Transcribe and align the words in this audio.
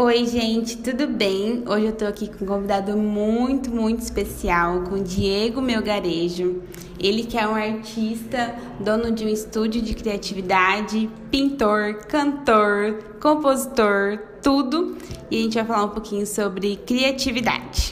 Oi, 0.00 0.24
gente, 0.26 0.76
tudo 0.76 1.08
bem? 1.08 1.64
Hoje 1.66 1.86
eu 1.86 1.92
tô 1.92 2.04
aqui 2.04 2.28
com 2.28 2.44
um 2.44 2.46
convidado 2.46 2.96
muito, 2.96 3.68
muito 3.68 3.98
especial, 3.98 4.84
com 4.84 5.02
Diego 5.02 5.60
Melgarejo. 5.60 6.62
Ele 7.00 7.24
que 7.24 7.36
é 7.36 7.44
um 7.48 7.56
artista, 7.56 8.54
dono 8.78 9.10
de 9.10 9.24
um 9.24 9.28
estúdio 9.28 9.82
de 9.82 9.94
criatividade, 9.94 11.10
pintor, 11.32 11.96
cantor, 12.06 13.16
compositor, 13.20 14.20
tudo. 14.40 14.96
E 15.32 15.40
a 15.40 15.42
gente 15.42 15.54
vai 15.54 15.64
falar 15.64 15.86
um 15.86 15.88
pouquinho 15.88 16.24
sobre 16.24 16.76
criatividade. 16.76 17.88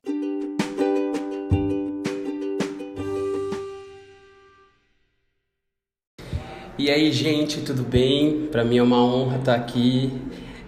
E 6.78 6.88
aí, 6.88 7.10
gente, 7.10 7.62
tudo 7.62 7.82
bem? 7.82 8.46
Para 8.52 8.64
mim 8.64 8.78
é 8.78 8.82
uma 8.84 9.04
honra 9.04 9.38
estar 9.38 9.56
aqui 9.56 10.12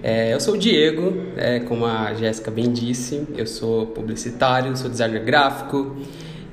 é, 0.03 0.33
eu 0.33 0.41
sou 0.41 0.55
o 0.55 0.59
Diego, 0.59 1.13
é, 1.37 1.61
como 1.61 1.85
a 1.85 2.15
Jéssica 2.15 2.51
bem 2.51 2.73
disse, 2.73 3.27
eu 3.37 3.47
sou 3.47 3.87
publicitário, 3.87 4.77
sou 4.77 4.89
designer 4.89 5.25
gráfico, 5.25 5.97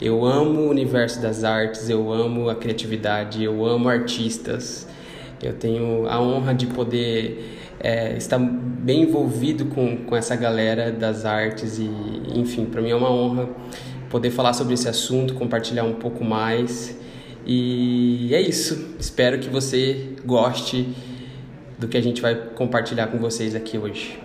eu 0.02 0.26
amo 0.26 0.62
o 0.62 0.70
universo 0.70 1.22
das 1.22 1.44
artes, 1.44 1.90
eu 1.90 2.12
amo 2.12 2.50
a 2.50 2.56
criatividade, 2.56 3.44
eu 3.44 3.66
amo 3.66 3.88
artistas. 3.88 4.88
Eu 5.42 5.54
tenho 5.54 6.08
a 6.08 6.20
honra 6.20 6.54
de 6.54 6.66
poder 6.68 7.60
é, 7.80 8.18
estar 8.18 8.40
bem 8.40 9.04
envolvido 9.04 9.66
com, 9.66 9.98
com 9.98 10.16
essa 10.16 10.36
galera 10.36 10.92
das 10.92 11.24
artes 11.24 11.78
e, 11.78 11.90
enfim, 12.34 12.66
para 12.66 12.82
mim 12.82 12.90
é 12.90 12.96
uma 12.96 13.12
honra 13.12 13.50
poder 14.10 14.32
falar 14.32 14.54
sobre 14.54 14.74
esse 14.74 14.88
assunto, 14.88 15.34
compartilhar 15.34 15.84
um 15.84 15.94
pouco 15.94 16.24
mais. 16.24 16.98
E 17.46 18.34
é 18.34 18.42
isso. 18.42 18.96
Espero 19.00 19.40
que 19.40 19.50
você 19.50 20.10
goste 20.26 20.90
do 21.78 21.88
que 21.88 21.98
a 21.98 22.02
gente 22.02 22.22
vai 22.22 22.36
compartilhar 22.36 23.08
com 23.08 23.18
vocês 23.18 23.56
aqui 23.56 23.78
hoje. 23.78 24.20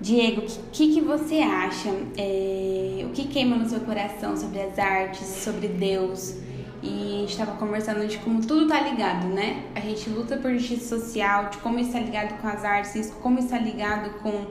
Diego, 0.00 0.42
o 0.42 0.70
que, 0.72 0.94
que, 0.94 1.00
você 1.00 1.36
acha? 1.36 1.88
É, 2.16 3.04
o 3.04 3.10
que 3.10 3.28
queima 3.28 3.56
no 3.56 3.68
seu 3.68 3.80
coração 3.80 4.36
sobre 4.36 4.60
as 4.60 4.76
artes, 4.78 5.24
sobre 5.26 5.68
Deus? 5.68 6.38
E 6.82 7.24
estava 7.24 7.52
conversando 7.52 8.04
de 8.08 8.18
como 8.18 8.44
tudo 8.44 8.62
está 8.62 8.80
ligado, 8.80 9.28
né? 9.28 9.62
A 9.76 9.78
gente 9.78 10.10
luta 10.10 10.36
por 10.36 10.50
justiça 10.52 10.98
social, 10.98 11.50
de 11.50 11.58
como 11.58 11.78
está 11.78 12.00
ligado 12.00 12.40
com 12.40 12.48
as 12.48 12.64
artes, 12.64 13.12
como 13.22 13.38
está 13.38 13.56
ligado 13.58 14.18
com 14.18 14.46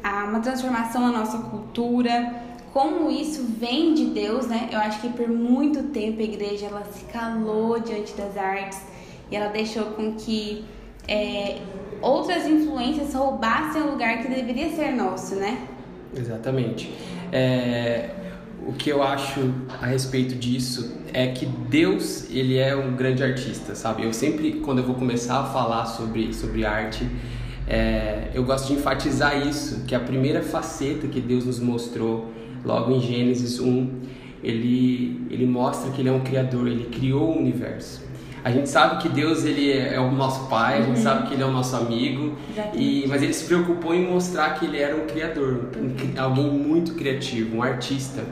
a, 0.00 0.24
uma 0.26 0.38
transformação 0.38 1.02
na 1.02 1.18
nossa 1.18 1.38
cultura, 1.38 2.32
como 2.72 3.10
isso 3.10 3.42
vem 3.58 3.94
de 3.94 4.06
Deus, 4.06 4.46
né? 4.46 4.68
Eu 4.70 4.78
acho 4.78 5.00
que 5.00 5.08
por 5.08 5.26
muito 5.26 5.82
tempo 5.84 6.20
a 6.20 6.24
igreja 6.24 6.66
ela 6.66 6.84
se 6.84 7.04
calou 7.06 7.80
diante 7.80 8.14
das 8.14 8.36
artes 8.36 8.80
e 9.30 9.36
ela 9.36 9.48
deixou 9.48 9.84
com 9.86 10.14
que 10.14 10.64
é, 11.08 11.58
outras 12.00 12.46
influências 12.46 13.14
roubassem 13.14 13.82
o 13.82 13.92
lugar 13.92 14.22
que 14.22 14.28
deveria 14.28 14.70
ser 14.70 14.92
nosso, 14.92 15.36
né? 15.36 15.66
Exatamente. 16.16 16.92
É, 17.32 18.10
o 18.66 18.72
que 18.72 18.88
eu 18.88 19.02
acho 19.02 19.52
a 19.80 19.86
respeito 19.86 20.34
disso 20.34 20.98
é 21.12 21.28
que 21.28 21.44
Deus 21.44 22.30
ele 22.30 22.58
é 22.58 22.74
um 22.74 22.94
grande 22.94 23.22
artista, 23.22 23.74
sabe? 23.74 24.04
Eu 24.04 24.12
sempre 24.12 24.52
quando 24.60 24.78
eu 24.78 24.84
vou 24.84 24.94
começar 24.94 25.40
a 25.40 25.44
falar 25.44 25.86
sobre 25.86 26.32
sobre 26.32 26.64
arte 26.64 27.06
é, 27.66 28.30
eu 28.34 28.44
gosto 28.44 28.68
de 28.68 28.74
enfatizar 28.74 29.46
isso, 29.46 29.84
que 29.86 29.94
a 29.94 30.00
primeira 30.00 30.42
faceta 30.42 31.06
que 31.06 31.20
Deus 31.20 31.46
nos 31.46 31.58
mostrou 31.58 32.30
logo 32.64 32.92
em 32.92 33.00
Gênesis 33.00 33.58
1, 33.58 33.90
ele, 34.42 35.26
ele 35.30 35.46
mostra 35.46 35.90
que 35.90 36.02
ele 36.02 36.10
é 36.10 36.12
um 36.12 36.20
criador, 36.20 36.66
ele 36.66 36.84
criou 36.86 37.34
o 37.34 37.38
universo. 37.38 38.02
A 38.44 38.50
gente 38.50 38.68
sabe 38.68 39.00
que 39.00 39.08
Deus 39.08 39.42
ele 39.42 39.72
é, 39.72 39.98
o 39.98 40.10
nosso 40.12 40.48
pai, 40.48 40.80
a 40.80 40.82
gente 40.82 40.98
uhum. 40.98 41.02
sabe 41.02 41.26
que 41.26 41.32
ele 41.32 41.42
é 41.42 41.46
o 41.46 41.50
nosso 41.50 41.74
amigo, 41.76 42.36
e, 42.74 43.06
mas 43.08 43.22
ele 43.22 43.32
se 43.32 43.46
preocupou 43.46 43.94
em 43.94 44.06
mostrar 44.06 44.50
que 44.58 44.66
ele 44.66 44.78
era 44.78 44.94
um 44.94 45.06
criador, 45.06 45.70
um, 45.78 46.20
alguém 46.20 46.50
muito 46.50 46.92
criativo, 46.92 47.56
um 47.56 47.62
artista. 47.62 48.22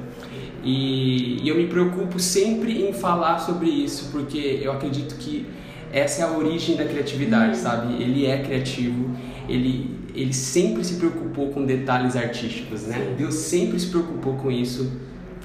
E, 0.62 1.42
e 1.42 1.48
eu 1.48 1.56
me 1.56 1.66
preocupo 1.66 2.20
sempre 2.20 2.86
em 2.86 2.92
falar 2.92 3.38
sobre 3.38 3.70
isso, 3.70 4.10
porque 4.12 4.60
eu 4.62 4.72
acredito 4.72 5.14
que 5.16 5.46
essa 5.90 6.20
é 6.20 6.24
a 6.26 6.30
origem 6.30 6.76
da 6.76 6.84
criatividade, 6.84 7.56
uhum. 7.56 7.62
sabe? 7.62 8.02
Ele 8.02 8.26
é 8.26 8.42
criativo, 8.42 9.16
ele, 9.48 9.96
ele 10.14 10.34
sempre 10.34 10.84
se 10.84 10.96
preocupou 10.96 11.48
com 11.52 11.64
detalhes 11.64 12.16
artísticos, 12.16 12.82
né? 12.82 12.96
Sim. 12.98 13.14
Deus 13.16 13.34
sempre 13.34 13.80
se 13.80 13.86
preocupou 13.86 14.34
com 14.34 14.50
isso. 14.50 14.92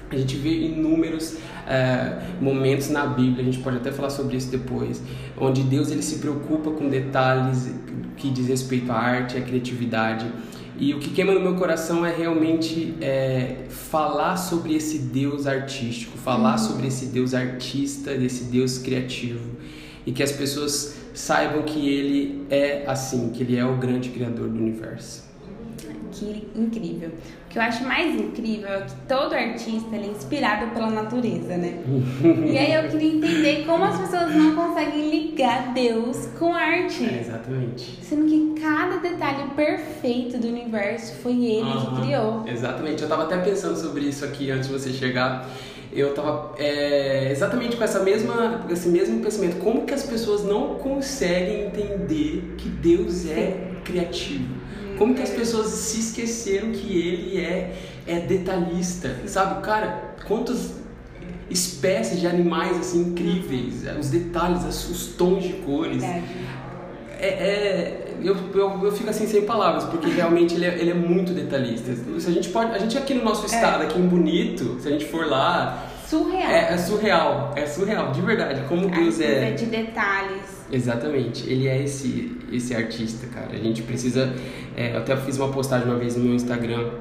A 0.09 0.15
gente 0.15 0.37
vê 0.37 0.51
inúmeros 0.67 1.35
é, 1.67 2.17
momentos 2.39 2.89
na 2.89 3.05
Bíblia, 3.05 3.41
a 3.41 3.43
gente 3.43 3.59
pode 3.59 3.77
até 3.77 3.91
falar 3.91 4.09
sobre 4.09 4.37
isso 4.37 4.49
depois, 4.49 5.01
onde 5.37 5.63
Deus 5.63 5.91
ele 5.91 6.01
se 6.01 6.19
preocupa 6.19 6.71
com 6.71 6.87
detalhes 6.87 7.69
que 8.15 8.29
diz 8.29 8.47
respeito 8.47 8.91
à 8.91 8.95
arte, 8.95 9.37
à 9.37 9.41
criatividade. 9.41 10.25
E 10.79 10.93
o 10.93 10.99
que 10.99 11.09
queima 11.09 11.33
no 11.33 11.41
meu 11.41 11.55
coração 11.55 12.05
é 12.05 12.15
realmente 12.15 12.95
é, 13.01 13.65
falar 13.69 14.37
sobre 14.37 14.75
esse 14.75 14.99
Deus 14.99 15.45
artístico, 15.45 16.17
falar 16.17 16.53
uhum. 16.53 16.57
sobre 16.57 16.87
esse 16.87 17.07
Deus 17.07 17.33
artista, 17.33 18.15
desse 18.15 18.45
Deus 18.45 18.77
criativo. 18.77 19.57
E 20.05 20.11
que 20.11 20.23
as 20.23 20.31
pessoas 20.31 20.95
saibam 21.13 21.63
que 21.63 21.89
Ele 21.89 22.45
é 22.49 22.83
assim, 22.87 23.29
que 23.29 23.43
Ele 23.43 23.57
é 23.57 23.65
o 23.65 23.75
grande 23.75 24.09
Criador 24.09 24.47
do 24.47 24.57
universo 24.57 25.26
incrível. 26.25 27.09
O 27.09 27.49
que 27.49 27.57
eu 27.57 27.61
acho 27.61 27.83
mais 27.83 28.19
incrível 28.19 28.69
é 28.69 28.81
que 28.81 28.95
todo 29.07 29.33
artista 29.33 29.95
é 29.95 30.05
inspirado 30.05 30.71
pela 30.71 30.89
natureza, 30.89 31.57
né? 31.57 31.81
e 32.45 32.57
aí 32.57 32.73
eu 32.73 32.89
queria 32.89 33.15
entender 33.15 33.65
como 33.65 33.83
as 33.83 33.99
pessoas 33.99 34.35
não 34.35 34.55
conseguem 34.55 35.09
ligar 35.09 35.73
Deus 35.73 36.27
com 36.37 36.53
arte. 36.53 37.05
É, 37.05 37.21
exatamente. 37.21 37.99
Sendo 38.01 38.25
que 38.25 38.61
cada 38.61 38.97
detalhe 38.97 39.49
perfeito 39.55 40.37
do 40.37 40.47
universo 40.47 41.15
foi 41.21 41.45
ele 41.45 41.69
uhum, 41.69 41.95
que 41.95 42.01
criou. 42.01 42.43
Exatamente. 42.47 43.03
Eu 43.03 43.09
tava 43.09 43.23
até 43.23 43.37
pensando 43.37 43.77
sobre 43.77 44.01
isso 44.01 44.25
aqui 44.25 44.51
antes 44.51 44.67
de 44.67 44.73
você 44.73 44.91
chegar 44.91 45.47
eu 45.91 46.13
tava 46.13 46.53
é, 46.57 47.31
exatamente 47.31 47.75
com 47.75 47.83
essa 47.83 48.03
mesma, 48.03 48.65
esse 48.69 48.89
mesmo 48.89 49.21
pensamento. 49.21 49.57
Como 49.57 49.85
que 49.85 49.93
as 49.93 50.03
pessoas 50.03 50.43
não 50.43 50.75
conseguem 50.75 51.65
entender 51.65 52.55
que 52.57 52.69
Deus 52.69 53.25
é 53.25 53.71
criativo? 53.83 54.56
Como 54.97 55.13
que 55.13 55.21
as 55.21 55.29
pessoas 55.29 55.67
se 55.67 55.99
esqueceram 55.99 56.71
que 56.71 56.97
ele 56.97 57.39
é, 57.39 57.75
é 58.05 58.19
detalhista, 58.19 59.15
sabe? 59.27 59.61
Cara, 59.61 60.15
quantas 60.27 60.75
espécies 61.49 62.19
de 62.19 62.27
animais 62.27 62.77
assim 62.77 63.01
incríveis, 63.01 63.83
os 63.99 64.09
detalhes, 64.09 64.63
os 64.89 65.07
tons 65.17 65.43
de 65.43 65.53
cores. 65.53 66.03
É, 67.19 67.27
é, 67.27 68.15
eu, 68.21 68.35
eu, 68.53 68.83
eu, 68.83 68.91
fico 68.91 69.09
assim 69.09 69.27
sem 69.27 69.43
palavras, 69.43 69.85
porque 69.85 70.09
realmente 70.09 70.55
ele 70.55 70.65
é, 70.65 70.79
ele 70.79 70.91
é 70.91 70.93
muito 70.93 71.33
detalhista. 71.33 71.91
Se 72.19 72.27
a 72.27 72.31
gente 72.31 72.49
pode, 72.49 72.71
a 72.71 72.79
gente 72.79 72.97
aqui 72.97 73.13
no 73.13 73.23
nosso 73.23 73.45
estado, 73.45 73.83
é. 73.83 73.85
aqui 73.87 73.99
em 73.99 74.07
Bonito, 74.07 74.77
se 74.79 74.87
a 74.87 74.91
gente 74.91 75.05
for 75.05 75.27
lá, 75.27 75.86
surreal. 76.09 76.51
É, 76.51 76.73
é, 76.73 76.77
surreal, 76.77 77.53
é 77.55 77.65
surreal, 77.65 78.11
de 78.11 78.21
verdade. 78.21 78.61
Como 78.67 78.89
Deus 78.89 79.19
é. 79.19 79.51
de 79.51 79.65
detalhes. 79.65 80.65
Exatamente, 80.71 81.49
ele 81.49 81.67
é 81.67 81.81
esse, 81.81 82.37
esse 82.51 82.75
artista, 82.75 83.27
cara. 83.27 83.53
A 83.53 83.57
gente 83.57 83.81
precisa. 83.83 84.33
É, 84.75 84.93
eu 84.93 84.97
até 84.97 85.15
fiz 85.17 85.37
uma 85.37 85.49
postagem 85.49 85.87
uma 85.87 85.97
vez 85.97 86.15
no 86.15 86.23
meu 86.23 86.35
Instagram. 86.35 86.91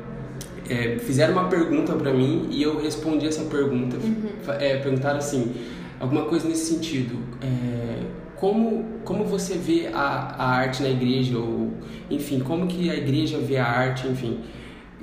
É, 0.68 0.98
fizeram 0.98 1.32
uma 1.32 1.48
pergunta 1.48 1.92
para 1.94 2.12
mim 2.12 2.48
e 2.50 2.62
eu 2.62 2.80
respondi 2.80 3.26
essa 3.26 3.44
pergunta. 3.44 3.96
Uhum. 3.96 4.28
É, 4.58 4.76
perguntaram 4.78 5.18
assim, 5.18 5.54
alguma 6.00 6.24
coisa 6.24 6.48
nesse 6.48 6.74
sentido. 6.74 7.18
É, 7.40 8.02
como, 8.36 8.84
como 9.04 9.24
você 9.24 9.54
vê 9.54 9.88
a, 9.92 10.34
a 10.36 10.48
arte 10.48 10.82
na 10.82 10.88
igreja? 10.88 11.38
Ou, 11.38 11.72
enfim, 12.10 12.40
como 12.40 12.66
que 12.66 12.90
a 12.90 12.94
igreja 12.94 13.38
vê 13.38 13.56
a 13.56 13.66
arte, 13.66 14.06
enfim. 14.06 14.40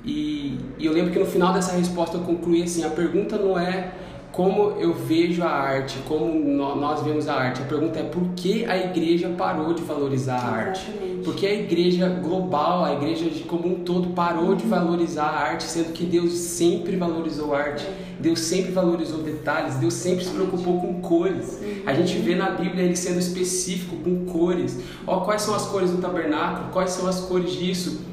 E, 0.06 0.58
e 0.78 0.86
eu 0.86 0.94
lembro 0.94 1.12
que 1.12 1.20
no 1.20 1.26
final 1.26 1.54
dessa 1.54 1.76
resposta 1.76 2.18
eu 2.18 2.22
concluí 2.22 2.64
assim, 2.64 2.84
a 2.84 2.90
pergunta 2.90 3.38
não 3.38 3.58
é 3.58 3.92
como 4.34 4.72
eu 4.80 4.96
vejo 4.96 5.44
a 5.44 5.50
arte, 5.50 6.00
como 6.08 6.34
nós 6.44 7.04
vemos 7.04 7.28
a 7.30 7.36
arte. 7.36 7.62
A 7.62 7.66
pergunta 7.66 8.00
é 8.00 8.04
por 8.04 8.30
que 8.36 8.66
a 8.66 8.76
igreja 8.76 9.30
parou 9.38 9.76
de 9.76 9.84
valorizar 9.84 10.38
a 10.38 10.50
arte? 10.50 10.92
Por 11.24 11.36
que 11.36 11.46
a 11.46 11.54
igreja 11.54 12.10
global, 12.10 12.84
a 12.84 12.94
igreja 12.94 13.30
como 13.48 13.68
um 13.68 13.76
todo 13.84 14.10
parou 14.10 14.50
uhum. 14.50 14.56
de 14.56 14.66
valorizar 14.66 15.26
a 15.26 15.40
arte, 15.40 15.64
sendo 15.64 15.94
que 15.94 16.04
Deus 16.04 16.34
sempre 16.34 16.96
valorizou 16.96 17.54
a 17.54 17.60
arte, 17.60 17.88
Deus 18.20 18.40
sempre 18.40 18.72
valorizou 18.72 19.22
detalhes, 19.22 19.76
Deus 19.76 19.94
sempre 19.94 20.26
se 20.26 20.32
preocupou 20.32 20.82
com 20.82 21.00
cores. 21.00 21.60
Uhum. 21.62 21.84
A 21.86 21.94
gente 21.94 22.18
vê 22.18 22.34
na 22.34 22.50
Bíblia 22.50 22.86
ele 22.86 22.96
sendo 22.96 23.20
específico 23.20 23.98
com 23.98 24.26
cores. 24.26 24.80
Ó, 25.06 25.20
quais 25.20 25.44
são 25.44 25.54
as 25.54 25.68
cores 25.68 25.92
do 25.92 26.00
tabernáculo? 26.00 26.72
Quais 26.72 26.90
são 26.90 27.08
as 27.08 27.20
cores 27.22 27.52
disso? 27.52 28.13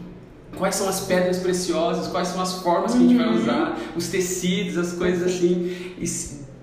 Quais 0.61 0.75
são 0.75 0.89
as 0.89 1.01
pedras 1.01 1.39
preciosas, 1.39 2.07
quais 2.07 2.29
são 2.29 2.41
as 2.41 2.53
formas 2.63 2.93
que 2.93 2.99
a 2.99 3.01
gente 3.01 3.17
vai 3.17 3.29
uhum. 3.29 3.41
usar, 3.41 3.79
os 3.97 4.09
tecidos, 4.09 4.77
as 4.77 4.93
coisas 4.93 5.35
assim. 5.35 5.75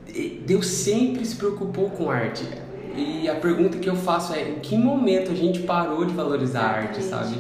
E 0.08 0.42
Deus 0.46 0.68
sempre 0.68 1.26
se 1.26 1.36
preocupou 1.36 1.90
com 1.90 2.10
arte. 2.10 2.46
E 2.96 3.28
a 3.28 3.36
pergunta 3.36 3.80
que 3.80 3.90
eu 3.90 3.96
faço 3.96 4.34
é: 4.34 4.50
em 4.50 4.60
que 4.60 4.78
momento 4.78 5.32
a 5.32 5.36
gente 5.36 5.62
parou 5.62 6.06
de 6.06 6.14
valorizar 6.14 6.62
a 6.62 6.70
arte, 6.78 7.04
sabe? 7.04 7.36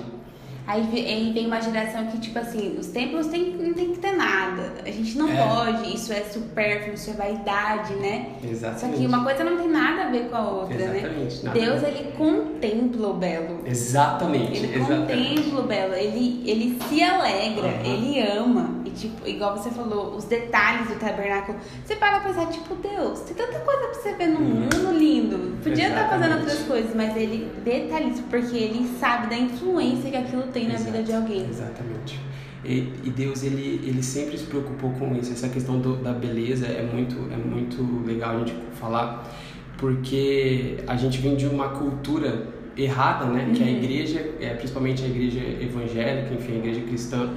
Aí, 0.67 0.81
aí 1.07 1.31
vem 1.33 1.47
uma 1.47 1.61
geração 1.61 2.07
que, 2.07 2.17
tipo 2.19 2.37
assim, 2.37 2.75
os 2.77 2.87
templos 2.87 3.27
tem, 3.27 3.55
não 3.55 3.73
tem 3.73 3.93
que 3.93 3.99
ter 3.99 4.11
nada. 4.17 4.73
A 4.85 4.91
gente 4.91 5.17
não 5.17 5.29
É. 5.29 5.37
pode, 5.47 5.95
isso 5.95 6.11
é 6.11 6.21
supérfluo, 6.25 6.93
isso 6.95 7.09
é 7.09 7.13
vaidade, 7.13 7.93
né? 7.95 8.31
Exatamente. 8.43 8.79
Só 8.81 8.87
que 9.01 9.07
uma 9.07 9.23
coisa 9.23 9.43
não 9.45 9.55
tem 9.57 9.69
nada 9.69 10.03
a 10.03 10.11
ver 10.11 10.27
com 10.29 10.35
a 10.35 10.49
outra, 10.49 10.75
Exatamente, 10.75 11.35
né? 11.35 11.41
nada 11.43 11.49
a 11.59 11.63
Deus, 11.63 11.83
ele 11.83 12.11
contempla 12.17 13.07
o 13.07 13.13
belo. 13.13 13.59
Exatamente, 13.65 14.57
Ele 14.57 14.75
exatamente. 14.75 15.35
contempla 15.35 15.59
o 15.61 15.63
belo, 15.67 15.93
ele, 15.93 16.43
ele 16.45 16.77
se 16.89 17.01
alegra, 17.01 17.67
Aham. 17.67 17.85
ele 17.85 18.19
ama. 18.21 18.75
Tipo, 18.97 19.27
igual 19.27 19.55
você 19.57 19.69
falou, 19.69 20.15
os 20.15 20.23
detalhes 20.25 20.87
do 20.89 20.95
tabernáculo. 20.95 21.57
Você 21.85 21.95
para 21.95 22.19
pensar, 22.19 22.47
tipo, 22.47 22.75
Deus, 22.75 23.19
tem 23.21 23.35
tanta 23.35 23.59
coisa 23.59 23.81
pra 23.87 23.93
você 23.93 24.13
ver 24.13 24.27
no 24.27 24.39
Uhum. 24.39 24.61
mundo 24.61 24.97
lindo. 24.97 25.57
Podia 25.63 25.87
estar 25.89 26.07
fazendo 26.09 26.25
Exatamente. 26.25 26.39
outras 26.51 26.67
coisas, 26.67 26.95
mas 26.95 27.15
ele 27.15 27.47
detalhiza, 27.63 28.23
porque 28.29 28.57
ele 28.57 28.87
sabe 28.99 29.27
da 29.29 29.37
influência 29.37 30.09
que 30.09 30.17
aquilo 30.17 30.43
tem 30.43 30.67
na 30.67 30.73
Exato, 30.73 30.91
vida 30.91 31.03
de 31.03 31.13
alguém. 31.13 31.45
Exatamente. 31.49 32.19
E, 32.65 32.89
e 33.03 33.09
Deus 33.15 33.43
ele, 33.43 33.81
ele 33.85 34.01
sempre 34.03 34.37
se 34.37 34.45
preocupou 34.45 34.91
com 34.91 35.15
isso. 35.15 35.31
Essa 35.31 35.47
questão 35.47 35.79
do- 35.79 35.97
da 35.97 36.11
beleza 36.11 36.65
é 36.65 36.81
muito 36.81 37.15
é 37.31 37.37
muito 37.37 38.03
legal 38.05 38.35
a 38.35 38.39
gente 38.39 38.55
falar, 38.79 39.31
porque 39.77 40.77
a 40.87 40.95
gente 40.95 41.19
vem 41.19 41.35
de 41.35 41.45
uma 41.45 41.69
cultura 41.69 42.47
errada, 42.75 43.25
né? 43.25 43.51
Que 43.55 43.63
a 43.63 43.65
Uhum. 43.65 43.71
igreja, 43.77 44.19
é, 44.41 44.49
principalmente 44.55 45.03
a 45.03 45.07
igreja 45.07 45.39
evangélica, 45.39 46.33
enfim, 46.33 46.53
a 46.53 46.57
igreja 46.57 46.81
cristã, 46.81 47.29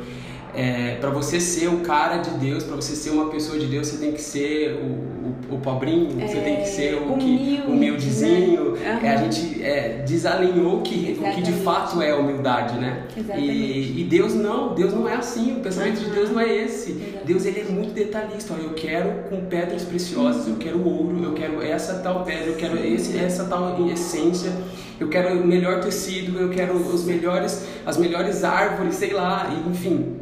é, 0.54 0.96
para 1.00 1.10
você 1.10 1.40
ser 1.40 1.68
o 1.68 1.78
cara 1.78 2.18
de 2.18 2.30
Deus, 2.30 2.64
para 2.64 2.76
você 2.76 2.94
ser 2.94 3.10
uma 3.10 3.28
pessoa 3.30 3.58
de 3.58 3.66
Deus, 3.66 3.88
você 3.88 3.98
tem 3.98 4.12
que 4.12 4.20
ser 4.20 4.74
o, 4.74 5.52
o, 5.52 5.56
o 5.56 5.58
pobrinho, 5.58 6.10
você 6.26 6.40
tem 6.40 6.56
que 6.56 6.68
ser 6.68 6.94
o 6.96 7.16
que, 7.16 7.24
humilde, 7.24 7.62
humildezinho. 7.66 8.72
né? 8.72 9.00
É, 9.02 9.08
a 9.10 9.16
gente 9.16 9.62
é, 9.62 10.02
desalinhou 10.06 10.78
o 10.78 10.82
que, 10.82 11.18
o 11.20 11.34
que 11.34 11.42
de 11.42 11.52
fato 11.52 12.00
é 12.02 12.10
a 12.10 12.16
humildade, 12.16 12.78
né? 12.78 13.04
E, 13.36 14.00
e 14.00 14.04
Deus 14.04 14.34
não, 14.34 14.74
Deus 14.74 14.92
não 14.92 15.08
é 15.08 15.14
assim, 15.14 15.56
o 15.56 15.60
pensamento 15.60 15.98
de 16.00 16.06
Aham. 16.06 16.14
Deus 16.14 16.30
não 16.30 16.40
é 16.40 16.56
esse. 16.56 16.90
Exatamente. 16.92 17.24
Deus 17.24 17.46
ele 17.46 17.60
é 17.60 17.64
muito 17.64 17.92
detalhista, 17.92 18.54
ó, 18.54 18.62
eu 18.62 18.70
quero 18.70 19.28
com 19.28 19.44
pedras 19.44 19.82
preciosas, 19.84 20.48
eu 20.48 20.56
quero 20.56 20.82
ouro, 20.86 21.22
eu 21.22 21.32
quero 21.32 21.62
essa 21.62 21.94
tal 21.94 22.24
pedra, 22.24 22.46
eu 22.46 22.56
quero 22.56 22.78
esse, 22.84 23.16
essa 23.18 23.44
tal 23.44 23.88
essência, 23.88 24.50
eu 24.98 25.08
quero 25.08 25.40
o 25.40 25.46
melhor 25.46 25.80
tecido, 25.80 26.38
eu 26.38 26.50
quero 26.50 26.74
os 26.74 27.04
melhores, 27.04 27.66
as 27.86 27.96
melhores 27.96 28.44
árvores, 28.44 28.96
sei 28.96 29.12
lá, 29.12 29.50
enfim. 29.70 30.16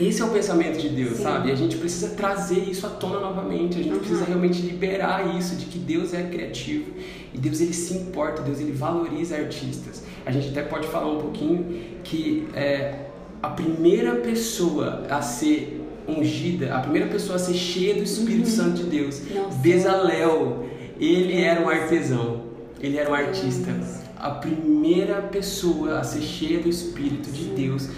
Esse 0.00 0.22
é 0.22 0.24
o 0.24 0.28
pensamento 0.30 0.78
de 0.78 0.88
Deus, 0.88 1.16
Sim. 1.18 1.22
sabe? 1.24 1.48
E 1.48 1.52
a 1.52 1.54
gente 1.54 1.76
precisa 1.76 2.08
trazer 2.10 2.58
isso 2.60 2.86
à 2.86 2.90
tona 2.90 3.20
novamente. 3.20 3.78
A 3.78 3.82
gente 3.82 3.92
Uhum. 3.92 3.98
precisa 3.98 4.24
realmente 4.24 4.62
liberar 4.62 5.36
isso 5.36 5.56
de 5.56 5.66
que 5.66 5.78
Deus 5.78 6.14
é 6.14 6.22
criativo 6.22 6.92
e 7.34 7.38
Deus 7.38 7.60
ele 7.60 7.74
se 7.74 7.94
importa, 7.94 8.42
Deus 8.42 8.60
ele 8.60 8.72
valoriza 8.72 9.36
artistas. 9.36 10.02
A 10.24 10.30
gente 10.30 10.48
até 10.48 10.62
pode 10.62 10.86
falar 10.88 11.10
um 11.10 11.18
pouquinho 11.20 11.80
que 12.02 12.46
é, 12.54 13.06
a 13.42 13.48
primeira 13.48 14.16
pessoa 14.16 15.02
a 15.10 15.20
ser 15.22 15.80
ungida, 16.08 16.74
a 16.74 16.80
primeira 16.80 17.06
pessoa 17.08 17.36
a 17.36 17.38
ser 17.38 17.54
cheia 17.54 17.94
do 17.94 18.02
Espírito 18.02 18.48
Santo 18.48 18.82
de 18.82 18.84
Deus, 18.84 19.20
Nossa. 19.34 19.58
Bezalel, 19.58 20.66
ele 20.98 21.40
era 21.40 21.60
um 21.60 21.68
artesão, 21.68 22.42
ele 22.80 22.96
era 22.96 23.10
um 23.10 23.14
artista. 23.14 23.70
A 24.18 24.30
primeira 24.30 25.22
pessoa 25.22 25.98
a 25.98 26.04
ser 26.04 26.20
cheia 26.22 26.58
do 26.58 26.68
Espírito 26.68 27.30
de 27.30 27.44
Deus 27.44 27.88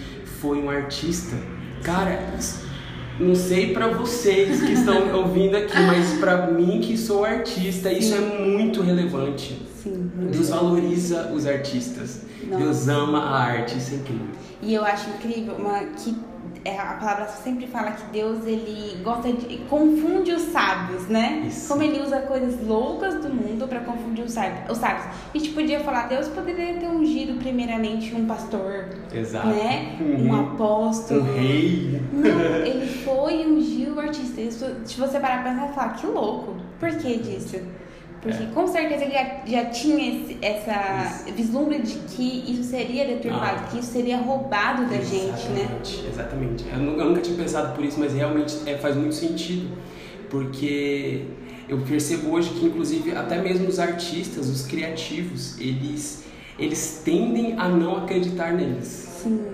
foi 0.40 0.58
um 0.58 0.68
artista. 0.68 1.36
Cara, 1.82 2.30
não 3.18 3.34
sei 3.34 3.72
pra 3.72 3.88
vocês 3.88 4.62
que 4.62 4.72
estão 4.72 5.12
ouvindo 5.18 5.56
aqui, 5.56 5.78
mas 5.80 6.18
pra 6.18 6.46
mim 6.46 6.80
que 6.80 6.96
sou 6.96 7.24
artista, 7.24 7.92
isso 7.92 8.14
é 8.14 8.20
muito 8.20 8.82
relevante. 8.82 9.60
Sim, 9.82 10.10
muito 10.14 10.32
Deus 10.32 10.48
valoriza 10.48 11.28
os 11.32 11.46
artistas. 11.46 12.22
Nossa. 12.44 12.64
Deus 12.64 12.88
ama 12.88 13.18
a 13.18 13.38
arte, 13.40 13.78
isso 13.78 13.94
é 13.94 13.96
incrível. 13.96 14.26
E 14.62 14.74
eu 14.74 14.84
acho 14.84 15.10
incrível 15.10 15.54
uma, 15.56 15.80
que 15.80 16.16
a 16.70 16.94
palavra 16.94 17.26
sempre 17.26 17.66
fala 17.66 17.90
que 17.92 18.04
Deus 18.12 18.46
ele 18.46 19.02
gosta 19.02 19.32
de 19.32 19.58
confunde 19.68 20.32
os 20.32 20.42
sábios, 20.42 21.08
né? 21.08 21.44
Isso. 21.46 21.68
Como 21.68 21.82
ele 21.82 22.00
usa 22.00 22.20
coisas 22.20 22.64
loucas 22.66 23.16
do 23.16 23.28
mundo 23.28 23.66
pra 23.66 23.80
confundir 23.80 24.24
os 24.24 24.32
sábios. 24.32 24.70
Os 24.70 24.78
sábios. 24.78 25.06
A 25.34 25.38
gente 25.38 25.50
podia 25.50 25.80
falar, 25.80 26.08
Deus 26.08 26.28
poderia 26.28 26.74
ter 26.74 26.86
ungido 26.86 27.38
primeiramente 27.40 28.14
um 28.14 28.26
pastor, 28.26 28.90
Exato. 29.12 29.48
né? 29.48 29.96
Uhum. 30.00 30.28
Um 30.28 30.40
apóstolo. 30.40 31.22
Um 31.22 31.34
rei. 31.34 32.00
Não, 32.12 32.66
ele 32.66 32.86
foi 33.04 33.42
e 33.42 33.46
ungiu 33.46 33.94
o 33.94 34.00
artista. 34.00 34.40
Isso, 34.40 34.64
se 34.84 35.00
você 35.00 35.18
parar 35.18 35.42
pra 35.42 35.52
pensar, 35.52 35.68
você 35.68 35.74
fala, 35.74 35.92
que 35.94 36.06
louco. 36.06 36.56
Por 36.78 36.90
que 36.90 37.18
disso? 37.18 37.60
Porque 38.22 38.44
É. 38.44 38.46
com 38.54 38.68
certeza 38.68 39.04
ele 39.04 39.12
já, 39.14 39.40
já 39.44 39.64
tinha 39.70 40.08
esse, 40.08 40.38
essa 40.40 41.24
vislumbre 41.34 41.82
de 41.82 41.94
que 42.14 42.44
isso 42.52 42.62
seria 42.62 43.04
deturpado, 43.04 43.62
Ah. 43.64 43.68
que 43.68 43.80
isso 43.80 43.90
seria 43.92 44.16
roubado 44.18 44.86
da 44.86 44.96
gente, 44.98 45.48
né? 45.48 45.62
Exatamente, 45.82 46.06
Exatamente. 46.08 46.64
Eu, 46.72 46.78
nu- 46.78 46.98
eu 47.00 47.04
nunca 47.08 47.20
tinha 47.20 47.36
pensado 47.36 47.74
por 47.74 47.84
isso, 47.84 47.98
mas 47.98 48.14
realmente 48.14 48.56
é, 48.64 48.78
faz 48.78 48.94
muito 48.96 49.14
sentido. 49.16 49.76
Porque 50.30 51.24
eu 51.68 51.78
percebo 51.80 52.30
hoje 52.30 52.50
que, 52.50 52.64
inclusive, 52.66 53.10
até 53.16 53.40
mesmo 53.42 53.68
os 53.68 53.78
artistas, 53.78 54.48
os 54.48 54.66
criativos, 54.66 55.58
eles, 55.60 56.24
eles 56.58 57.02
tendem 57.04 57.58
a 57.58 57.68
não 57.68 57.96
acreditar 57.98 58.52
neles. 58.52 58.86
Sim. 59.22 59.44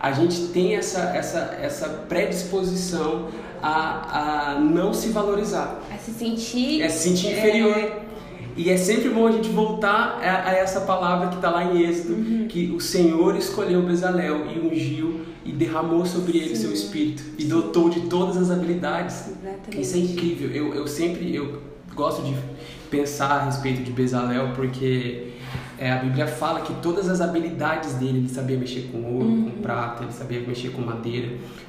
A 0.00 0.12
gente 0.12 0.48
tem 0.48 0.76
essa, 0.76 1.00
essa, 1.16 1.58
essa 1.60 1.88
predisposição 2.08 3.28
a, 3.62 4.52
a 4.54 4.60
não 4.60 4.92
se 4.94 5.08
valorizar. 5.08 5.80
A 5.92 5.98
se 5.98 6.10
sentir. 6.12 6.80
É 6.82 6.88
se 6.88 7.08
sentir 7.08 7.32
inferior. 7.32 8.03
E 8.56 8.70
é 8.70 8.76
sempre 8.76 9.08
bom 9.08 9.26
a 9.26 9.32
gente 9.32 9.48
voltar 9.48 10.20
a, 10.22 10.48
a 10.50 10.52
essa 10.52 10.82
palavra 10.82 11.28
que 11.28 11.36
está 11.36 11.50
lá 11.50 11.64
em 11.64 11.82
Êxodo, 11.82 12.14
Uhum. 12.14 12.46
que 12.48 12.70
o 12.70 12.80
Senhor 12.80 13.36
escolheu 13.36 13.82
Bezalel 13.82 14.46
e 14.46 14.58
ungiu 14.60 15.20
e 15.44 15.52
derramou 15.52 16.06
sobre 16.06 16.38
ele 16.38 16.54
seu 16.56 16.72
espírito 16.72 17.22
e 17.38 17.44
dotou 17.44 17.90
de 17.90 18.02
todas 18.02 18.36
as 18.36 18.50
habilidades. 18.50 19.28
Exatamente. 19.28 19.80
Isso 19.80 19.96
é 19.96 20.00
incrível. 20.00 20.50
Eu, 20.50 20.74
eu 20.74 20.86
sempre 20.86 21.34
eu 21.34 21.60
gosto 21.94 22.22
de 22.22 22.34
pensar 22.90 23.32
a 23.40 23.44
respeito 23.44 23.82
de 23.82 23.90
Bezalel 23.90 24.52
porque 24.54 25.32
é, 25.86 25.92
a 25.92 25.98
Bíblia 25.98 26.26
fala 26.26 26.60
que 26.62 26.72
todas 26.80 27.08
as 27.08 27.20
habilidades 27.20 27.94
dele, 27.94 28.18
ele 28.18 28.28
sabia 28.28 28.56
mexer 28.58 28.88
com 28.90 28.98
ouro, 29.04 29.26
Uhum. 29.26 29.50
com 29.50 29.60
prata, 29.62 30.02
ele 30.04 30.12
sabia 30.12 30.40
mexer 30.40 30.70
com 30.70 30.80
madeira. 30.82 31.28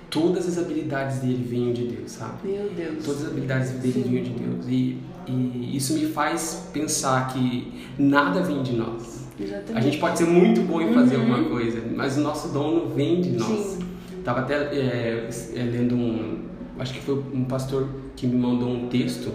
Todas 0.09 0.47
as 0.47 0.57
habilidades 0.57 1.19
dele 1.19 1.45
vinham 1.49 1.73
de 1.73 1.83
Deus, 1.87 2.11
sabe? 2.11 2.47
Meu 2.47 2.69
Deus. 2.69 3.03
Todas 3.03 3.23
as 3.23 3.31
habilidades 3.31 3.71
dele 3.71 3.93
Sim. 3.93 4.09
vinham 4.09 4.23
de 4.23 4.29
Deus. 4.31 4.65
E, 4.67 4.97
e 5.27 5.75
isso 5.75 5.93
me 5.95 6.05
faz 6.05 6.69
pensar 6.71 7.27
que 7.33 7.73
nada 7.99 8.41
vem 8.41 8.63
de 8.63 8.73
nós. 8.73 9.25
Exatamente. 9.37 9.77
A 9.77 9.81
gente 9.81 9.97
pode 9.97 10.17
ser 10.17 10.25
muito 10.25 10.61
bom 10.61 10.79
em 10.79 10.93
fazer 10.93 11.17
Uhum. 11.17 11.21
alguma 11.33 11.49
coisa, 11.49 11.81
mas 11.93 12.15
o 12.17 12.21
nosso 12.21 12.49
dom 12.53 12.71
não 12.71 12.87
vem 12.89 13.19
de 13.19 13.31
nós. 13.31 13.49
Sim. 13.59 13.79
Tava 14.23 14.39
até 14.41 14.53
é, 14.55 15.29
é, 15.55 15.63
lendo 15.63 15.95
um. 15.95 16.45
Acho 16.79 16.93
que 16.93 17.01
foi 17.01 17.15
um 17.33 17.43
pastor 17.43 17.87
que 18.15 18.25
me 18.27 18.35
mandou 18.37 18.69
um 18.69 18.87
texto 18.87 19.31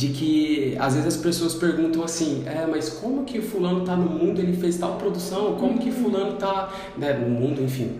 de 0.00 0.08
que 0.08 0.76
às 0.80 0.94
vezes 0.94 1.14
as 1.14 1.20
pessoas 1.20 1.54
perguntam 1.54 2.02
assim, 2.02 2.42
é, 2.46 2.66
mas 2.66 2.88
como 2.88 3.22
que 3.22 3.42
fulano 3.42 3.84
tá 3.84 3.94
no 3.94 4.08
mundo, 4.08 4.40
ele 4.40 4.56
fez 4.56 4.78
tal 4.78 4.94
produção, 4.94 5.56
como 5.56 5.78
que 5.78 5.90
fulano 5.90 6.36
tá 6.38 6.72
né, 6.96 7.12
no 7.12 7.28
mundo, 7.28 7.62
enfim, 7.62 7.98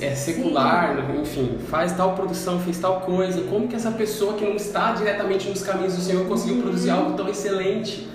é 0.00 0.16
secular, 0.16 0.96
enfim, 1.20 1.58
faz 1.70 1.92
tal 1.92 2.16
produção, 2.16 2.58
fez 2.58 2.80
tal 2.80 3.02
coisa, 3.02 3.40
como 3.42 3.68
que 3.68 3.76
essa 3.76 3.92
pessoa 3.92 4.34
que 4.34 4.44
não 4.44 4.56
está 4.56 4.94
diretamente 4.94 5.48
nos 5.48 5.62
caminhos 5.62 5.94
do 5.94 6.00
Senhor 6.00 6.26
conseguiu 6.26 6.60
produzir 6.60 6.90
algo 6.90 7.16
tão 7.16 7.28
excelente? 7.28 8.08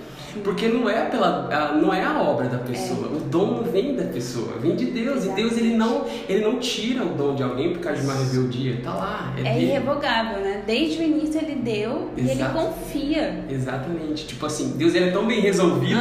Porque 0.44 0.68
não 0.68 0.88
é 0.88 1.04
pela, 1.06 1.48
a- 1.52 1.72
não 1.74 1.92
é 1.92 2.02
a 2.04 2.20
obra 2.20 2.48
da 2.48 2.58
pessoa, 2.58 3.08
o 3.08 3.20
dom 3.20 3.62
não 3.62 3.62
vem 3.64 3.94
da 3.94 4.04
pessoa, 4.04 4.54
vem 4.60 4.74
de 4.76 4.86
Deus. 4.86 5.24
E 5.24 5.28
Deus 5.30 5.56
ele 5.56 5.76
não, 5.76 6.04
ele 6.28 6.44
não 6.44 6.58
tira 6.58 7.02
o 7.04 7.08
dom 7.10 7.34
de 7.34 7.42
alguém 7.42 7.72
por 7.72 7.80
causa 7.80 8.00
de 8.00 8.06
uma 8.06 8.14
rebeldia, 8.14 8.80
tá 8.82 8.94
lá, 8.94 9.34
é, 9.36 9.48
É 9.48 9.60
irrevogável, 9.62 10.40
né? 10.40 10.62
Desde 10.66 11.00
o 11.00 11.02
início 11.02 11.40
ele 11.40 11.56
deu 11.56 12.10
e 12.16 12.20
ele 12.20 12.32
Exato. 12.32 12.52
confia. 12.58 13.44
Exatamente. 13.50 14.26
Tipo 14.26 14.46
assim, 14.46 14.74
Deus 14.76 14.94
ele 14.94 15.06
é 15.08 15.10
tão 15.10 15.26
bem 15.26 15.40
resolvido 15.40 15.98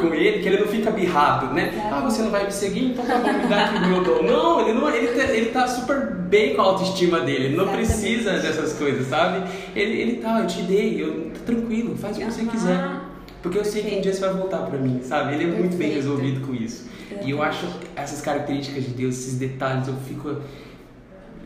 com 0.00 0.14
ele 0.14 0.40
que 0.40 0.48
ele 0.48 0.60
não 0.60 0.66
fica 0.68 0.90
birrado, 0.90 1.52
né? 1.54 1.70
Exato. 1.74 1.94
Ah, 1.94 2.00
você 2.00 2.22
não 2.22 2.30
vai 2.30 2.44
me 2.44 2.52
seguir? 2.52 2.84
Então 2.92 3.04
tá 3.04 3.18
bom, 3.18 3.32
me 3.32 3.46
dá 3.48 3.64
aqui 3.64 3.76
o 3.78 3.88
meu 3.88 4.02
dom. 4.02 4.22
Não, 4.22 4.60
ele, 4.60 4.72
não 4.78 4.90
ele, 4.90 5.08
tá, 5.08 5.24
ele 5.32 5.46
tá 5.50 5.66
super 5.66 6.12
bem 6.14 6.54
com 6.54 6.62
a 6.62 6.64
autoestima 6.64 7.20
dele. 7.20 7.46
Ele 7.46 7.56
não 7.56 7.64
Exatamente. 7.64 7.88
precisa 7.88 8.32
dessas 8.38 8.72
coisas, 8.74 9.06
sabe? 9.08 9.48
Ele, 9.74 10.00
ele 10.00 10.16
tá, 10.16 10.40
eu 10.40 10.46
te 10.46 10.62
dei, 10.62 11.02
eu, 11.02 11.30
tá 11.34 11.40
tranquilo, 11.46 11.96
faz 11.96 12.16
o 12.16 12.20
que 12.20 12.26
você 12.26 12.44
quiser. 12.44 12.80
Porque 13.42 13.58
eu 13.58 13.64
sei 13.64 13.82
que 13.82 13.96
um 13.96 14.00
dia 14.00 14.12
você 14.12 14.20
vai 14.20 14.34
voltar 14.34 14.58
pra 14.66 14.78
mim, 14.78 15.00
sabe? 15.02 15.34
Ele 15.34 15.44
é 15.44 15.46
muito 15.48 15.76
bem 15.76 15.90
Perfeito. 15.90 15.94
resolvido 15.94 16.46
com 16.46 16.54
isso. 16.54 16.86
E 17.24 17.30
eu 17.30 17.42
acho 17.42 17.66
essas 17.96 18.20
características 18.20 18.84
de 18.84 18.90
Deus, 18.90 19.16
esses 19.16 19.34
detalhes, 19.38 19.88
eu 19.88 19.94
fico. 20.08 20.36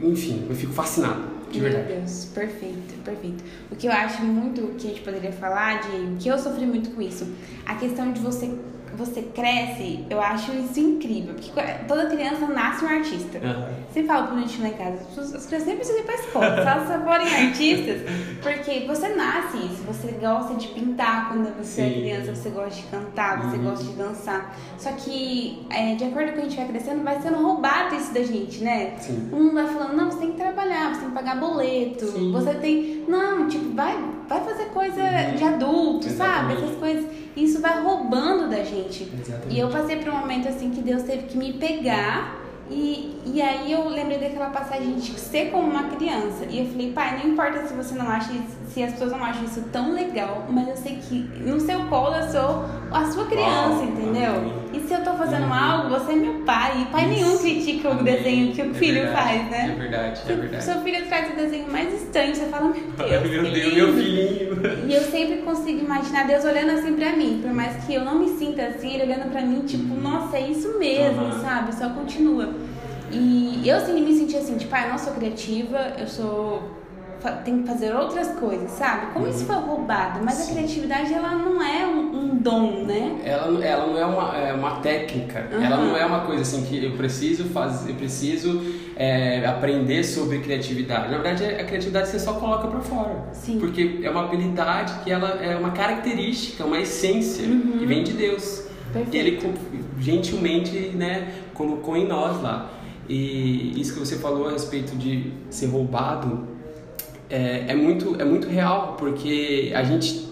Enfim, 0.00 0.46
eu 0.48 0.54
fico 0.54 0.72
fascinado, 0.72 1.22
de 1.50 1.58
Meu 1.60 1.70
verdade. 1.70 1.94
Deus, 1.94 2.26
perfeito, 2.34 2.94
perfeito. 3.02 3.42
O 3.70 3.76
que 3.76 3.86
eu 3.86 3.92
acho 3.92 4.22
muito 4.22 4.74
que 4.76 4.86
a 4.86 4.90
gente 4.90 5.00
poderia 5.00 5.32
falar 5.32 5.80
de 5.80 6.16
que 6.22 6.28
eu 6.28 6.38
sofri 6.38 6.66
muito 6.66 6.90
com 6.90 7.00
isso, 7.00 7.26
a 7.64 7.74
questão 7.76 8.12
de 8.12 8.20
você 8.20 8.54
você 8.96 9.22
cresce, 9.22 10.04
eu 10.08 10.20
acho 10.20 10.52
isso 10.52 10.80
incrível. 10.80 11.34
Porque 11.34 11.50
toda 11.86 12.06
criança 12.06 12.46
nasce 12.46 12.84
um 12.84 12.88
artista. 12.88 13.38
Uhum. 13.38 13.74
Você 13.90 14.04
fala 14.04 14.26
pro 14.26 14.38
gente 14.40 14.60
lá 14.60 14.68
em 14.68 14.72
casa, 14.72 14.98
as 15.36 15.46
crianças 15.46 15.66
nem 15.66 15.76
precisam 15.76 16.00
ir 16.00 16.04
pra 16.04 16.14
escola, 16.14 16.64
só 16.64 16.86
se 16.86 17.04
forem 17.04 17.46
artistas. 17.46 18.00
Porque 18.42 18.86
você 18.86 19.08
nasce 19.08 19.56
isso, 19.58 19.82
você 19.86 20.12
gosta 20.12 20.54
de 20.54 20.68
pintar 20.68 21.28
quando 21.28 21.56
você 21.56 21.82
é 21.82 21.84
Sim. 21.84 21.90
é 21.90 22.00
criança, 22.00 22.34
você 22.34 22.50
gosta 22.50 22.80
de 22.80 22.82
cantar, 22.88 23.42
você 23.42 23.56
uhum. 23.56 23.64
gosta 23.64 23.84
de 23.84 23.92
dançar. 23.92 24.56
Só 24.78 24.92
que, 24.92 25.66
é, 25.70 25.94
de 25.94 26.04
acordo 26.04 26.28
com 26.28 26.34
que 26.34 26.40
a 26.40 26.44
gente 26.44 26.56
vai 26.56 26.68
crescendo, 26.68 27.02
vai 27.02 27.20
sendo 27.20 27.42
roubado 27.42 27.94
isso 27.94 28.12
da 28.12 28.22
gente, 28.22 28.62
né? 28.62 28.94
Sim. 28.98 29.30
Um 29.32 29.52
vai 29.52 29.66
falando, 29.66 29.96
não, 29.96 30.10
você 30.10 30.18
tem 30.18 30.32
que 30.32 30.36
trabalhar, 30.36 30.94
você 30.94 31.00
tem 31.00 31.08
que 31.08 31.14
pagar 31.14 31.36
boleto, 31.38 32.06
Sim. 32.06 32.32
você 32.32 32.54
tem. 32.54 33.04
Não, 33.08 33.48
tipo, 33.48 33.74
vai, 33.74 33.96
vai 34.28 34.40
fazer 34.44 34.66
coisa 34.66 35.00
uhum. 35.00 35.34
de 35.36 35.44
adulto, 35.44 36.06
Exatamente. 36.06 36.60
sabe? 36.60 36.64
Essas 36.64 36.76
coisas. 36.78 37.06
Isso 37.36 37.60
vai 37.60 37.82
roubando 37.82 38.48
da 38.48 38.64
gente. 38.64 39.02
Exatamente. 39.20 39.54
E 39.54 39.58
eu 39.58 39.68
passei 39.68 39.96
por 39.96 40.12
um 40.12 40.16
momento 40.16 40.48
assim 40.48 40.70
que 40.70 40.80
Deus 40.80 41.02
teve 41.02 41.24
que 41.24 41.36
me 41.36 41.52
pegar 41.54 42.46
e, 42.70 43.20
e 43.24 43.40
aí 43.40 43.70
eu 43.70 43.88
lembrei 43.88 44.18
daquela 44.18 44.50
passagem 44.50 44.94
de 44.94 45.18
ser 45.18 45.50
como 45.50 45.68
uma 45.70 45.84
criança. 45.84 46.44
E 46.48 46.60
eu 46.60 46.66
falei, 46.66 46.92
pai, 46.92 47.18
não 47.18 47.30
importa 47.30 47.66
se 47.66 47.74
você 47.74 47.94
não 47.94 48.08
acha 48.08 48.32
se 48.68 48.82
as 48.82 48.92
pessoas 48.92 49.12
não 49.12 49.22
acham 49.22 49.44
isso 49.44 49.62
tão 49.72 49.92
legal, 49.92 50.46
mas 50.50 50.68
eu 50.68 50.76
sei 50.76 50.96
que 50.96 51.14
no 51.14 51.60
seu 51.60 51.86
colo 51.86 52.16
eu 52.16 52.28
sou 52.30 52.55
fazendo 55.26 55.46
uhum. 55.46 55.52
algo, 55.52 55.88
você 55.90 56.12
é 56.12 56.16
meu 56.16 56.34
pai. 56.44 56.82
E 56.82 56.84
pai 56.86 57.06
nenhum 57.06 57.38
critica 57.38 57.90
o 57.90 58.02
desenho 58.02 58.52
que 58.52 58.62
o 58.62 58.70
é 58.70 58.74
filho 58.74 59.00
verdade, 59.02 59.16
faz, 59.16 59.50
né? 59.50 59.70
É 59.72 59.78
verdade, 59.78 60.22
é 60.28 60.34
verdade. 60.34 60.64
Seu 60.64 60.80
filho 60.80 61.06
traz 61.06 61.32
o 61.32 61.36
desenho 61.36 61.70
mais 61.70 61.92
estranho, 61.92 62.34
você 62.34 62.46
fala, 62.46 62.68
meu 62.68 62.82
Deus. 62.82 63.30
meu 63.30 63.52
Deus, 63.52 63.74
meu 63.74 63.92
filhinho. 63.94 64.86
E 64.86 64.94
eu 64.94 65.02
sempre 65.02 65.38
consigo 65.38 65.80
imaginar 65.80 66.26
Deus 66.26 66.44
olhando 66.44 66.70
assim 66.70 66.94
pra 66.94 67.12
mim. 67.12 67.40
Por 67.42 67.52
mais 67.52 67.84
que 67.84 67.94
eu 67.94 68.04
não 68.04 68.18
me 68.18 68.28
sinta 68.38 68.62
assim, 68.62 68.94
ele 68.94 69.04
olhando 69.04 69.30
pra 69.30 69.42
mim, 69.42 69.60
tipo, 69.66 69.94
uhum. 69.94 70.00
nossa, 70.00 70.36
é 70.36 70.48
isso 70.48 70.78
mesmo, 70.78 71.24
uhum. 71.24 71.40
sabe? 71.40 71.74
Só 71.74 71.90
continua. 71.90 72.54
E 73.12 73.62
eu 73.68 73.76
assim, 73.76 74.00
me 74.00 74.14
senti 74.14 74.36
assim, 74.36 74.56
tipo, 74.56 74.74
ah, 74.74 74.82
eu 74.82 74.90
não 74.90 74.98
sou 74.98 75.12
criativa, 75.14 75.92
eu 75.98 76.06
sou. 76.06 76.62
Tenho 77.44 77.62
que 77.62 77.68
fazer 77.68 77.94
outras 77.94 78.28
coisas, 78.32 78.70
sabe? 78.70 79.12
Como 79.12 79.26
isso 79.26 79.44
foi 79.44 79.56
roubado, 79.56 80.20
mas 80.22 80.34
Sim. 80.34 80.50
a 80.50 80.54
criatividade 80.54 81.12
ela 81.12 81.34
não 81.34 81.62
é 81.62 81.86
um, 81.86 82.16
um, 82.16 82.36
dom, 82.36 82.84
né? 82.84 83.20
Ela, 83.24 83.64
ela 83.64 83.86
não 83.86 83.98
é 83.98 84.04
uma, 84.04 84.36
é 84.36 84.52
uma 84.52 84.80
técnica, 84.80 85.48
uhum. 85.52 85.62
ela 85.62 85.76
não 85.76 85.96
é 85.96 86.04
uma 86.04 86.20
coisa 86.20 86.42
assim 86.42 86.64
que 86.64 86.84
eu 86.84 86.92
preciso 86.92 87.44
fazer, 87.46 87.90
eu 87.90 87.96
preciso 87.96 88.62
é, 88.96 89.44
aprender 89.46 90.04
sobre 90.04 90.38
criatividade. 90.38 91.10
Na 91.10 91.18
verdade, 91.18 91.44
a 91.44 91.64
criatividade 91.64 92.08
você 92.08 92.18
só 92.18 92.34
coloca 92.34 92.68
para 92.68 92.80
fora. 92.80 93.24
Sim. 93.32 93.58
Porque 93.58 94.00
é 94.02 94.10
uma 94.10 94.24
habilidade 94.24 95.04
que 95.04 95.10
ela 95.10 95.42
é 95.42 95.56
uma 95.56 95.70
característica, 95.70 96.64
uma 96.64 96.78
essência 96.78 97.46
uhum. 97.46 97.78
que 97.78 97.86
vem 97.86 98.02
de 98.02 98.12
Deus. 98.12 98.64
Perfeito. 98.92 99.14
E 99.14 99.18
ele 99.18 99.54
gentilmente 99.98 100.90
né, 100.94 101.32
colocou 101.54 101.96
em 101.96 102.06
nós 102.06 102.40
lá. 102.40 102.70
E 103.08 103.80
isso 103.80 103.94
que 103.94 104.00
você 104.00 104.16
falou 104.16 104.48
a 104.48 104.52
respeito 104.52 104.96
de 104.96 105.32
ser 105.48 105.66
roubado 105.66 106.55
é, 107.30 107.64
é, 107.68 107.74
muito, 107.74 108.20
é 108.20 108.24
muito 108.24 108.48
real, 108.48 108.96
porque 108.98 109.72
a 109.74 109.82
gente, 109.82 110.28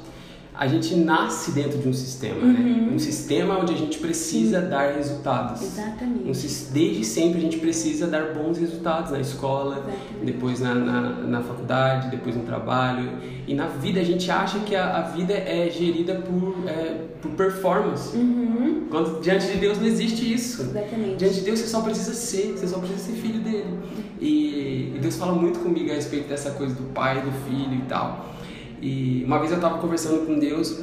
a 0.57 0.69
gente 0.69 0.95
nasce 0.95 1.51
dentro 1.51 1.79
de 1.79 1.89
um 1.89 1.93
sistema, 1.93 2.41
né? 2.41 2.61
uhum. 2.61 2.87
né? 2.87 2.93
Um 2.95 2.99
sistema 2.99 3.59
onde 3.59 3.75
a 3.75 3.77
gente 3.77 3.99
precisa 3.99 4.63
Sim. 4.63 4.69
dar 4.69 4.95
resultados. 4.95 5.63
Exatamente. 5.63 6.29
Um, 6.29 6.73
desde 6.73 7.05
sempre 7.05 7.39
a 7.39 7.41
gente 7.41 7.59
precisa 7.59 8.07
dar 8.07 8.33
bons 8.33 8.57
resultados 8.59 9.11
na 9.11 9.19
escola, 9.19 9.79
Exatamente. 9.79 10.25
depois 10.25 10.61
na, 10.61 10.75
na, 10.75 11.01
na, 11.01 11.43
faculdade, 11.43 12.09
depois 12.09 12.37
no 12.37 12.45
trabalho. 12.45 13.11
E 13.49 13.55
na 13.55 13.67
vida 13.67 14.01
a 14.01 14.05
gente 14.05 14.31
acha 14.31 14.61
que 14.61 14.77
a, 14.77 14.99
a 14.99 15.03
vida 15.03 15.35
é 15.35 15.69
gerida 15.69 16.15
por, 16.15 16.69
é, 16.69 17.01
por 17.21 17.33
performance. 17.33 18.17
Uhum. 18.17 18.87
Quando 18.89 19.21
diante 19.21 19.49
de 19.49 19.59
Deus 19.59 19.79
não 19.79 19.87
existe 19.87 20.33
isso. 20.33 20.63
Exatamente. 20.63 21.17
Diante 21.17 21.35
de 21.35 21.41
Deus 21.41 21.59
você 21.59 21.67
só 21.67 21.81
precisa 21.81 22.15
ser, 22.15 22.53
você 22.53 22.69
só 22.69 22.79
precisa 22.79 23.01
ser 23.01 23.13
filho 23.15 23.41
dele. 23.41 23.81
E, 24.21 24.93
e 24.95 24.99
Deus 25.01 25.17
fala 25.17 25.33
muito 25.33 25.59
comigo 25.59 25.91
a 25.91 25.95
respeito 25.95 26.29
dessa 26.29 26.53
coisa 26.53 26.75
do 26.75 26.85
pai, 26.93 27.21
do 27.21 27.33
filho 27.49 27.75
e 27.75 27.83
tal. 27.89 28.34
E 28.85 29.25
uma 29.25 29.39
vez 29.39 29.51
eu 29.51 29.57
estava 29.57 29.79
conversando 29.79 30.27
com 30.27 30.39
Deus 30.39 30.79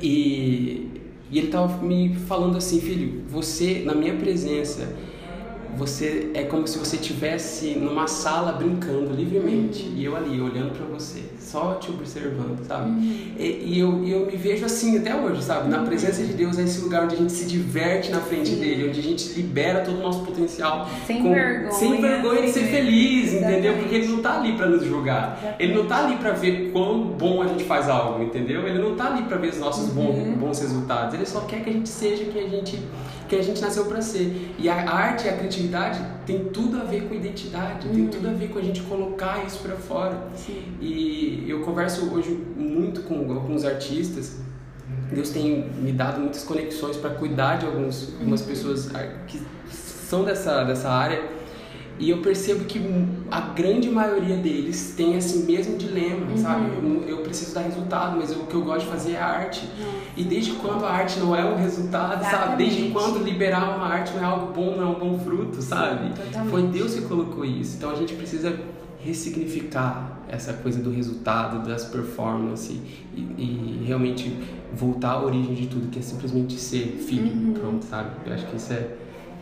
e, 0.00 0.86
e 1.28 1.38
ele 1.38 1.48
estava 1.48 1.82
me 1.82 2.14
falando 2.14 2.56
assim, 2.56 2.80
filho, 2.80 3.24
você 3.28 3.82
na 3.84 3.92
minha 3.92 4.14
presença 4.14 4.96
você 5.76 6.30
é 6.34 6.42
como 6.44 6.66
se 6.66 6.78
você 6.78 6.96
estivesse 6.96 7.74
numa 7.74 8.06
sala 8.06 8.52
brincando 8.52 9.12
livremente 9.14 9.84
uhum. 9.84 9.94
e 9.96 10.04
eu 10.04 10.16
ali 10.16 10.40
olhando 10.40 10.72
para 10.76 10.86
você, 10.86 11.22
só 11.38 11.74
te 11.74 11.90
observando, 11.90 12.64
sabe? 12.66 12.90
Uhum. 12.90 13.32
E, 13.38 13.74
e, 13.74 13.78
eu, 13.78 14.04
eu 14.06 14.26
me 14.26 14.36
vejo 14.36 14.64
assim 14.64 14.98
até 14.98 15.14
hoje, 15.14 15.42
sabe? 15.42 15.68
Na 15.68 15.82
presença 15.82 16.22
de 16.24 16.32
Deus 16.32 16.58
é 16.58 16.62
esse 16.62 16.80
lugar 16.80 17.04
onde 17.04 17.14
a 17.14 17.18
gente 17.18 17.32
se 17.32 17.44
diverte 17.46 18.10
na 18.10 18.20
frente 18.20 18.50
Sim. 18.50 18.60
dele, 18.60 18.88
onde 18.88 19.00
a 19.00 19.02
gente 19.02 19.28
libera 19.34 19.80
todo 19.80 19.98
o 19.98 20.02
nosso 20.02 20.24
potencial. 20.24 20.88
Sem 21.06 21.22
com, 21.22 21.32
vergonha. 21.32 21.72
Sem 21.72 22.00
vergonha 22.00 22.42
de 22.42 22.50
ser 22.50 22.64
feliz, 22.64 23.32
entendeu? 23.32 23.76
Porque 23.76 23.94
ele 23.94 24.08
não 24.08 24.22
tá 24.22 24.38
ali 24.38 24.54
para 24.54 24.66
nos 24.66 24.84
julgar. 24.84 25.38
Exatamente. 25.38 25.62
Ele 25.62 25.74
não 25.74 25.86
tá 25.86 26.04
ali 26.04 26.16
para 26.16 26.32
ver 26.32 26.70
quão 26.72 27.04
bom 27.04 27.42
a 27.42 27.46
gente 27.46 27.64
faz 27.64 27.88
algo, 27.88 28.22
entendeu? 28.22 28.66
Ele 28.66 28.78
não 28.78 28.94
tá 28.94 29.12
ali 29.12 29.22
para 29.22 29.36
ver 29.36 29.50
os 29.50 29.58
nossos 29.58 29.88
uhum. 29.88 30.04
bons, 30.04 30.38
bons 30.38 30.60
resultados. 30.60 31.14
Ele 31.14 31.26
só 31.26 31.40
quer 31.42 31.62
que 31.62 31.70
a 31.70 31.72
gente 31.72 31.88
seja 31.88 32.24
quem 32.24 32.44
a 32.44 32.48
gente 32.48 32.78
que 33.28 33.36
a 33.36 33.42
gente 33.42 33.60
nasceu 33.60 33.84
para 33.86 34.00
ser. 34.00 34.54
E 34.58 34.68
a 34.68 34.90
arte 34.90 35.26
e 35.26 35.30
a 35.30 35.36
criatividade 35.36 36.00
tem 36.26 36.44
tudo 36.46 36.78
a 36.78 36.84
ver 36.84 37.08
com 37.08 37.14
identidade, 37.14 37.86
uhum. 37.86 37.94
tem 37.94 38.06
tudo 38.08 38.28
a 38.28 38.32
ver 38.32 38.48
com 38.48 38.58
a 38.58 38.62
gente 38.62 38.80
colocar 38.82 39.44
isso 39.46 39.58
para 39.60 39.76
fora. 39.76 40.16
Sim. 40.34 40.62
E 40.80 41.44
eu 41.48 41.60
converso 41.60 42.12
hoje 42.12 42.30
muito 42.56 43.02
com 43.02 43.30
alguns 43.32 43.64
artistas. 43.64 44.40
Deus 45.12 45.30
tem 45.30 45.70
me 45.70 45.92
dado 45.92 46.20
muitas 46.20 46.44
conexões 46.44 46.96
para 46.96 47.10
cuidar 47.10 47.56
de 47.56 47.66
alguns, 47.66 48.14
algumas 48.14 48.40
uhum. 48.40 48.46
pessoas 48.46 48.90
que 49.26 49.40
são 49.70 50.24
dessa, 50.24 50.64
dessa 50.64 50.88
área 50.88 51.37
e 51.98 52.10
eu 52.10 52.18
percebo 52.18 52.64
que 52.64 52.80
a 53.30 53.40
grande 53.40 53.90
maioria 53.90 54.36
deles 54.36 54.94
tem 54.96 55.16
esse 55.16 55.38
mesmo 55.38 55.76
dilema, 55.76 56.30
uhum. 56.30 56.36
sabe? 56.36 56.70
Eu, 56.76 57.08
eu, 57.08 57.18
preciso 57.18 57.54
dar 57.54 57.62
resultado, 57.62 58.16
mas 58.16 58.30
eu, 58.30 58.38
o 58.38 58.46
que 58.46 58.54
eu 58.54 58.62
gosto 58.62 58.86
de 58.86 58.92
fazer 58.92 59.12
é 59.12 59.20
arte. 59.20 59.64
Uhum. 59.64 60.00
E 60.16 60.24
desde 60.24 60.52
quando 60.52 60.84
a 60.84 60.90
arte 60.90 61.18
não 61.18 61.34
é 61.34 61.44
um 61.44 61.56
resultado, 61.56 62.20
Exatamente. 62.20 62.46
sabe? 62.46 62.64
Desde 62.64 62.90
quando 62.90 63.24
liberar 63.24 63.76
uma 63.76 63.86
arte 63.86 64.12
não 64.14 64.22
é 64.22 64.24
algo 64.24 64.52
bom, 64.52 64.76
não 64.76 64.82
é 64.82 64.96
um 64.96 64.98
bom 64.98 65.18
fruto, 65.18 65.60
sabe? 65.60 66.12
Sim, 66.32 66.48
Foi 66.48 66.62
Deus 66.62 66.94
que 66.94 67.02
colocou 67.02 67.44
isso. 67.44 67.76
Então 67.76 67.90
a 67.90 67.96
gente 67.96 68.14
precisa 68.14 68.58
ressignificar 69.00 70.18
essa 70.28 70.52
coisa 70.52 70.80
do 70.80 70.90
resultado, 70.90 71.66
das 71.66 71.84
performances 71.84 72.80
e, 73.14 73.20
e 73.20 73.84
realmente 73.86 74.36
voltar 74.72 75.12
à 75.12 75.24
origem 75.24 75.54
de 75.54 75.66
tudo, 75.66 75.88
que 75.88 75.98
é 75.98 76.02
simplesmente 76.02 76.54
ser 76.54 76.98
filho, 77.06 77.32
uhum. 77.32 77.54
pronto, 77.54 77.84
sabe? 77.84 78.10
Eu 78.24 78.34
acho 78.34 78.46
que 78.46 78.56
isso 78.56 78.72
é 78.72 78.88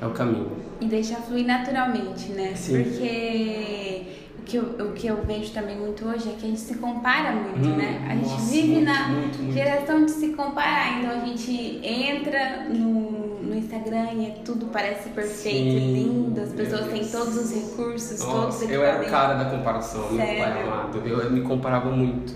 é 0.00 0.07
o 0.07 0.11
caminho. 0.11 0.50
E 0.81 0.87
deixar 0.87 1.17
fluir 1.17 1.47
naturalmente, 1.47 2.31
né? 2.33 2.55
Sim. 2.55 2.83
Porque 2.83 4.03
o 4.38 4.43
que, 4.43 4.57
eu, 4.57 4.62
o 4.62 4.93
que 4.93 5.07
eu 5.07 5.25
vejo 5.25 5.53
também 5.53 5.76
muito 5.76 6.05
hoje 6.07 6.29
é 6.29 6.33
que 6.33 6.47
a 6.47 6.49
gente 6.49 6.61
se 6.61 6.75
compara 6.76 7.33
muito, 7.33 7.69
hum, 7.69 7.76
né? 7.76 8.07
A 8.09 8.15
gente 8.15 8.29
nossa, 8.29 8.53
vive 8.53 8.69
muito, 8.69 8.85
na 8.85 9.09
muito, 9.09 9.38
muito. 9.38 9.55
geração 9.55 10.05
de 10.05 10.11
se 10.11 10.29
comparar. 10.29 10.99
Então 10.99 11.11
a 11.11 11.25
gente 11.25 11.81
entra 11.83 12.65
no, 12.69 13.41
no 13.43 13.55
Instagram 13.55 14.12
e 14.12 14.26
é 14.26 14.31
tudo 14.45 14.67
parece 14.67 15.09
perfeito, 15.09 15.81
Sim, 15.81 15.95
lindo, 15.95 16.41
as 16.41 16.53
pessoas 16.53 16.87
têm 16.88 17.07
todos 17.09 17.37
os 17.37 17.53
recursos, 17.53 18.21
nossa, 18.21 18.33
todos 18.33 18.62
os 18.62 18.71
Eu 18.71 18.85
era 18.85 19.03
o 19.03 19.11
cara 19.11 19.35
da 19.35 19.47
comparação, 19.47 20.03
Sério? 20.11 20.17
meu 20.17 20.26
pai 20.26 20.62
amado. 20.62 21.03
Eu, 21.05 21.21
eu 21.21 21.31
me 21.31 21.41
comparava 21.41 21.91
muito 21.91 22.35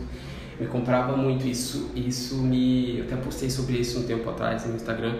me 0.58 0.66
comprava 0.66 1.16
muito 1.16 1.46
isso 1.46 1.90
isso 1.96 2.36
me 2.36 2.98
eu 2.98 3.04
até 3.04 3.16
postei 3.16 3.48
sobre 3.48 3.78
isso 3.78 3.98
um 3.98 4.02
tempo 4.02 4.28
atrás 4.28 4.66
no 4.66 4.76
Instagram 4.76 5.14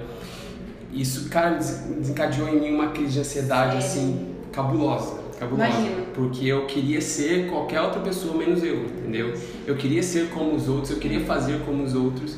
isso, 0.93 1.29
cara, 1.29 1.57
desencadeou 1.57 2.49
em 2.49 2.61
mim 2.61 2.75
uma 2.75 2.89
crise 2.89 3.13
de 3.13 3.21
ansiedade, 3.21 3.83
Sério? 3.83 3.87
assim, 3.87 4.35
cabulosa. 4.53 5.21
Cabulosa. 5.39 5.71
Imagina. 5.71 6.03
Porque 6.15 6.47
eu 6.47 6.67
queria 6.67 7.01
ser 7.01 7.49
qualquer 7.49 7.81
outra 7.81 8.01
pessoa 8.01 8.37
menos 8.37 8.63
eu, 8.63 8.85
entendeu? 8.85 9.35
Eu 9.67 9.77
queria 9.77 10.03
ser 10.03 10.29
como 10.31 10.55
os 10.55 10.69
outros, 10.69 10.91
eu 10.91 10.99
queria 10.99 11.21
fazer 11.21 11.61
como 11.65 11.83
os 11.85 11.95
outros. 11.95 12.37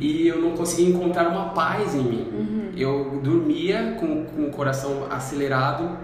E 0.00 0.26
eu 0.26 0.40
não 0.40 0.52
conseguia 0.52 0.88
encontrar 0.88 1.28
uma 1.28 1.50
paz 1.50 1.94
em 1.94 2.02
mim. 2.02 2.26
Uhum. 2.32 2.72
Eu 2.76 3.20
dormia 3.22 3.96
com, 4.00 4.24
com 4.24 4.44
o 4.44 4.50
coração 4.50 5.06
acelerado, 5.10 5.98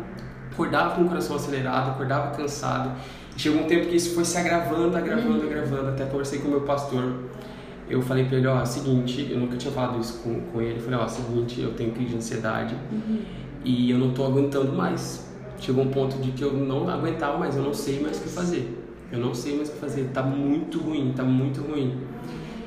acordava 0.52 0.95
com 0.97 1.02
o 1.02 1.09
coração 1.09 1.37
acelerado, 1.37 1.93
acordava 1.93 2.37
cansado. 2.37 2.93
Chegou 3.37 3.62
um 3.62 3.66
tempo 3.66 3.87
que 3.87 3.97
isso 3.97 4.14
foi 4.14 4.25
se 4.25 4.37
agravando, 4.37 4.97
agravando, 4.97 5.38
uhum. 5.38 5.47
agravando. 5.47 5.88
Até 5.88 6.05
conversei 6.05 6.40
com 6.40 6.49
o 6.49 6.50
meu 6.50 6.62
pastor 6.62 7.14
eu 7.88 8.02
falei 8.02 8.25
pra 8.25 8.37
ele, 8.37 8.47
ó, 8.47 8.64
seguinte, 8.64 9.28
eu 9.31 9.38
nunca 9.38 9.57
tinha 9.57 9.73
falado 9.73 10.00
isso 10.00 10.21
com, 10.23 10.40
com 10.40 10.61
ele, 10.61 10.78
eu 10.78 10.83
falei, 10.83 10.99
ó, 10.99 11.07
seguinte, 11.07 11.61
eu 11.61 11.73
tenho 11.75 11.93
crise 11.93 12.11
de 12.11 12.16
ansiedade 12.16 12.75
uhum. 12.90 13.21
e 13.64 13.90
eu 13.90 13.99
não 13.99 14.12
tô 14.12 14.25
aguentando 14.25 14.73
mais. 14.73 15.26
Chegou 15.59 15.85
um 15.85 15.90
ponto 15.90 16.19
de 16.19 16.33
que 16.33 16.43
eu 16.43 16.52
não 16.52 16.88
aguentava 16.88 17.38
mais, 17.38 17.57
eu 17.57 17.62
não 17.62 17.73
sei 17.73 18.00
mais 18.00 18.19
o 18.19 18.23
que 18.23 18.28
fazer. 18.28 18.83
Eu 19.11 19.21
não 19.21 19.33
sei 19.33 19.57
mais 19.57 19.69
o 19.69 19.73
que 19.73 19.78
fazer, 19.78 20.11
tá 20.12 20.23
muito 20.23 20.78
ruim, 20.81 21.12
tá 21.14 21.23
muito 21.23 21.61
ruim. 21.62 21.97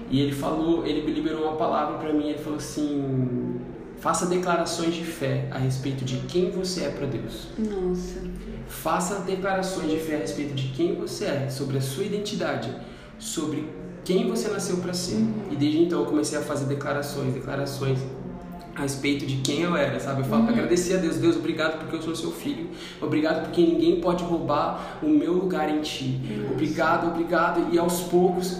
E 0.09 0.21
ele 0.21 0.31
falou, 0.31 0.85
ele 0.85 1.03
me 1.03 1.11
liberou 1.11 1.43
uma 1.43 1.55
palavra 1.55 1.97
para 1.97 2.13
mim, 2.13 2.29
ele 2.29 2.39
falou 2.39 2.57
assim: 2.57 3.59
faça 3.99 4.25
declarações 4.25 4.95
de 4.95 5.03
fé 5.03 5.47
a 5.51 5.57
respeito 5.57 6.03
de 6.03 6.17
quem 6.27 6.49
você 6.49 6.85
é 6.85 6.89
para 6.89 7.05
Deus. 7.05 7.49
Nossa. 7.57 8.21
Faça 8.67 9.19
declarações 9.19 9.91
de 9.91 9.97
fé 9.97 10.15
a 10.15 10.19
respeito 10.19 10.53
de 10.55 10.69
quem 10.69 10.95
você 10.95 11.25
é, 11.25 11.49
sobre 11.49 11.77
a 11.77 11.81
sua 11.81 12.05
identidade, 12.05 12.73
sobre 13.19 13.67
quem 14.09 14.27
você 14.27 14.47
nasceu 14.47 14.77
para 14.77 14.91
ser. 14.91 15.23
E 15.51 15.55
desde 15.55 15.83
então 15.83 15.99
eu 15.99 16.05
comecei 16.07 16.35
a 16.35 16.41
fazer 16.41 16.65
declarações, 16.65 17.31
declarações. 17.31 17.99
a 18.75 18.81
respeito 18.81 19.25
de 19.25 19.35
quem 19.37 19.61
eu 19.61 19.75
era, 19.75 19.99
sabe? 19.99 20.21
Eu 20.21 20.25
falo, 20.25 20.43
uhum. 20.43 20.49
agradecer 20.49 20.95
a 20.95 20.97
Deus, 20.97 21.17
Deus, 21.17 21.35
obrigado 21.35 21.79
porque 21.79 21.97
eu 21.97 22.01
sou 22.01 22.15
seu 22.15 22.31
filho, 22.31 22.69
obrigado 23.01 23.43
porque 23.43 23.61
ninguém 23.61 23.99
pode 23.99 24.23
roubar 24.23 24.97
o 25.03 25.09
meu 25.09 25.33
lugar 25.33 25.69
em 25.69 25.81
ti, 25.81 26.17
obrigado, 26.49 27.07
obrigado, 27.07 27.73
e 27.73 27.77
aos 27.77 28.01
poucos 28.01 28.57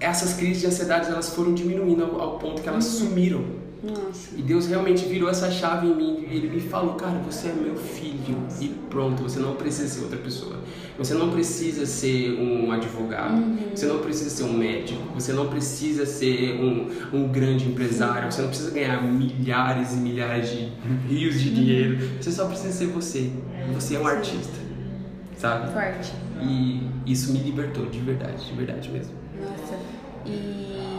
essas 0.00 0.34
crises 0.34 0.60
de 0.60 0.66
ansiedade 0.66 1.08
elas 1.08 1.30
foram 1.32 1.54
diminuindo 1.54 2.02
ao, 2.02 2.20
ao 2.20 2.38
ponto 2.38 2.60
que 2.60 2.68
elas 2.68 3.00
uhum. 3.00 3.08
sumiram. 3.08 3.61
Nossa. 3.82 4.36
E 4.36 4.42
Deus 4.42 4.68
realmente 4.68 5.04
virou 5.06 5.28
essa 5.28 5.50
chave 5.50 5.88
em 5.88 5.94
mim. 5.94 6.28
Ele 6.30 6.48
me 6.48 6.60
falou, 6.60 6.94
cara, 6.94 7.18
você 7.18 7.48
é 7.48 7.52
meu 7.52 7.74
filho. 7.74 8.38
E 8.60 8.68
pronto, 8.68 9.24
você 9.24 9.40
não 9.40 9.56
precisa 9.56 9.88
ser 9.88 10.02
outra 10.04 10.18
pessoa. 10.18 10.56
Você 10.96 11.14
não 11.14 11.30
precisa 11.30 11.84
ser 11.84 12.32
um 12.38 12.70
advogado. 12.70 13.42
Uhum. 13.42 13.70
Você 13.74 13.86
não 13.86 13.98
precisa 13.98 14.30
ser 14.30 14.44
um 14.44 14.52
médico. 14.52 15.02
Você 15.14 15.32
não 15.32 15.48
precisa 15.48 16.06
ser 16.06 16.60
um, 16.60 16.88
um 17.12 17.28
grande 17.28 17.66
empresário. 17.66 18.30
Você 18.30 18.42
não 18.42 18.48
precisa 18.48 18.70
ganhar 18.70 19.02
milhares 19.02 19.92
e 19.92 19.96
milhares 19.96 20.50
de 20.50 20.72
rios 21.08 21.40
de 21.40 21.52
dinheiro. 21.52 21.98
Você 22.20 22.30
só 22.30 22.46
precisa 22.46 22.72
ser 22.72 22.86
você. 22.86 23.32
Você 23.74 23.96
é 23.96 23.98
um 23.98 24.06
artista. 24.06 24.62
Sabe? 25.36 25.72
Forte. 25.72 26.12
E 26.40 26.88
isso 27.04 27.32
me 27.32 27.40
libertou, 27.40 27.86
de 27.86 27.98
verdade, 27.98 28.46
de 28.46 28.52
verdade 28.52 28.88
mesmo. 28.90 29.12
Nossa. 29.40 29.76
E 30.24 30.91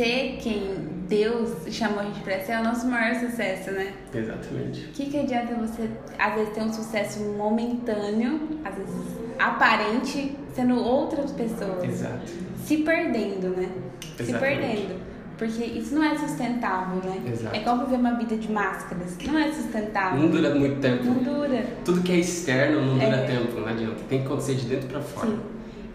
ser 0.00 0.38
quem 0.40 0.76
Deus 1.08 1.50
chamou 1.70 2.00
a 2.00 2.04
gente 2.04 2.20
para 2.20 2.40
ser 2.40 2.52
é 2.52 2.60
o 2.60 2.64
nosso 2.64 2.86
maior 2.86 3.14
sucesso, 3.16 3.70
né? 3.72 3.92
Exatamente. 4.14 4.86
O 4.86 4.92
que, 4.92 5.06
que 5.06 5.18
adianta 5.18 5.54
você, 5.56 5.90
às 6.18 6.34
vezes, 6.34 6.54
ter 6.54 6.62
um 6.62 6.72
sucesso 6.72 7.20
momentâneo, 7.36 8.40
às 8.64 8.74
vezes 8.76 8.94
aparente, 9.38 10.36
sendo 10.54 10.76
outras 10.82 11.32
pessoas? 11.32 11.84
Exato. 11.84 12.30
Se 12.64 12.78
perdendo, 12.78 13.48
né? 13.48 13.68
Exatamente. 14.18 14.24
Se 14.26 14.32
perdendo. 14.38 15.10
Porque 15.36 15.64
isso 15.64 15.94
não 15.94 16.04
é 16.04 16.16
sustentável, 16.16 17.02
né? 17.02 17.22
Exato. 17.32 17.56
É 17.56 17.60
como 17.60 17.84
viver 17.86 17.96
uma 17.96 18.14
vida 18.14 18.36
de 18.36 18.50
máscaras. 18.52 19.16
Não 19.26 19.38
é 19.38 19.50
sustentável. 19.52 20.18
Não 20.20 20.28
dura 20.30 20.54
muito 20.54 20.80
tempo. 20.80 21.04
Não 21.04 21.14
dura. 21.14 21.64
Tudo 21.84 22.02
que 22.02 22.12
é 22.12 22.16
externo 22.16 22.82
não 22.84 22.94
dura 22.98 23.16
É. 23.16 23.26
tempo, 23.26 23.60
não 23.60 23.68
adianta. 23.68 23.96
Tem 24.08 24.20
que 24.20 24.26
acontecer 24.26 24.54
de 24.54 24.66
dentro 24.66 24.88
para 24.88 25.00
fora. 25.00 25.28
Sim. 25.30 25.40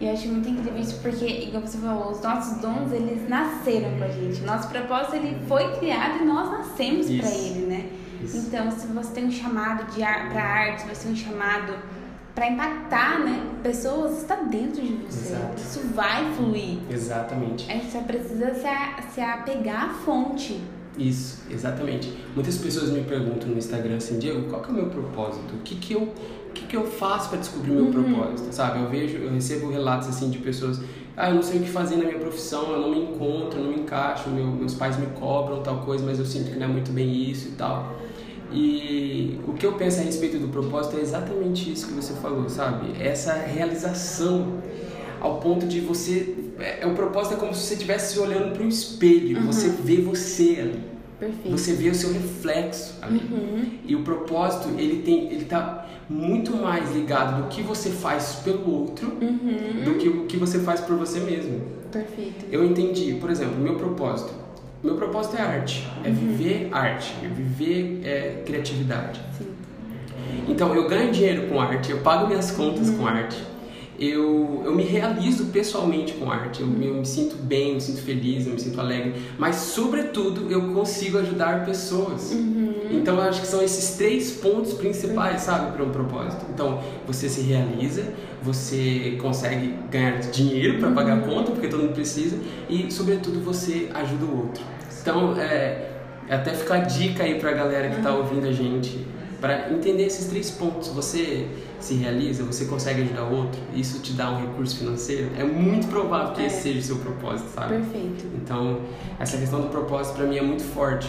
E 0.00 0.06
eu 0.06 0.12
acho 0.12 0.28
muito 0.28 0.48
incrível 0.48 0.78
isso 0.78 1.00
porque, 1.00 1.24
igual 1.26 1.62
você 1.66 1.78
falou, 1.78 2.10
os 2.12 2.20
nossos 2.20 2.58
dons, 2.60 2.92
eles 2.92 3.26
nasceram 3.28 3.96
com 3.98 4.04
a 4.04 4.08
gente. 4.08 4.42
Nosso 4.42 4.68
propósito, 4.68 5.16
ele 5.16 5.38
foi 5.48 5.72
criado 5.78 6.22
e 6.22 6.24
nós 6.26 6.50
nascemos 6.50 7.06
para 7.06 7.30
ele, 7.30 7.66
né? 7.66 7.86
Isso. 8.22 8.36
Então, 8.38 8.70
se 8.70 8.86
você 8.88 9.12
tem 9.14 9.24
um 9.26 9.30
chamado 9.30 9.90
de 9.94 10.02
ar, 10.02 10.28
para 10.30 10.42
arte, 10.42 10.82
se 10.82 10.88
você 10.88 11.02
tem 11.04 11.12
um 11.12 11.16
chamado 11.16 11.72
para 12.34 12.50
impactar, 12.50 13.20
né, 13.20 13.42
pessoas, 13.62 14.18
está 14.18 14.36
dentro 14.36 14.82
de 14.82 14.92
você. 14.96 15.28
Exato. 15.34 15.54
Isso 15.56 15.80
vai 15.94 16.30
fluir. 16.34 16.78
Exatamente. 16.90 17.70
A 17.70 17.74
gente 17.74 17.90
só 17.90 18.00
precisa 18.02 18.52
se, 18.54 18.66
a- 18.66 18.98
se 19.14 19.20
apegar 19.22 19.84
à 19.86 19.88
fonte. 19.94 20.60
Isso, 20.98 21.42
exatamente. 21.50 22.12
Muitas 22.34 22.58
pessoas 22.58 22.90
me 22.90 23.02
perguntam 23.04 23.48
no 23.48 23.56
Instagram 23.58 23.96
assim, 23.96 24.18
Diego, 24.18 24.48
qual 24.50 24.60
que 24.62 24.68
é 24.68 24.72
o 24.72 24.74
meu 24.76 24.86
propósito? 24.90 25.54
O 25.54 25.58
que 25.58 25.76
que 25.76 25.94
eu, 25.94 26.12
que 26.66 26.76
que 26.76 26.76
eu 26.76 26.86
faço 26.86 27.30
para 27.30 27.38
descobrir 27.38 27.70
o 27.70 27.74
meu 27.74 27.86
propósito? 27.86 28.52
Sabe? 28.52 28.80
Eu 28.80 28.88
vejo, 28.88 29.16
eu 29.16 29.32
recebo 29.32 29.70
relatos 29.70 30.08
assim 30.08 30.30
de 30.30 30.38
pessoas, 30.38 30.80
ah, 31.16 31.30
eu 31.30 31.36
não 31.36 31.42
sei 31.42 31.60
o 31.60 31.62
que 31.62 31.70
fazer 31.70 31.96
na 31.96 32.04
minha 32.04 32.18
profissão, 32.18 32.70
eu 32.72 32.80
não 32.80 32.90
me 32.90 33.00
encontro, 33.00 33.58
eu 33.58 33.64
não 33.64 33.72
me 33.72 33.80
encaixo, 33.80 34.28
meu, 34.28 34.46
meus 34.46 34.74
pais 34.74 34.98
me 34.98 35.06
cobram 35.06 35.62
tal 35.62 35.78
coisa, 35.80 36.04
mas 36.04 36.18
eu 36.18 36.26
sinto 36.26 36.50
que 36.50 36.58
não 36.58 36.66
é 36.66 36.68
muito 36.68 36.92
bem 36.92 37.30
isso 37.30 37.48
e 37.48 37.52
tal. 37.52 37.96
E 38.52 39.40
o 39.46 39.54
que 39.54 39.66
eu 39.66 39.72
penso 39.72 40.00
a 40.00 40.02
respeito 40.02 40.38
do 40.38 40.48
propósito 40.48 40.96
é 40.96 41.00
exatamente 41.00 41.72
isso 41.72 41.88
que 41.88 41.94
você 41.94 42.14
falou, 42.14 42.48
sabe? 42.48 42.92
Essa 43.00 43.32
realização 43.32 44.60
ao 45.20 45.40
ponto 45.40 45.66
de 45.66 45.80
você. 45.80 46.34
É, 46.58 46.86
o 46.86 46.94
propósito 46.94 47.34
é 47.34 47.36
como 47.38 47.54
se 47.54 47.66
você 47.66 47.74
estivesse 47.74 48.18
olhando 48.18 48.52
para 48.52 48.62
um 48.62 48.68
espelho, 48.68 49.40
você 49.42 49.68
vê 49.68 49.96
você 49.96 50.58
ali. 50.60 50.96
Perfeito. 51.18 51.50
Você 51.50 51.72
vê 51.72 51.88
o 51.88 51.94
seu 51.94 52.12
reflexo 52.12 52.94
ali. 53.00 53.22
Uhum. 53.30 53.70
E 53.86 53.96
o 53.96 54.02
propósito, 54.02 54.68
ele 54.78 55.02
tem, 55.02 55.32
ele 55.32 55.46
tá 55.46 55.85
muito 56.08 56.56
mais 56.56 56.94
ligado 56.94 57.42
do 57.42 57.48
que 57.48 57.62
você 57.62 57.90
faz 57.90 58.40
pelo 58.44 58.70
outro 58.82 59.08
Uhum. 59.20 59.84
do 59.84 59.94
que 59.98 60.08
o 60.08 60.24
que 60.26 60.36
você 60.36 60.58
faz 60.60 60.80
por 60.80 60.96
você 60.96 61.20
mesmo. 61.20 61.60
Perfeito. 61.90 62.44
Eu 62.50 62.64
entendi, 62.64 63.14
por 63.14 63.30
exemplo, 63.30 63.56
meu 63.58 63.74
propósito. 63.74 64.32
Meu 64.82 64.94
propósito 64.94 65.36
é 65.36 65.40
arte, 65.42 65.88
é 66.04 66.10
viver 66.10 66.68
arte, 66.70 67.14
é 67.24 67.28
viver 67.28 68.00
é, 68.04 68.42
criatividade. 68.44 69.20
Sim. 69.36 69.46
Então 70.48 70.74
eu 70.74 70.86
ganho 70.88 71.10
dinheiro 71.10 71.48
com 71.48 71.60
arte, 71.60 71.90
eu 71.90 71.98
pago 71.98 72.26
minhas 72.28 72.50
contas 72.50 72.90
com 72.90 73.06
arte, 73.06 73.36
eu, 73.98 74.62
eu 74.64 74.74
me 74.74 74.82
realizo 74.82 75.46
pessoalmente 75.46 76.14
com 76.14 76.30
arte, 76.30 76.60
eu, 76.60 76.66
eu 76.66 76.94
me 76.94 77.06
sinto 77.06 77.36
bem, 77.36 77.68
eu 77.68 77.74
me 77.74 77.80
sinto 77.80 78.02
feliz, 78.02 78.46
eu 78.46 78.52
me 78.52 78.60
sinto 78.60 78.80
alegre, 78.80 79.14
mas 79.38 79.56
sobretudo 79.56 80.50
eu 80.50 80.72
consigo 80.74 81.18
ajudar 81.18 81.64
pessoas. 81.64 82.32
Então 82.90 83.16
eu 83.16 83.22
acho 83.22 83.40
que 83.40 83.46
são 83.46 83.62
esses 83.62 83.96
três 83.96 84.32
pontos 84.32 84.74
principais, 84.74 85.42
sabe, 85.42 85.72
para 85.72 85.84
um 85.84 85.90
propósito. 85.90 86.46
Então 86.52 86.80
você 87.06 87.28
se 87.28 87.40
realiza, 87.40 88.12
você 88.42 89.16
consegue 89.20 89.74
ganhar 89.90 90.18
dinheiro 90.20 90.78
para 90.78 90.90
pagar 90.90 91.18
a 91.18 91.20
conta, 91.22 91.52
porque 91.52 91.68
todo 91.68 91.82
mundo 91.82 91.94
precisa, 91.94 92.38
e 92.68 92.90
sobretudo 92.92 93.40
você 93.40 93.88
ajuda 93.94 94.24
o 94.24 94.36
outro. 94.42 94.62
Então 95.00 95.36
é, 95.38 95.90
até 96.28 96.52
ficar 96.52 96.76
a 96.76 96.80
dica 96.80 97.22
aí 97.22 97.38
pra 97.38 97.52
galera 97.52 97.88
que 97.90 98.02
tá 98.02 98.14
ouvindo 98.14 98.46
a 98.46 98.52
gente, 98.52 99.06
para 99.40 99.70
entender 99.72 100.04
esses 100.04 100.26
três 100.26 100.50
pontos. 100.50 100.88
Você 100.88 101.46
se 101.78 101.94
realiza, 101.94 102.42
você 102.44 102.64
consegue 102.64 103.02
ajudar 103.02 103.24
o 103.24 103.34
outro, 103.34 103.60
isso 103.74 104.00
te 104.00 104.12
dá 104.12 104.30
um 104.30 104.40
recurso 104.40 104.78
financeiro, 104.78 105.30
é 105.38 105.44
muito 105.44 105.86
provável 105.88 106.34
que 106.34 106.42
É. 106.42 106.46
esse 106.46 106.62
seja 106.62 106.78
o 106.78 106.82
seu 106.82 106.96
propósito, 106.96 107.48
sabe? 107.54 107.74
Perfeito. 107.74 108.24
Então, 108.34 108.80
essa 109.18 109.36
questão 109.36 109.60
do 109.60 109.68
propósito 109.68 110.16
para 110.16 110.26
mim 110.26 110.36
é 110.38 110.42
muito 110.42 110.62
forte, 110.64 111.08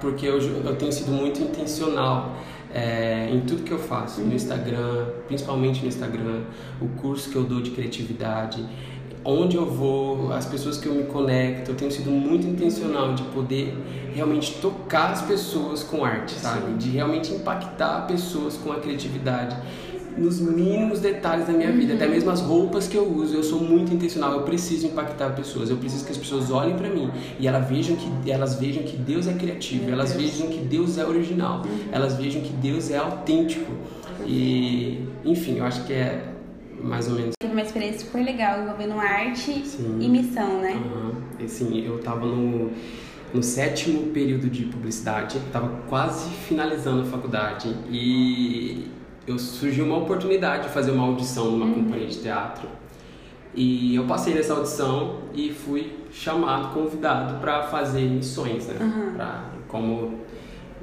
porque 0.00 0.24
eu, 0.26 0.38
eu 0.40 0.76
tenho 0.76 0.92
sido 0.92 1.10
muito 1.10 1.40
intencional 1.42 2.36
é, 2.72 3.28
em 3.30 3.40
tudo 3.40 3.64
que 3.64 3.72
eu 3.72 3.78
faço, 3.78 4.20
no 4.20 4.32
Instagram, 4.32 5.06
principalmente 5.26 5.82
no 5.82 5.88
Instagram, 5.88 6.42
o 6.80 6.88
curso 7.00 7.28
que 7.30 7.36
eu 7.36 7.42
dou 7.44 7.60
de 7.60 7.72
criatividade, 7.72 8.64
onde 9.24 9.56
eu 9.56 9.66
vou, 9.66 10.32
as 10.32 10.46
pessoas 10.46 10.78
que 10.78 10.86
eu 10.86 10.94
me 10.94 11.04
conecto, 11.04 11.70
eu 11.70 11.74
tenho 11.76 11.90
sido 11.90 12.10
muito 12.10 12.46
intencional 12.46 13.14
de 13.14 13.22
poder 13.24 13.76
realmente 14.14 14.54
tocar 14.60 15.12
as 15.12 15.22
pessoas 15.22 15.82
com 15.82 16.04
arte, 16.04 16.34
sabe? 16.34 16.72
De 16.74 16.90
realmente 16.90 17.32
impactar 17.32 18.06
pessoas 18.06 18.56
com 18.56 18.72
a 18.72 18.76
criatividade 18.76 19.56
nos 20.18 20.40
mínimos 20.40 21.00
detalhes 21.00 21.46
da 21.46 21.52
minha 21.52 21.70
vida, 21.70 21.94
até 21.94 22.06
mesmo 22.06 22.30
as 22.30 22.40
roupas 22.40 22.88
que 22.88 22.96
eu 22.96 23.06
uso, 23.08 23.34
eu 23.34 23.44
sou 23.44 23.60
muito 23.60 23.94
intencional, 23.94 24.32
eu 24.32 24.42
preciso 24.42 24.86
impactar 24.86 25.30
pessoas, 25.30 25.70
eu 25.70 25.76
preciso 25.76 26.04
que 26.04 26.10
as 26.10 26.18
pessoas 26.18 26.50
olhem 26.50 26.76
pra 26.76 26.88
mim 26.88 27.10
e 27.38 27.46
elas 27.46 27.68
vejam 27.68 27.96
que 27.96 28.30
elas 28.30 28.56
vejam 28.56 28.82
que 28.82 28.96
Deus 28.96 29.26
é 29.28 29.32
criativo, 29.34 29.84
Meu 29.84 29.94
elas 29.94 30.12
Deus. 30.12 30.22
vejam 30.32 30.48
que 30.48 30.58
Deus 30.58 30.98
é 30.98 31.06
original, 31.06 31.62
elas 31.92 32.16
vejam 32.16 32.42
que 32.42 32.52
Deus 32.52 32.90
é 32.90 32.98
autêntico. 32.98 33.70
E, 34.26 35.00
enfim, 35.24 35.58
eu 35.58 35.64
acho 35.64 35.84
que 35.86 35.92
é 35.92 36.29
mais 36.82 37.08
ou 37.08 37.14
menos 37.14 37.34
Teve 37.40 37.52
uma 37.52 37.62
experiência 37.62 38.00
super 38.00 38.24
legal 38.24 38.62
envolvendo 38.62 38.94
arte 38.98 39.66
Sim. 39.66 39.98
e 40.00 40.08
missão, 40.08 40.60
né? 40.60 40.72
Aham. 40.72 41.12
Assim, 41.42 41.84
eu 41.84 41.98
tava 41.98 42.26
no, 42.26 42.70
no 43.32 43.42
sétimo 43.42 44.08
período 44.12 44.48
de 44.50 44.64
publicidade, 44.64 45.40
tava 45.52 45.68
quase 45.88 46.28
finalizando 46.30 47.02
a 47.02 47.04
faculdade 47.04 47.74
e 47.90 48.88
eu 49.26 49.38
surgiu 49.38 49.84
uma 49.84 49.98
oportunidade 49.98 50.64
de 50.64 50.68
fazer 50.70 50.90
uma 50.90 51.06
audição 51.06 51.50
numa 51.50 51.72
companhia 51.72 52.06
de 52.06 52.18
teatro. 52.18 52.68
E 53.54 53.94
eu 53.94 54.04
passei 54.04 54.34
nessa 54.34 54.54
audição 54.54 55.20
e 55.34 55.50
fui 55.50 55.98
chamado, 56.12 56.72
convidado 56.72 57.40
para 57.40 57.64
fazer 57.64 58.02
missões, 58.02 58.66
né? 58.66 59.12
Pra, 59.16 59.44
como, 59.66 60.20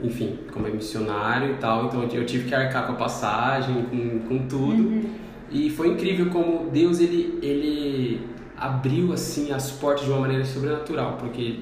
enfim, 0.04 0.40
como 0.52 0.68
é 0.68 0.72
missionário 0.72 1.52
e 1.52 1.56
tal. 1.56 1.86
Então 1.86 2.04
eu 2.04 2.26
tive 2.26 2.48
que 2.48 2.54
arcar 2.56 2.86
com 2.88 2.94
a 2.94 2.96
passagem, 2.96 3.84
com, 3.86 4.20
com 4.28 4.48
tudo. 4.48 5.27
E 5.50 5.70
foi 5.70 5.90
incrível 5.90 6.30
como 6.30 6.70
Deus 6.70 7.00
ele, 7.00 7.40
ele 7.42 8.28
abriu 8.58 9.14
assim 9.14 9.52
as 9.52 9.72
portas 9.72 10.06
de 10.06 10.12
uma 10.12 10.22
maneira 10.22 10.44
sobrenatural, 10.44 11.18
porque 11.18 11.60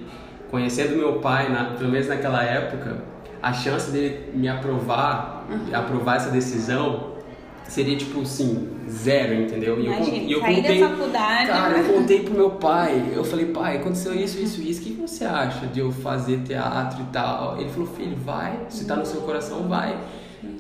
conhecendo 0.50 0.96
meu 0.96 1.14
pai, 1.20 1.52
na, 1.52 1.66
pelo 1.66 1.92
menos 1.92 2.08
naquela 2.08 2.44
época, 2.44 3.04
a 3.42 3.54
chance 3.54 3.92
dele 3.92 4.32
me 4.34 4.48
aprovar, 4.48 5.46
aprovar 5.74 6.18
essa 6.18 6.30
decisão 6.30 7.16
seria 7.68 7.98
tipo 7.98 8.22
assim, 8.22 8.70
zero, 8.90 9.34
entendeu? 9.34 9.80
E 9.80 9.88
eu, 9.88 9.94
Imagina, 9.94 10.18
e 10.18 10.32
eu 10.32 10.40
contei, 10.40 10.80
da 10.80 10.90
faculdade. 10.90 11.48
Cara, 11.48 11.78
eu 11.80 11.94
contei 11.94 12.24
pro 12.24 12.34
meu 12.34 12.52
pai, 12.52 13.12
eu 13.14 13.24
falei, 13.24 13.48
pai, 13.48 13.78
aconteceu 13.78 14.14
isso, 14.16 14.40
isso, 14.40 14.62
isso, 14.62 14.82
o 14.82 14.84
que 14.84 14.94
você 14.94 15.26
acha 15.26 15.66
de 15.68 15.80
eu 15.80 15.92
fazer 15.92 16.42
teatro 16.44 17.02
e 17.02 17.06
tal? 17.12 17.60
Ele 17.60 17.70
falou, 17.70 17.88
filho, 17.88 18.16
vai, 18.18 18.60
se 18.70 18.86
tá 18.86 18.96
no 18.96 19.06
seu 19.06 19.22
coração, 19.22 19.68
vai. 19.68 19.98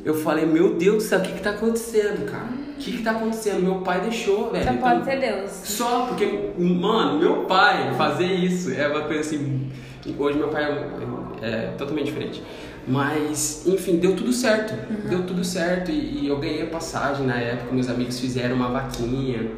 Eu 0.04 0.16
falei, 0.16 0.46
meu 0.46 0.76
Deus 0.76 0.96
do 0.96 1.02
céu, 1.02 1.20
o 1.20 1.22
que 1.22 1.34
que 1.34 1.42
tá 1.42 1.52
acontecendo, 1.52 2.26
cara? 2.26 2.65
O 2.76 2.78
que 2.78 2.92
que 2.98 3.04
tá 3.04 3.12
acontecendo? 3.12 3.62
Meu 3.64 3.76
pai 3.76 4.02
deixou, 4.02 4.52
velho. 4.52 4.64
Só 4.66 4.72
Então, 4.72 4.78
pode 4.90 5.06
ser 5.06 5.20
Deus. 5.20 5.52
só 5.64 6.06
porque, 6.08 6.52
mano, 6.58 7.18
meu 7.20 7.44
pai 7.46 7.94
fazer 7.98 8.26
isso 8.28 8.72
é 8.72 8.88
uma 8.88 9.02
coisa 9.02 9.22
assim. 9.22 9.72
Hoje 10.20 10.38
meu 10.38 10.50
pai 10.50 10.64
é, 10.64 11.48
é 11.48 11.74
totalmente 11.78 12.08
diferente. 12.08 12.44
Mas, 12.88 13.64
enfim, 13.66 13.96
deu 13.98 14.16
tudo 14.16 14.32
certo. 14.32 14.74
Deu 15.10 15.24
tudo 15.26 15.44
certo 15.44 15.90
e, 15.90 16.24
e 16.24 16.28
eu 16.28 16.38
ganhei 16.38 16.62
a 16.64 16.68
passagem 16.68 17.26
na 17.26 17.36
época. 17.40 17.74
Meus 17.74 17.90
amigos 17.90 18.20
fizeram 18.20 18.56
uma 18.56 18.68
vaquinha. 18.68 19.52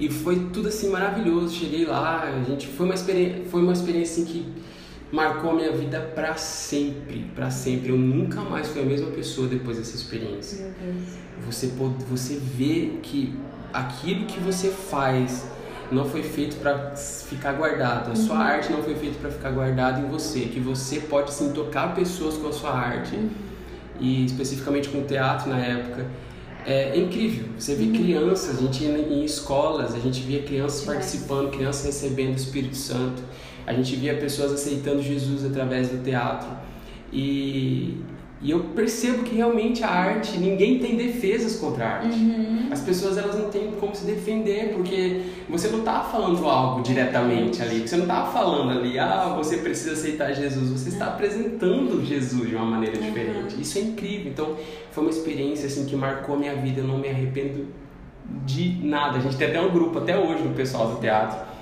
E 0.00 0.08
foi 0.10 0.48
tudo 0.52 0.68
assim 0.68 0.90
maravilhoso. 0.90 1.54
Cheguei 1.54 1.84
lá, 1.84 2.24
a 2.24 2.42
gente 2.48 2.66
foi 2.66 2.86
uma 2.86 2.94
experiência, 2.94 3.44
foi 3.50 3.62
uma 3.62 3.72
experiência 3.72 4.22
assim 4.22 4.32
que 4.32 4.46
marcou 5.12 5.50
a 5.50 5.54
minha 5.54 5.72
vida 5.72 6.00
para 6.14 6.36
sempre, 6.36 7.26
para 7.34 7.50
sempre. 7.50 7.90
Eu 7.90 7.96
nunca 7.96 8.40
mais 8.40 8.68
fui 8.68 8.82
a 8.82 8.84
mesma 8.84 9.10
pessoa 9.10 9.46
depois 9.46 9.78
dessa 9.78 9.94
experiência. 9.94 10.72
Você 11.44 11.68
pode, 11.68 12.04
você 12.04 12.36
vê 12.36 12.98
que 13.02 13.34
aquilo 13.72 14.26
que 14.26 14.40
você 14.40 14.70
faz 14.70 15.46
não 15.90 16.04
foi 16.04 16.22
feito 16.22 16.56
para 16.56 16.96
ficar 16.96 17.52
guardado. 17.52 18.10
A 18.10 18.16
sua 18.16 18.36
uhum. 18.36 18.42
arte 18.42 18.72
não 18.72 18.82
foi 18.82 18.94
feita 18.94 19.18
para 19.20 19.30
ficar 19.30 19.50
guardada 19.50 20.00
em 20.00 20.08
você. 20.08 20.40
Que 20.40 20.58
você 20.58 21.00
pode 21.00 21.32
sim 21.32 21.52
tocar 21.52 21.94
pessoas 21.94 22.36
com 22.36 22.48
a 22.48 22.52
sua 22.52 22.72
arte. 22.72 23.14
Uhum. 23.14 23.30
E 24.00 24.24
especificamente 24.26 24.88
com 24.88 24.98
o 24.98 25.04
teatro 25.04 25.48
na 25.48 25.58
época. 25.58 26.06
É, 26.66 26.98
incrível. 26.98 27.46
Você 27.56 27.76
vê 27.76 27.84
uhum. 27.84 27.92
crianças, 27.92 28.58
a 28.58 28.60
gente 28.60 28.82
ia 28.82 28.98
em 28.98 29.24
escolas, 29.24 29.94
a 29.94 30.00
gente 30.00 30.20
via 30.22 30.42
crianças 30.42 30.84
participando, 30.84 31.50
crianças 31.52 31.86
recebendo 31.86 32.32
o 32.32 32.36
Espírito 32.36 32.76
Santo. 32.76 33.22
A 33.66 33.72
gente 33.72 33.96
via 33.96 34.14
pessoas 34.14 34.52
aceitando 34.52 35.02
Jesus 35.02 35.44
através 35.44 35.88
do 35.88 36.02
teatro. 36.02 36.48
E, 37.12 37.96
e 38.40 38.50
eu 38.50 38.60
percebo 38.76 39.24
que 39.24 39.34
realmente 39.34 39.82
a 39.82 39.88
arte, 39.88 40.38
ninguém 40.38 40.78
tem 40.78 40.96
defesas 40.96 41.56
contra 41.56 41.84
a 41.84 41.88
arte. 41.96 42.16
Uhum. 42.16 42.68
As 42.70 42.80
pessoas 42.80 43.18
elas 43.18 43.36
não 43.36 43.50
têm 43.50 43.72
como 43.72 43.92
se 43.92 44.04
defender, 44.04 44.72
porque 44.72 45.22
você 45.48 45.66
não 45.68 45.80
está 45.80 46.00
falando 46.00 46.46
algo 46.46 46.80
diretamente 46.80 47.60
ali. 47.60 47.80
Você 47.80 47.96
não 47.96 48.04
está 48.04 48.26
falando 48.26 48.70
ali, 48.70 49.00
ah, 49.00 49.34
você 49.36 49.56
precisa 49.56 49.92
aceitar 49.94 50.32
Jesus. 50.32 50.70
Você 50.70 50.90
está 50.90 51.06
apresentando 51.06 52.04
Jesus 52.04 52.48
de 52.48 52.54
uma 52.54 52.66
maneira 52.66 52.96
uhum. 52.96 53.04
diferente. 53.04 53.60
Isso 53.60 53.78
é 53.78 53.80
incrível. 53.80 54.30
Então, 54.30 54.56
foi 54.92 55.02
uma 55.02 55.10
experiência 55.10 55.66
assim 55.66 55.86
que 55.86 55.96
marcou 55.96 56.36
a 56.36 56.38
minha 56.38 56.54
vida. 56.54 56.82
Eu 56.82 56.86
não 56.86 56.98
me 56.98 57.08
arrependo 57.08 57.66
de 58.44 58.78
nada. 58.84 59.18
A 59.18 59.20
gente 59.20 59.36
tem 59.36 59.48
até 59.48 59.60
um 59.60 59.70
grupo 59.72 59.98
até 59.98 60.16
hoje 60.16 60.44
no 60.44 60.54
pessoal 60.54 60.92
do 60.92 61.00
teatro 61.00 61.55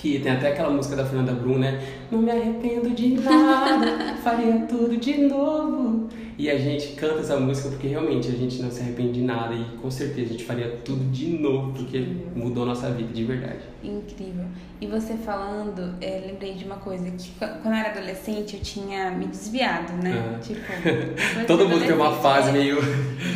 que 0.00 0.18
tem 0.18 0.32
até 0.32 0.48
aquela 0.48 0.70
música 0.70 0.96
da 0.96 1.04
Fernanda 1.04 1.32
Brum, 1.32 1.58
né? 1.58 1.78
Não 2.10 2.22
me 2.22 2.30
arrependo 2.30 2.88
de 2.90 3.20
nada, 3.20 4.16
faria 4.24 4.60
tudo 4.66 4.96
de 4.96 5.18
novo. 5.18 6.08
E 6.38 6.48
a 6.48 6.56
gente 6.56 6.94
canta 6.94 7.20
essa 7.20 7.38
música 7.38 7.68
porque 7.68 7.88
realmente 7.88 8.28
a 8.28 8.30
gente 8.30 8.62
não 8.62 8.70
se 8.70 8.80
arrepende 8.80 9.12
de 9.12 9.20
nada 9.20 9.54
e 9.54 9.76
com 9.76 9.90
certeza 9.90 10.28
a 10.28 10.32
gente 10.32 10.44
faria 10.44 10.70
tudo 10.82 11.04
de 11.12 11.38
novo 11.38 11.74
porque 11.74 11.98
mudou 12.34 12.64
nossa 12.64 12.90
vida 12.90 13.12
de 13.12 13.24
verdade. 13.24 13.58
Incrível. 13.84 14.46
E 14.80 14.86
você 14.86 15.18
falando, 15.18 15.94
é, 16.00 16.24
lembrei 16.26 16.54
de 16.54 16.64
uma 16.64 16.76
coisa 16.76 17.10
que 17.10 17.30
quando 17.38 17.66
eu 17.66 17.72
era 17.74 17.90
adolescente 17.90 18.56
eu 18.56 18.62
tinha 18.62 19.10
me 19.10 19.26
desviado, 19.26 19.92
né? 20.02 20.32
Uhum. 20.32 20.40
Tipo, 20.40 20.72
todo 21.46 21.68
mundo 21.68 21.84
tem 21.84 21.94
uma 21.94 22.16
fase 22.16 22.50
meio. 22.52 22.78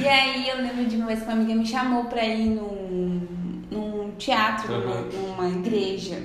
E 0.02 0.08
aí 0.08 0.48
eu 0.48 0.62
lembro 0.62 0.86
de 0.86 0.96
uma 0.96 1.04
vez 1.04 1.18
que 1.18 1.26
uma 1.26 1.34
amiga 1.34 1.54
me 1.54 1.66
chamou 1.66 2.04
pra 2.04 2.24
ir 2.24 2.46
num, 2.46 3.20
num 3.70 4.12
teatro, 4.16 4.72
uhum. 4.72 4.80
numa, 4.80 5.42
numa 5.42 5.48
igreja. 5.50 6.16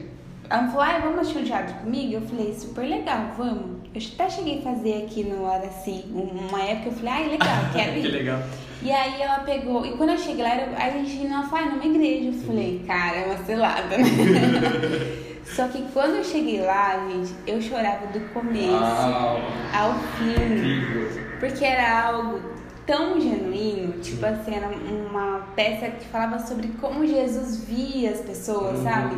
Ela 0.50 0.68
falou, 0.68 0.82
ah, 0.82 1.00
vamos 1.04 1.20
assistir 1.20 1.40
um 1.40 1.44
teatro 1.44 1.76
comigo? 1.76 2.14
Eu 2.14 2.22
falei, 2.22 2.54
super 2.54 2.82
legal, 2.82 3.32
vamos. 3.38 3.80
Eu 3.94 4.02
até 4.14 4.30
cheguei 4.30 4.60
a 4.60 4.62
fazer 4.62 5.04
aqui 5.04 5.24
no 5.24 5.46
Araci, 5.46 6.06
uma 6.12 6.62
época 6.62 6.90
eu 6.90 6.94
falei, 6.94 7.14
ah, 7.14 7.30
legal, 7.30 7.58
quero 7.74 7.98
ir. 7.98 8.02
que 8.02 8.08
legal. 8.08 8.40
E 8.82 8.92
aí 8.92 9.22
ela 9.22 9.40
pegou, 9.40 9.86
e 9.86 9.92
quando 9.92 10.12
eu 10.12 10.18
cheguei 10.18 10.44
lá, 10.44 10.52
era, 10.52 10.76
a 10.76 10.90
gente 10.90 11.28
não 11.28 11.48
foi 11.48 11.66
numa 11.66 11.86
igreja. 11.86 12.30
Eu 12.30 12.34
falei, 12.34 12.82
cara, 12.88 13.18
é 13.18 13.26
uma 13.26 13.38
selada, 13.46 13.98
né? 13.98 14.04
Só 15.44 15.68
que 15.68 15.82
quando 15.94 16.16
eu 16.16 16.24
cheguei 16.24 16.62
lá, 16.62 17.08
gente, 17.10 17.34
eu 17.46 17.62
chorava 17.62 18.08
do 18.08 18.20
começo 18.34 18.72
Uau. 18.72 19.42
ao 19.74 19.94
fim. 19.94 21.40
Porque 21.40 21.66
era 21.66 22.08
algo 22.08 22.40
tão 22.86 23.20
genuíno, 23.20 24.00
tipo 24.00 24.26
assim, 24.26 24.56
era 24.56 24.68
uma 24.68 25.48
peça 25.56 25.88
que 25.88 26.06
falava 26.06 26.40
sobre 26.40 26.70
como 26.80 27.06
Jesus 27.06 27.64
via 27.66 28.12
as 28.12 28.22
pessoas, 28.22 28.80
uhum. 28.80 28.84
sabe? 28.84 29.16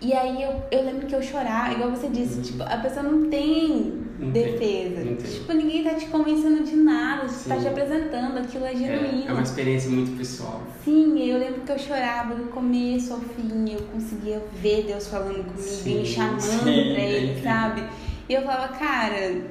E 0.00 0.14
aí 0.14 0.42
eu, 0.42 0.62
eu 0.70 0.84
lembro 0.84 1.06
que 1.06 1.14
eu 1.14 1.22
chorava, 1.22 1.74
igual 1.74 1.90
você 1.90 2.08
disse, 2.08 2.36
uhum. 2.36 2.42
tipo, 2.42 2.62
a 2.62 2.76
pessoa 2.78 3.02
não 3.02 3.28
tem 3.28 4.00
não 4.18 4.30
defesa. 4.30 5.02
Tem, 5.02 5.14
tipo, 5.16 5.52
ninguém 5.52 5.84
tá 5.84 5.94
te 5.94 6.06
convencendo 6.06 6.64
de 6.64 6.74
nada, 6.74 7.28
Sim. 7.28 7.50
tá 7.50 7.56
te 7.56 7.68
apresentando, 7.68 8.38
aquilo 8.38 8.64
é 8.64 8.74
genuíno. 8.74 9.24
É, 9.26 9.28
é, 9.28 9.32
uma 9.32 9.42
experiência 9.42 9.90
muito 9.90 10.16
pessoal. 10.16 10.62
Sim, 10.84 11.18
eu 11.18 11.38
lembro 11.38 11.60
que 11.60 11.72
eu 11.72 11.78
chorava 11.78 12.34
do 12.34 12.44
começo 12.44 13.12
ao 13.12 13.20
fim, 13.20 13.72
eu 13.72 13.80
conseguia 13.92 14.42
ver 14.54 14.84
Deus 14.84 15.06
falando 15.06 15.44
comigo, 15.44 15.58
Sim. 15.58 15.98
me 15.98 16.06
chamando 16.06 16.40
Sim, 16.40 16.62
pra 16.62 16.72
ele, 16.72 17.38
é 17.38 17.42
sabe? 17.42 17.84
E 18.26 18.32
eu 18.32 18.42
falava, 18.42 18.68
cara, 18.68 19.42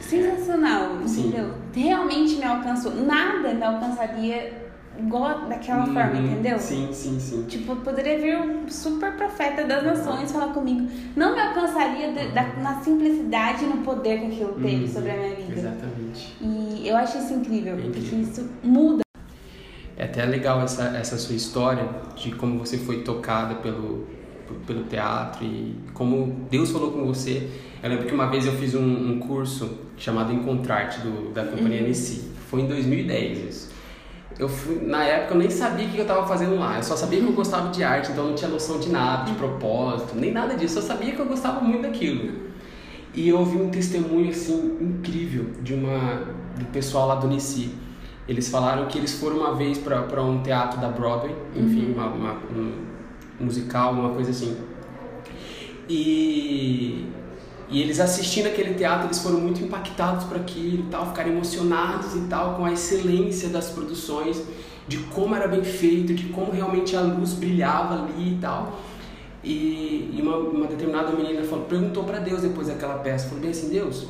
sensacional, 0.00 1.00
entendeu? 1.00 1.54
Realmente 1.72 2.34
me 2.36 2.44
alcançou. 2.44 2.92
Nada 2.94 3.54
me 3.54 3.64
alcançaria 3.64 4.61
igual 4.98 5.48
daquela 5.48 5.84
hum, 5.84 5.94
forma, 5.94 6.18
entendeu? 6.18 6.58
Sim, 6.58 6.88
sim, 6.92 7.18
sim. 7.18 7.44
Tipo, 7.44 7.76
poderia 7.76 8.18
vir 8.18 8.36
um 8.36 8.68
super 8.68 9.12
profeta 9.12 9.64
das 9.64 9.82
nações 9.82 10.30
falar 10.30 10.52
comigo. 10.52 10.88
Não 11.16 11.34
me 11.34 11.40
alcançaria 11.40 12.12
de, 12.12 12.32
da, 12.32 12.44
na 12.54 12.80
simplicidade 12.82 13.64
e 13.64 13.68
no 13.68 13.78
poder 13.78 14.20
que 14.20 14.26
aquilo 14.26 14.54
teve 14.54 14.84
hum, 14.84 14.88
sobre 14.88 15.10
a 15.10 15.16
minha 15.16 15.34
vida. 15.34 15.52
Exatamente. 15.52 16.36
E 16.40 16.88
eu 16.88 16.96
acho 16.96 17.18
isso 17.18 17.32
incrível, 17.32 17.76
porque 17.76 17.98
isso 18.00 18.48
muda. 18.62 19.02
É 19.96 20.04
até 20.04 20.24
legal 20.24 20.60
essa, 20.62 20.96
essa 20.96 21.16
sua 21.16 21.36
história 21.36 21.88
de 22.16 22.32
como 22.32 22.58
você 22.58 22.78
foi 22.78 23.02
tocada 23.02 23.56
pelo, 23.56 24.06
pelo 24.66 24.84
teatro 24.84 25.44
e 25.44 25.76
como 25.94 26.46
Deus 26.50 26.70
falou 26.70 26.92
com 26.92 27.06
você. 27.06 27.48
Eu 27.82 27.90
lembro 27.90 28.06
que 28.06 28.14
uma 28.14 28.26
vez 28.26 28.46
eu 28.46 28.52
fiz 28.52 28.74
um, 28.74 29.12
um 29.12 29.18
curso 29.18 29.78
chamado 29.96 30.32
Encontrarte 30.32 31.00
do, 31.00 31.32
da 31.32 31.44
companhia 31.44 31.82
uhum. 31.82 32.32
Foi 32.48 32.60
em 32.60 32.66
2010 32.66 33.38
isso 33.48 33.71
eu 34.38 34.48
fui, 34.48 34.80
na 34.84 35.04
época 35.04 35.34
eu 35.34 35.38
nem 35.38 35.50
sabia 35.50 35.86
o 35.86 35.90
que 35.90 35.98
eu 35.98 36.02
estava 36.02 36.26
fazendo 36.26 36.58
lá. 36.58 36.76
Eu 36.76 36.82
só 36.82 36.96
sabia 36.96 37.20
que 37.20 37.26
eu 37.26 37.32
gostava 37.32 37.70
de 37.70 37.82
arte, 37.84 38.12
então 38.12 38.24
eu 38.24 38.30
não 38.30 38.36
tinha 38.36 38.50
noção 38.50 38.78
de 38.78 38.88
nada, 38.88 39.30
de 39.30 39.36
propósito, 39.36 40.14
nem 40.16 40.32
nada 40.32 40.54
disso. 40.54 40.78
Eu 40.78 40.82
sabia 40.82 41.12
que 41.12 41.20
eu 41.20 41.26
gostava 41.26 41.60
muito 41.60 41.82
daquilo. 41.82 42.52
E 43.14 43.28
eu 43.28 43.38
ouvi 43.38 43.56
um 43.56 43.70
testemunho 43.70 44.30
assim 44.30 44.78
incrível 44.80 45.46
de 45.62 45.74
uma 45.74 46.24
do 46.58 46.64
pessoal 46.66 47.08
lá 47.08 47.14
do 47.16 47.28
Nici. 47.28 47.74
Eles 48.26 48.48
falaram 48.48 48.86
que 48.86 48.98
eles 48.98 49.18
foram 49.18 49.38
uma 49.38 49.54
vez 49.54 49.78
para 49.78 50.22
um 50.22 50.42
teatro 50.42 50.80
da 50.80 50.88
Broadway, 50.88 51.34
enfim, 51.54 51.86
uhum. 51.86 51.94
uma, 51.94 52.06
uma, 52.06 52.32
um 52.54 52.72
musical, 53.40 53.92
uma 53.92 54.10
coisa 54.10 54.30
assim. 54.30 54.56
E 55.88 57.06
e 57.72 57.80
eles 57.80 57.98
assistindo 57.98 58.48
aquele 58.48 58.74
teatro, 58.74 59.06
eles 59.06 59.18
foram 59.18 59.40
muito 59.40 59.62
impactados 59.62 60.24
por 60.24 60.36
aquilo 60.36 60.84
e 60.84 60.90
tal, 60.90 61.06
ficaram 61.06 61.30
emocionados 61.30 62.14
e 62.14 62.20
tal 62.28 62.54
com 62.54 62.66
a 62.66 62.72
excelência 62.72 63.48
das 63.48 63.70
produções, 63.70 64.42
de 64.86 64.98
como 64.98 65.34
era 65.34 65.48
bem 65.48 65.64
feito, 65.64 66.12
de 66.12 66.24
como 66.26 66.52
realmente 66.52 66.94
a 66.94 67.00
luz 67.00 67.32
brilhava 67.32 68.04
ali 68.04 68.34
e 68.34 68.38
tal. 68.38 68.78
E, 69.42 70.10
e 70.12 70.20
uma, 70.20 70.36
uma, 70.36 70.66
determinada 70.66 71.12
menina 71.12 71.42
falou, 71.44 71.64
perguntou 71.64 72.04
para 72.04 72.18
Deus 72.18 72.42
depois 72.42 72.68
daquela 72.68 72.98
peça, 72.98 73.26
falou 73.26 73.40
bem 73.40 73.50
assim, 73.50 73.70
Deus, 73.70 74.06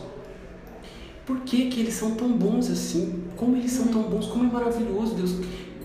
por 1.25 1.39
que 1.41 1.69
que 1.69 1.81
eles 1.81 1.95
são 1.95 2.17
tão 2.17 2.33
bons 2.33 2.69
assim? 2.69 3.23
Como 3.37 3.57
eles 3.57 3.71
são 3.71 3.87
tão 3.87 4.03
bons? 4.03 4.27
Como 4.27 4.45
é 4.45 4.53
maravilhoso, 4.53 5.15
Deus. 5.15 5.37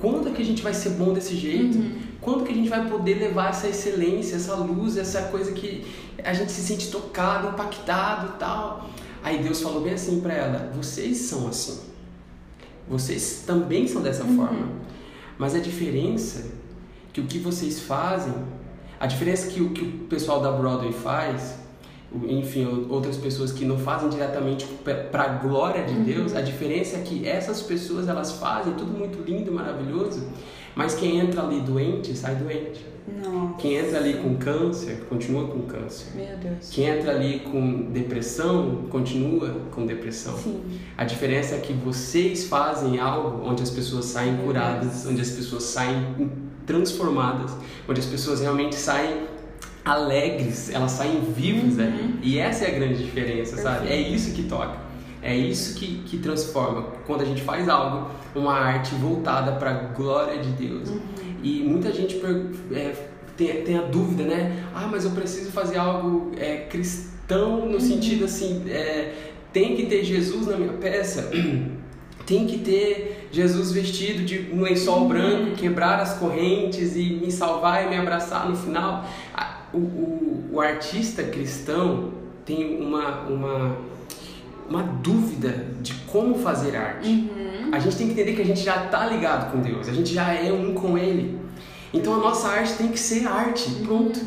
Quando 0.01 0.27
é 0.27 0.31
que 0.31 0.41
a 0.41 0.45
gente 0.45 0.63
vai 0.63 0.73
ser 0.73 0.91
bom 0.91 1.13
desse 1.13 1.35
jeito? 1.35 1.77
Uhum. 1.77 2.06
Quando 2.27 2.43
que 2.43 2.51
a 2.51 2.55
gente 2.55 2.67
vai 2.67 2.85
poder 2.89 3.13
levar 3.13 3.51
essa 3.51 3.69
excelência, 3.69 4.35
essa 4.35 4.53
luz, 4.53 4.97
essa 4.97 5.21
coisa 5.29 5.53
que 5.53 5.87
a 6.21 6.33
gente 6.33 6.51
se 6.51 6.59
sente 6.59 6.91
tocado, 6.91 7.47
impactado 7.47 8.33
tal? 8.37 8.89
Aí 9.23 9.41
Deus 9.41 9.61
falou 9.61 9.79
bem 9.79 9.93
assim 9.93 10.19
para 10.19 10.33
ela: 10.33 10.69
vocês 10.75 11.19
são 11.19 11.47
assim. 11.47 11.79
Vocês 12.85 13.43
também 13.47 13.87
são 13.87 14.01
dessa 14.01 14.25
uhum. 14.25 14.35
forma. 14.35 14.67
Mas 15.37 15.55
a 15.55 15.59
diferença 15.59 16.51
que 17.13 17.21
o 17.21 17.27
que 17.27 17.39
vocês 17.39 17.79
fazem, 17.79 18.33
a 18.99 19.07
diferença 19.07 19.47
que 19.47 19.61
o 19.61 19.69
que 19.69 19.83
o 19.83 19.91
pessoal 20.09 20.41
da 20.41 20.51
Broadway 20.51 20.91
faz, 20.91 21.55
enfim, 22.27 22.87
outras 22.89 23.15
pessoas 23.15 23.53
que 23.53 23.63
não 23.63 23.77
fazem 23.77 24.09
diretamente 24.09 24.65
para 24.83 25.23
a 25.23 25.27
glória 25.29 25.85
de 25.85 25.93
uhum. 25.93 26.03
Deus, 26.03 26.35
a 26.35 26.41
diferença 26.41 26.97
é 26.97 27.01
que 27.03 27.25
essas 27.25 27.61
pessoas 27.61 28.09
elas 28.09 28.33
fazem 28.33 28.73
tudo 28.73 28.91
muito 28.91 29.23
lindo, 29.23 29.49
maravilhoso, 29.49 30.27
mas 30.77 30.93
quem 30.93 31.19
entra 31.19 31.41
ali 31.41 31.59
doente, 31.59 32.15
sai 32.15 32.35
doente. 32.35 32.85
Nossa. 33.07 33.55
Quem 33.57 33.77
entra 33.77 33.97
ali 33.97 34.13
com 34.13 34.35
câncer, 34.35 35.05
continua 35.09 35.47
com 35.47 35.61
câncer. 35.61 36.15
Meu 36.15 36.37
Deus. 36.37 36.69
Quem 36.69 36.85
entra 36.85 37.15
ali 37.15 37.39
com 37.39 37.89
depressão, 37.91 38.85
continua 38.91 39.49
com 39.71 39.87
depressão. 39.87 40.37
Sim. 40.37 40.61
A 40.95 41.03
diferença 41.03 41.55
é 41.55 41.57
que 41.57 41.73
vocês 41.73 42.43
fazem 42.43 42.99
algo 42.99 43.43
onde 43.43 43.63
as 43.63 43.71
pessoas 43.71 44.05
saem 44.05 44.37
curadas, 44.37 45.07
onde 45.07 45.19
as 45.19 45.31
pessoas 45.31 45.63
saem 45.63 46.31
transformadas, 46.67 47.51
onde 47.89 47.99
as 47.99 48.05
pessoas 48.05 48.41
realmente 48.41 48.75
saem 48.75 49.23
alegres, 49.83 50.69
elas 50.69 50.91
saem 50.91 51.21
vivas 51.35 51.77
uhum. 51.77 51.85
ali. 51.85 52.19
E 52.21 52.37
essa 52.37 52.65
é 52.65 52.67
a 52.67 52.77
grande 52.77 53.03
diferença, 53.03 53.55
Perfeito. 53.55 53.77
sabe? 53.79 53.87
É 53.87 53.99
isso 53.99 54.31
que 54.33 54.43
toca. 54.43 54.86
É 55.27 55.35
isso 55.35 55.75
que, 55.75 56.03
que 56.05 56.19
transforma. 56.19 56.83
Quando 57.05 57.21
a 57.21 57.25
gente 57.25 57.41
faz 57.41 57.67
algo, 57.67 58.09
uma 58.33 58.53
arte 58.53 58.95
voltada 58.95 59.51
para 59.51 59.71
a 59.71 59.73
glória 59.73 60.37
de 60.37 60.51
Deus. 60.51 60.89
Uhum. 60.89 61.01
E 61.43 61.63
muita 61.63 61.91
gente 61.91 62.17
é, 62.71 62.93
tem, 63.35 63.61
tem 63.61 63.77
a 63.77 63.81
dúvida, 63.81 64.23
né? 64.23 64.63
Ah, 64.73 64.87
mas 64.89 65.03
eu 65.03 65.11
preciso 65.11 65.51
fazer 65.51 65.77
algo 65.77 66.31
é, 66.37 66.67
cristão 66.69 67.65
no 67.65 67.73
uhum. 67.73 67.79
sentido 67.79 68.23
assim, 68.23 68.63
é, 68.69 69.33
tem 69.51 69.75
que 69.75 69.85
ter 69.87 70.01
Jesus 70.05 70.47
na 70.47 70.55
minha 70.55 70.73
peça. 70.73 71.29
tem 72.25 72.47
que 72.47 72.59
ter 72.59 73.27
Jesus 73.29 73.73
vestido 73.73 74.23
de 74.23 74.49
um 74.53 74.61
lençol 74.61 75.01
uhum. 75.01 75.07
branco, 75.09 75.51
quebrar 75.57 75.99
as 75.99 76.13
correntes 76.13 76.95
e 76.95 77.19
me 77.21 77.29
salvar 77.29 77.85
e 77.85 77.89
me 77.89 77.97
abraçar 77.97 78.47
no 78.47 78.55
final. 78.55 79.05
O, 79.73 79.77
o, 79.77 80.49
o 80.53 80.61
artista 80.61 81.21
cristão, 81.23 82.13
tem 82.45 82.79
uma, 82.79 83.23
uma, 83.23 83.77
uma 84.69 84.83
dúvida 84.83 85.67
de 85.81 85.93
como 86.07 86.35
fazer 86.35 86.75
arte. 86.75 87.09
Uhum. 87.09 87.69
A 87.71 87.79
gente 87.79 87.95
tem 87.97 88.07
que 88.07 88.13
entender 88.13 88.33
que 88.33 88.41
a 88.41 88.45
gente 88.45 88.61
já 88.61 88.85
está 88.85 89.05
ligado 89.05 89.51
com 89.51 89.59
Deus, 89.59 89.87
a 89.87 89.93
gente 89.93 90.13
já 90.13 90.33
é 90.33 90.51
um 90.51 90.73
com 90.73 90.97
Ele. 90.97 91.39
Então 91.93 92.13
a 92.15 92.17
nossa 92.17 92.47
arte 92.47 92.73
tem 92.73 92.89
que 92.89 92.99
ser 92.99 93.27
arte, 93.27 93.69
pronto. 93.85 94.19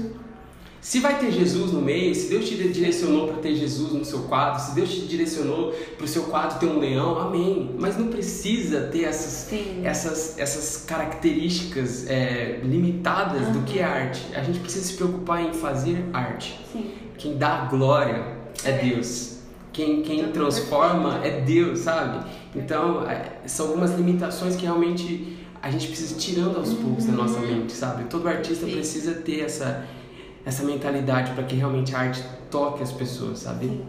Se 0.81 0.98
vai 0.98 1.18
ter 1.18 1.31
Jesus 1.31 1.72
no 1.72 1.83
meio, 1.83 2.14
se 2.14 2.31
Deus 2.31 2.48
te 2.48 2.57
direcionou 2.57 3.29
para 3.29 3.37
ter 3.37 3.55
Jesus 3.55 3.92
no 3.92 4.03
seu 4.03 4.20
quadro, 4.20 4.62
se 4.62 4.74
Deus 4.74 4.88
te 4.88 5.03
direcionou 5.03 5.72
para 5.96 6.05
o 6.07 6.09
seu 6.09 6.22
quadro 6.24 6.59
ter 6.59 6.66
um 6.66 6.79
leão, 6.79 7.18
amém. 7.18 7.76
Mas 7.79 7.98
não 7.98 8.09
precisa 8.09 8.88
ter 8.90 9.05
essas, 9.05 9.53
essas, 9.85 10.38
essas 10.38 10.85
características 10.87 12.09
é, 12.09 12.61
limitadas 12.64 13.48
uhum. 13.48 13.53
do 13.53 13.62
que 13.62 13.79
é 13.79 13.85
arte. 13.85 14.22
A 14.35 14.42
gente 14.42 14.59
precisa 14.59 14.87
se 14.87 14.94
preocupar 14.94 15.44
em 15.44 15.53
fazer 15.53 16.03
arte. 16.14 16.59
Sim. 16.72 16.92
Quem 17.18 17.37
dá 17.37 17.66
glória 17.66 18.24
é, 18.64 18.70
é. 18.70 18.79
Deus. 18.79 19.39
Quem, 19.72 20.02
quem 20.02 20.30
transforma 20.33 21.24
é 21.24 21.40
Deus, 21.40 21.80
sabe? 21.80 22.28
Então, 22.54 23.09
é, 23.09 23.40
são 23.46 23.66
algumas 23.68 23.94
limitações 23.94 24.56
que 24.56 24.64
realmente 24.64 25.38
a 25.62 25.70
gente 25.70 25.87
precisa 25.87 26.14
ir 26.14 26.18
tirando 26.18 26.56
aos 26.56 26.72
poucos 26.74 27.04
da 27.04 27.12
nossa 27.12 27.38
uhum. 27.38 27.46
mente, 27.46 27.72
sabe? 27.72 28.04
Todo 28.04 28.28
artista 28.28 28.66
precisa 28.66 29.14
ter 29.14 29.40
essa 29.40 29.87
essa 30.44 30.64
mentalidade 30.64 31.33
para 31.33 31.44
que 31.44 31.54
realmente 31.54 31.94
a 31.94 32.00
arte 32.00 32.24
toque 32.50 32.83
as 32.83 32.92
pessoas, 32.92 33.40
sabe? 33.40 33.66
Sim. 33.66 33.85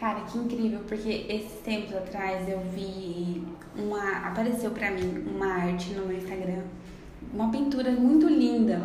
Cara, 0.00 0.20
que 0.22 0.38
incrível, 0.38 0.80
porque 0.86 1.26
esses 1.28 1.60
tempos 1.64 1.94
atrás 1.94 2.48
eu 2.48 2.60
vi 2.74 3.42
uma. 3.76 4.26
apareceu 4.26 4.70
para 4.70 4.90
mim 4.90 5.24
uma 5.34 5.46
arte 5.46 5.94
no 5.94 6.06
meu 6.06 6.16
Instagram, 6.16 6.62
uma 7.32 7.50
pintura 7.50 7.90
muito 7.92 8.26
linda. 8.28 8.80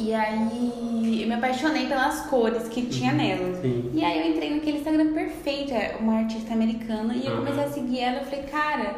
E 0.00 0.14
aí 0.14 1.20
eu 1.22 1.28
me 1.28 1.34
apaixonei 1.34 1.86
pelas 1.86 2.22
cores 2.22 2.68
que 2.68 2.86
tinha 2.86 3.12
uhum. 3.12 3.18
nela. 3.18 3.60
Sim. 3.60 3.90
E 3.92 4.04
aí 4.04 4.20
eu 4.20 4.32
entrei 4.32 4.54
naquele 4.54 4.78
Instagram 4.78 5.12
perfeito, 5.12 5.72
é 5.72 5.96
uma 6.00 6.18
artista 6.18 6.54
americana, 6.54 7.14
e 7.14 7.26
eu 7.26 7.36
comecei 7.36 7.64
a 7.64 7.68
seguir 7.68 8.00
ela, 8.00 8.18
eu 8.18 8.24
falei, 8.24 8.42
cara, 8.44 8.96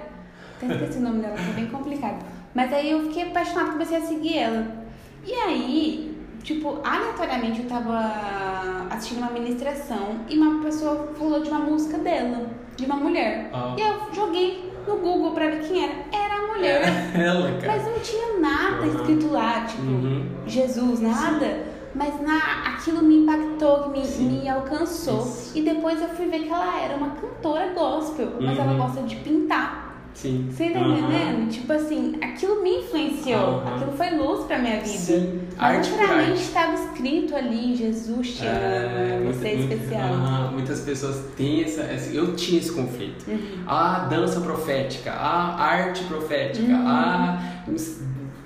até 0.56 0.74
esqueci 0.74 0.98
o 0.98 1.02
nome 1.02 1.22
dela, 1.22 1.34
que 1.34 1.50
é 1.50 1.54
bem 1.54 1.66
complicado. 1.66 2.24
Mas 2.54 2.72
aí 2.72 2.90
eu 2.90 3.02
fiquei 3.04 3.24
apaixonada, 3.24 3.72
comecei 3.72 3.96
a 3.96 4.02
seguir 4.02 4.38
ela. 4.38 4.82
E 5.26 5.32
aí 5.32 6.12
tipo, 6.42 6.80
aleatoriamente 6.84 7.62
eu 7.62 7.68
tava 7.68 8.86
assistindo 8.90 9.18
uma 9.18 9.30
ministração 9.30 10.20
e 10.28 10.36
uma 10.36 10.62
pessoa 10.62 11.12
falou 11.16 11.40
de 11.40 11.48
uma 11.48 11.60
música 11.60 11.98
dela, 11.98 12.50
de 12.76 12.84
uma 12.84 12.96
mulher. 12.96 13.50
Ah. 13.52 13.74
E 13.78 13.80
eu 13.80 14.12
joguei 14.12 14.70
no 14.86 14.96
Google 14.96 15.32
pra 15.32 15.48
ver 15.48 15.60
quem 15.60 15.84
era. 15.84 15.94
Era 16.12 16.41
mulher. 16.54 16.82
É 17.14 17.24
ela, 17.24 17.52
cara. 17.60 17.72
Mas 17.72 17.84
não 17.84 18.00
tinha 18.00 18.38
nada 18.38 18.86
escrito 18.86 19.28
lá, 19.28 19.64
tipo, 19.64 19.82
uhum. 19.82 20.26
Jesus, 20.46 21.00
nada. 21.00 21.46
Sim. 21.46 21.72
Mas 21.94 22.20
na, 22.22 22.38
aquilo 22.68 23.02
me 23.02 23.18
impactou, 23.18 23.90
me, 23.90 24.06
me 24.06 24.48
alcançou. 24.48 25.20
Isso. 25.20 25.52
E 25.58 25.62
depois 25.62 26.00
eu 26.00 26.08
fui 26.08 26.26
ver 26.26 26.40
que 26.40 26.48
ela 26.48 26.80
era 26.80 26.96
uma 26.96 27.10
cantora 27.10 27.72
gospel, 27.74 28.32
mas 28.40 28.56
uhum. 28.56 28.64
ela 28.64 28.74
gosta 28.74 29.02
de 29.02 29.16
pintar. 29.16 29.91
Sim. 30.14 30.48
Você 30.50 30.70
tá 30.70 30.78
uhum. 30.78 30.98
entendendo? 30.98 31.50
Tipo 31.50 31.72
assim, 31.72 32.16
aquilo 32.22 32.62
me 32.62 32.78
influenciou. 32.78 33.60
Uhum. 33.60 33.74
Aquilo 33.74 33.92
foi 33.92 34.10
luz 34.10 34.46
pra 34.46 34.58
minha 34.58 34.80
vida. 34.80 34.98
Sim. 34.98 35.40
Mas 35.56 35.88
naturalmente 35.88 36.42
estava 36.42 36.74
escrito 36.74 37.34
ali, 37.34 37.76
Jesus 37.76 38.36
te 38.36 38.46
é, 38.46 39.18
ama, 39.20 39.32
você 39.32 39.48
é 39.48 39.54
especial. 39.54 40.12
Uhum. 40.12 40.52
Muitas 40.52 40.80
pessoas 40.80 41.24
têm 41.36 41.64
essa, 41.64 41.82
Eu 42.12 42.34
tinha 42.36 42.60
esse 42.60 42.72
conflito. 42.72 43.26
Uhum. 43.28 43.64
A 43.66 44.00
dança 44.00 44.40
profética, 44.40 45.12
a 45.12 45.60
arte 45.60 46.04
profética, 46.04 46.72
uhum. 46.72 46.86
a 46.86 47.38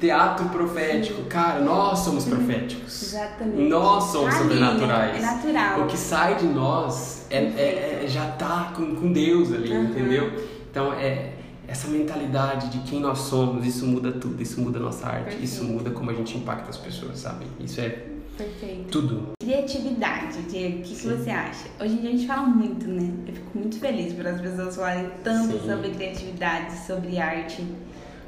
teatro 0.01 0.49
profético. 0.49 1.23
Cara, 1.25 1.61
nós 1.61 1.99
somos 2.01 2.25
uhum. 2.27 2.37
proféticos. 2.37 3.03
Exatamente. 3.03 3.69
Nós 3.69 4.05
somos 4.05 4.35
sobrenaturais. 4.35 5.17
É 5.17 5.21
natural. 5.21 5.81
O 5.81 5.87
que 5.87 5.97
sai 5.97 6.37
de 6.37 6.47
nós 6.47 7.27
é, 7.31 7.39
é, 7.39 8.03
é 8.05 8.09
já 8.09 8.27
tá 8.33 8.73
com, 8.75 8.95
com 8.95 9.13
Deus 9.13 9.53
ali, 9.53 9.73
entendeu? 9.73 10.33
Então 10.71 10.93
é 10.93 11.36
essa 11.77 11.89
mentalidade 11.89 12.71
de 12.71 12.79
quem 12.91 13.01
nós 13.01 13.19
somos, 13.19 13.67
isso 13.67 13.87
muda 13.87 14.11
tudo, 14.11 14.43
isso 14.43 14.59
muda 14.61 14.79
a 14.79 14.83
nossa 14.83 15.07
arte, 15.07 15.25
Perfeito. 15.25 15.45
isso 15.45 15.65
muda 15.65 15.91
como 15.91 16.11
a 16.11 16.15
gente 16.15 16.39
impacta 16.39 16.71
as 16.71 16.79
pessoas, 16.79 17.19
sabe? 17.19 17.45
Isso 17.61 17.79
é 17.83 18.07
Perfeito. 18.37 18.89
tudo. 18.91 19.33
Criatividade, 19.39 20.43
Diego, 20.49 20.79
o 20.79 20.83
que, 20.83 20.95
que, 20.95 21.07
você 21.07 21.31
acha? 21.31 21.67
Hoje 21.79 21.95
em 21.95 21.97
dia 21.99 22.09
a 22.09 22.13
gente 22.13 22.27
fala 22.27 22.47
muito, 22.47 22.87
né? 22.89 23.13
Eu 23.29 23.35
fico 23.35 23.59
muito 23.59 23.79
feliz 23.79 24.15
por 24.15 24.27
as 24.27 24.41
pessoas 24.41 24.75
falarem 24.75 25.11
tanto 25.23 25.53
Sim. 25.53 25.69
sobre 25.69 25.91
criatividade, 25.91 26.79
sobre 26.87 27.19
arte. 27.19 27.63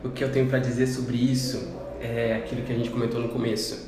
O 0.04 0.10
que 0.10 0.22
eu 0.22 0.30
tenho 0.30 0.46
para 0.46 0.58
dizer 0.58 0.86
sobre 0.86 1.16
isso 1.16 1.72
é 2.00 2.34
aquilo 2.34 2.62
que 2.62 2.72
a 2.72 2.76
gente 2.76 2.90
comentou 2.90 3.20
no 3.20 3.30
começo 3.30 3.87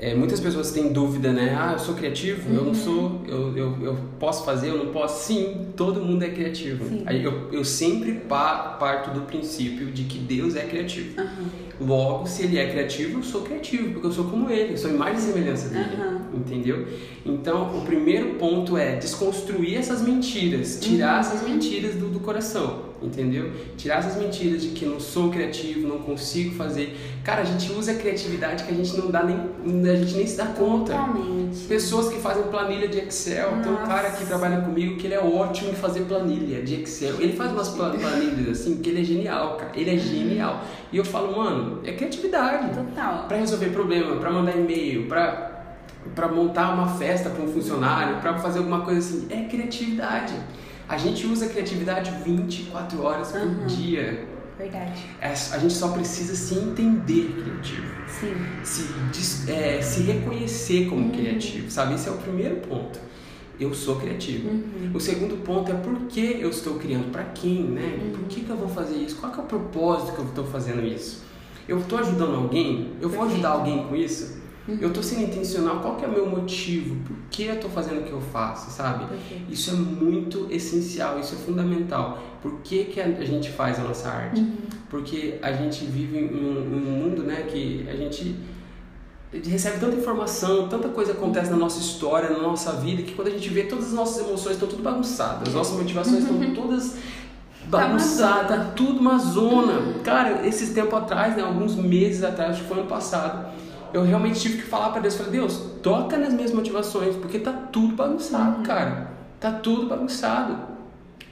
é, 0.00 0.14
muitas 0.14 0.40
pessoas 0.40 0.70
têm 0.70 0.94
dúvida, 0.94 1.30
né? 1.30 1.54
Ah, 1.60 1.72
eu 1.74 1.78
sou 1.78 1.94
criativo? 1.94 2.48
Uhum. 2.48 2.56
Eu 2.56 2.62
não 2.62 2.68
uhum. 2.68 2.74
sou? 2.74 3.22
Eu, 3.28 3.56
eu, 3.56 3.78
eu 3.82 3.98
posso 4.18 4.46
fazer? 4.46 4.70
Eu 4.70 4.78
não 4.78 4.92
posso? 4.92 5.26
Sim, 5.26 5.66
todo 5.76 6.00
mundo 6.00 6.22
é 6.22 6.30
criativo. 6.30 6.88
Sim. 6.88 7.04
Eu, 7.22 7.52
eu 7.52 7.62
sempre 7.64 8.12
parto 8.12 9.10
do 9.10 9.20
princípio 9.26 9.88
de 9.88 10.04
que 10.04 10.18
Deus 10.18 10.56
é 10.56 10.62
criativo. 10.62 11.20
Uhum. 11.20 11.86
Logo, 11.86 12.26
se 12.26 12.44
Ele 12.44 12.56
é 12.56 12.70
criativo, 12.70 13.18
eu 13.18 13.22
sou 13.22 13.42
criativo, 13.42 13.92
porque 13.92 14.06
eu 14.06 14.12
sou 14.12 14.24
como 14.24 14.50
Ele, 14.50 14.72
eu 14.72 14.78
sou 14.78 14.90
imagem 14.90 15.16
e 15.16 15.20
semelhança 15.20 15.68
dele. 15.68 15.96
Uhum. 15.98 16.38
Entendeu? 16.38 16.86
Então, 17.26 17.76
o 17.76 17.82
primeiro 17.82 18.36
ponto 18.36 18.78
é 18.78 18.96
desconstruir 18.96 19.76
essas 19.76 20.00
mentiras, 20.00 20.78
tirar 20.80 21.14
uhum. 21.14 21.20
essas 21.20 21.46
mentiras 21.46 21.94
do, 21.96 22.08
do 22.08 22.20
coração 22.20 22.89
entendeu? 23.02 23.50
Tirar 23.76 23.98
essas 23.98 24.16
mentiras 24.16 24.62
de 24.62 24.68
que 24.68 24.84
não 24.84 25.00
sou 25.00 25.30
criativo, 25.30 25.88
não 25.88 25.98
consigo 25.98 26.54
fazer. 26.54 26.96
Cara, 27.24 27.42
a 27.42 27.44
gente 27.44 27.72
usa 27.72 27.92
a 27.92 27.94
criatividade 27.94 28.64
que 28.64 28.72
a 28.72 28.74
gente 28.74 28.96
não 28.96 29.10
dá 29.10 29.22
nem, 29.22 29.36
a 29.90 29.96
gente 29.96 30.14
nem 30.14 30.26
se 30.26 30.36
dá 30.36 30.46
conta. 30.46 30.92
Totalmente. 30.92 31.58
Pessoas 31.66 32.08
que 32.08 32.18
fazem 32.18 32.44
planilha 32.44 32.88
de 32.88 32.98
Excel. 32.98 33.50
Nossa. 33.50 33.62
Tem 33.62 33.72
um 33.72 33.86
cara 33.86 34.10
que 34.10 34.26
trabalha 34.26 34.60
comigo 34.62 34.96
que 34.96 35.06
ele 35.06 35.14
é 35.14 35.20
ótimo 35.20 35.70
em 35.70 35.74
fazer 35.74 36.00
planilha 36.02 36.62
de 36.62 36.82
Excel. 36.82 37.20
Ele 37.20 37.32
faz 37.32 37.52
umas 37.52 37.68
planilhas 37.68 38.60
assim 38.60 38.76
que 38.78 38.90
ele 38.90 39.00
é 39.00 39.04
genial, 39.04 39.56
cara. 39.56 39.72
Ele 39.74 39.94
é 39.94 39.98
genial. 39.98 40.62
E 40.92 40.96
eu 40.96 41.04
falo, 41.04 41.36
mano, 41.36 41.80
é 41.84 41.92
criatividade. 41.92 42.74
Total. 42.74 43.26
Para 43.26 43.36
resolver 43.36 43.70
problema, 43.70 44.16
para 44.16 44.30
mandar 44.30 44.56
e-mail, 44.56 45.06
para 45.06 45.50
para 46.14 46.28
montar 46.28 46.72
uma 46.72 46.88
festa 46.88 47.28
para 47.28 47.44
um 47.44 47.48
funcionário, 47.48 48.20
para 48.20 48.38
fazer 48.38 48.60
alguma 48.60 48.80
coisa 48.80 49.00
assim, 49.00 49.26
é 49.30 49.44
criatividade. 49.44 50.34
A 50.90 50.96
gente 50.96 51.24
usa 51.24 51.46
a 51.46 51.48
criatividade 51.48 52.10
24 52.24 53.00
horas 53.00 53.30
por 53.30 53.42
uhum. 53.42 53.64
dia. 53.64 54.26
Verdade. 54.58 55.06
É, 55.20 55.28
a 55.28 55.58
gente 55.58 55.72
só 55.72 55.92
precisa 55.92 56.34
se 56.34 56.56
entender 56.56 57.32
criativo. 57.40 57.86
Sim. 58.08 58.34
Se, 58.64 59.48
é, 59.48 59.80
se 59.80 60.02
reconhecer 60.02 60.88
como 60.88 61.04
uhum. 61.04 61.12
criativo, 61.12 61.70
sabe? 61.70 61.94
Esse 61.94 62.08
é 62.08 62.10
o 62.10 62.16
primeiro 62.16 62.56
ponto. 62.56 62.98
Eu 63.60 63.72
sou 63.72 64.00
criativo. 64.00 64.48
Uhum. 64.48 64.90
O 64.92 64.98
segundo 64.98 65.36
ponto 65.44 65.70
é 65.70 65.74
por 65.76 65.94
que 66.08 66.38
eu 66.40 66.50
estou 66.50 66.74
criando, 66.74 67.12
para 67.12 67.22
quem, 67.22 67.62
né? 67.62 68.00
Uhum. 68.02 68.10
Por 68.10 68.24
que, 68.24 68.40
que 68.40 68.50
eu 68.50 68.56
vou 68.56 68.68
fazer 68.68 68.96
isso? 68.96 69.14
Qual 69.14 69.32
é 69.32 69.38
o 69.38 69.42
propósito 69.42 70.12
que 70.12 70.18
eu 70.18 70.24
estou 70.24 70.44
fazendo 70.44 70.84
isso? 70.84 71.22
Eu 71.68 71.78
estou 71.78 72.00
ajudando 72.00 72.34
alguém? 72.34 72.94
Eu 73.00 73.08
vou 73.08 73.22
ajudar 73.26 73.50
alguém 73.50 73.86
com 73.86 73.94
isso? 73.94 74.39
Uhum. 74.70 74.78
Eu 74.80 74.88
estou 74.88 75.02
sendo 75.02 75.22
intencional, 75.22 75.80
qual 75.80 75.96
que 75.96 76.04
é 76.04 76.08
o 76.08 76.12
meu 76.12 76.26
motivo? 76.28 76.96
Por 77.04 77.16
que 77.30 77.44
eu 77.44 77.54
estou 77.54 77.70
fazendo 77.70 78.00
o 78.00 78.04
que 78.04 78.12
eu 78.12 78.20
faço, 78.20 78.70
sabe? 78.70 79.04
Isso 79.48 79.70
é 79.70 79.74
muito 79.74 80.46
essencial, 80.50 81.18
isso 81.18 81.34
é 81.34 81.38
fundamental. 81.38 82.22
Por 82.40 82.60
que, 82.60 82.84
que 82.84 83.00
a 83.00 83.24
gente 83.24 83.50
faz 83.50 83.78
a 83.78 83.82
nossa 83.82 84.08
arte? 84.08 84.40
Uhum. 84.40 84.56
Porque 84.88 85.38
a 85.42 85.52
gente 85.52 85.84
vive 85.84 86.18
um, 86.18 86.76
um 86.76 86.80
mundo 86.80 87.22
né, 87.22 87.46
que 87.48 87.86
a 87.88 87.96
gente 87.96 88.36
recebe 89.32 89.78
tanta 89.78 89.96
informação, 89.96 90.68
tanta 90.68 90.88
coisa 90.88 91.12
acontece 91.12 91.50
na 91.50 91.56
nossa 91.56 91.78
história, 91.80 92.30
na 92.30 92.38
nossa 92.38 92.72
vida, 92.72 93.02
que 93.02 93.14
quando 93.14 93.28
a 93.28 93.30
gente 93.30 93.48
vê 93.48 93.62
todas 93.64 93.86
as 93.86 93.92
nossas 93.92 94.26
emoções 94.26 94.54
estão 94.54 94.68
tudo 94.68 94.82
bagunçadas, 94.82 95.48
as 95.48 95.54
nossas 95.54 95.76
motivações 95.76 96.24
estão 96.24 96.36
uhum. 96.36 96.54
todas 96.54 96.96
bagunçadas, 97.66 98.48
tá 98.48 98.72
tudo 98.74 98.98
uma 98.98 99.18
zona. 99.18 99.74
Uhum. 99.74 100.02
Cara, 100.02 100.46
esses 100.46 100.70
tempos 100.70 100.94
atrás, 100.94 101.36
né, 101.36 101.42
alguns 101.42 101.76
meses 101.76 102.24
atrás, 102.24 102.52
acho 102.52 102.62
que 102.62 102.68
foi 102.68 102.78
ano 102.78 102.88
passado, 102.88 103.52
eu 103.92 104.02
realmente 104.02 104.40
tive 104.40 104.58
que 104.58 104.62
falar 104.62 104.90
para 104.90 105.00
Deus, 105.00 105.16
falei, 105.16 105.32
Deus, 105.32 105.60
toca 105.82 106.16
nas 106.16 106.32
minhas 106.32 106.52
motivações, 106.52 107.16
porque 107.16 107.38
tá 107.38 107.52
tudo 107.52 107.94
bagunçado, 107.94 108.58
uhum. 108.58 108.62
cara. 108.62 109.10
Tá 109.38 109.52
tudo 109.52 109.86
bagunçado. 109.86 110.70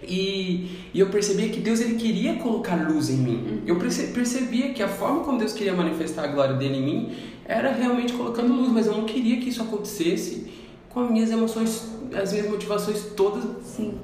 E, 0.02 0.70
e, 0.94 1.00
eu 1.00 1.08
percebia 1.08 1.48
que 1.48 1.60
Deus 1.60 1.80
ele 1.80 1.96
queria 1.96 2.36
colocar 2.36 2.76
luz 2.88 3.10
em 3.10 3.16
mim. 3.16 3.36
Uhum. 3.36 3.62
Eu 3.66 3.76
percebia 3.76 4.72
que 4.72 4.82
a 4.82 4.88
forma 4.88 5.20
como 5.20 5.38
Deus 5.38 5.52
queria 5.52 5.74
manifestar 5.74 6.24
a 6.24 6.26
glória 6.28 6.54
dele 6.54 6.76
em 6.76 6.82
mim 6.82 7.12
era 7.44 7.72
realmente 7.72 8.12
colocando 8.12 8.52
luz, 8.52 8.70
mas 8.70 8.86
eu 8.86 8.92
não 8.92 9.04
queria 9.04 9.38
que 9.38 9.48
isso 9.48 9.62
acontecesse 9.62 10.46
com 10.90 11.04
as 11.04 11.10
minhas 11.10 11.30
emoções, 11.30 11.92
as 12.14 12.32
minhas 12.32 12.48
motivações 12.48 13.02
todas 13.16 13.44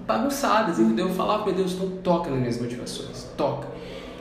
bagunçadas, 0.07 0.79
entendeu? 0.79 1.09
Eu 1.09 1.15
falava 1.15 1.45
para 1.45 1.53
Deus, 1.53 1.73
então 1.73 1.91
toca 2.03 2.31
nas 2.31 2.41
minhas 2.41 2.61
motivações, 2.61 3.27
toca. 3.37 3.69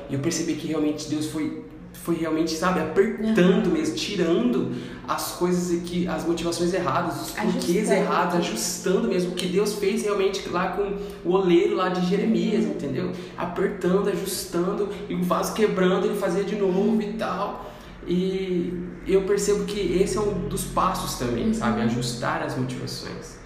E 0.09 0.13
eu 0.13 0.19
percebi 0.19 0.55
que 0.55 0.67
realmente 0.67 1.09
Deus 1.09 1.27
foi 1.27 1.63
foi 1.93 2.15
realmente, 2.15 2.51
sabe, 2.51 2.79
apertando 2.81 3.67
uhum. 3.67 3.73
mesmo, 3.73 3.95
tirando 3.95 4.75
as 5.07 5.31
coisas 5.33 5.81
que 5.83 6.07
as 6.07 6.25
motivações 6.25 6.73
erradas, 6.73 7.21
os 7.21 7.31
porquês 7.31 7.89
errados, 7.89 8.35
ajustando 8.37 9.07
mesmo 9.07 9.31
o 9.31 9.35
que 9.35 9.47
Deus 9.47 9.73
fez 9.75 10.03
realmente 10.03 10.47
lá 10.49 10.69
com 10.69 10.97
o 11.23 11.33
oleiro 11.33 11.75
lá 11.75 11.89
de 11.89 12.05
Jeremias, 12.09 12.65
entendeu? 12.65 13.11
Apertando, 13.37 14.09
ajustando 14.09 14.89
e 15.09 15.15
o 15.15 15.23
vaso 15.23 15.53
quebrando, 15.53 16.05
ele 16.07 16.15
fazia 16.17 16.43
de 16.43 16.55
novo 16.55 17.01
e 17.01 17.13
tal. 17.13 17.71
E 18.05 18.73
eu 19.07 19.21
percebo 19.23 19.63
que 19.65 19.79
esse 20.01 20.17
é 20.17 20.21
um 20.21 20.47
dos 20.49 20.63
passos 20.65 21.17
também, 21.17 21.47
Uhum. 21.47 21.53
sabe? 21.53 21.81
Ajustar 21.81 22.43
as 22.43 22.57
motivações. 22.57 23.37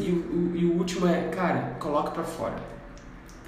E 0.00 0.04
o, 0.10 0.52
e 0.54 0.64
o 0.64 0.72
último 0.78 1.06
é, 1.06 1.28
cara, 1.28 1.76
coloca 1.78 2.10
pra 2.10 2.24
fora. 2.24 2.56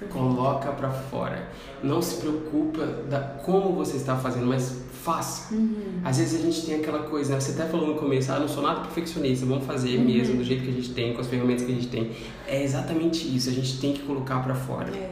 Coloca 0.09 0.71
pra 0.71 0.89
fora. 0.89 1.49
Não 1.81 2.01
se 2.01 2.15
preocupa 2.15 2.85
da 3.09 3.19
como 3.19 3.73
você 3.73 3.97
está 3.97 4.15
fazendo, 4.15 4.45
mas 4.45 4.83
faça. 5.03 5.53
Uhum. 5.53 5.99
Às 6.03 6.17
vezes 6.17 6.39
a 6.39 6.43
gente 6.43 6.65
tem 6.65 6.75
aquela 6.75 6.99
coisa, 6.99 7.33
né? 7.33 7.39
Você 7.39 7.51
até 7.51 7.69
falou 7.69 7.87
no 7.87 7.95
começo, 7.95 8.31
ah, 8.31 8.39
não 8.39 8.47
sou 8.47 8.63
nada 8.63 8.81
perfeccionista, 8.81 9.45
vamos 9.45 9.65
fazer 9.65 9.99
mesmo 9.99 10.37
do 10.37 10.43
jeito 10.43 10.63
que 10.63 10.69
a 10.69 10.73
gente 10.73 10.91
tem, 10.91 11.13
com 11.13 11.21
as 11.21 11.27
ferramentas 11.27 11.65
que 11.65 11.71
a 11.71 11.75
gente 11.75 11.87
tem. 11.87 12.11
É 12.47 12.63
exatamente 12.63 13.27
isso, 13.35 13.49
a 13.49 13.53
gente 13.53 13.79
tem 13.79 13.93
que 13.93 14.03
colocar 14.03 14.41
pra 14.41 14.55
fora. 14.55 14.95
É. 14.95 15.11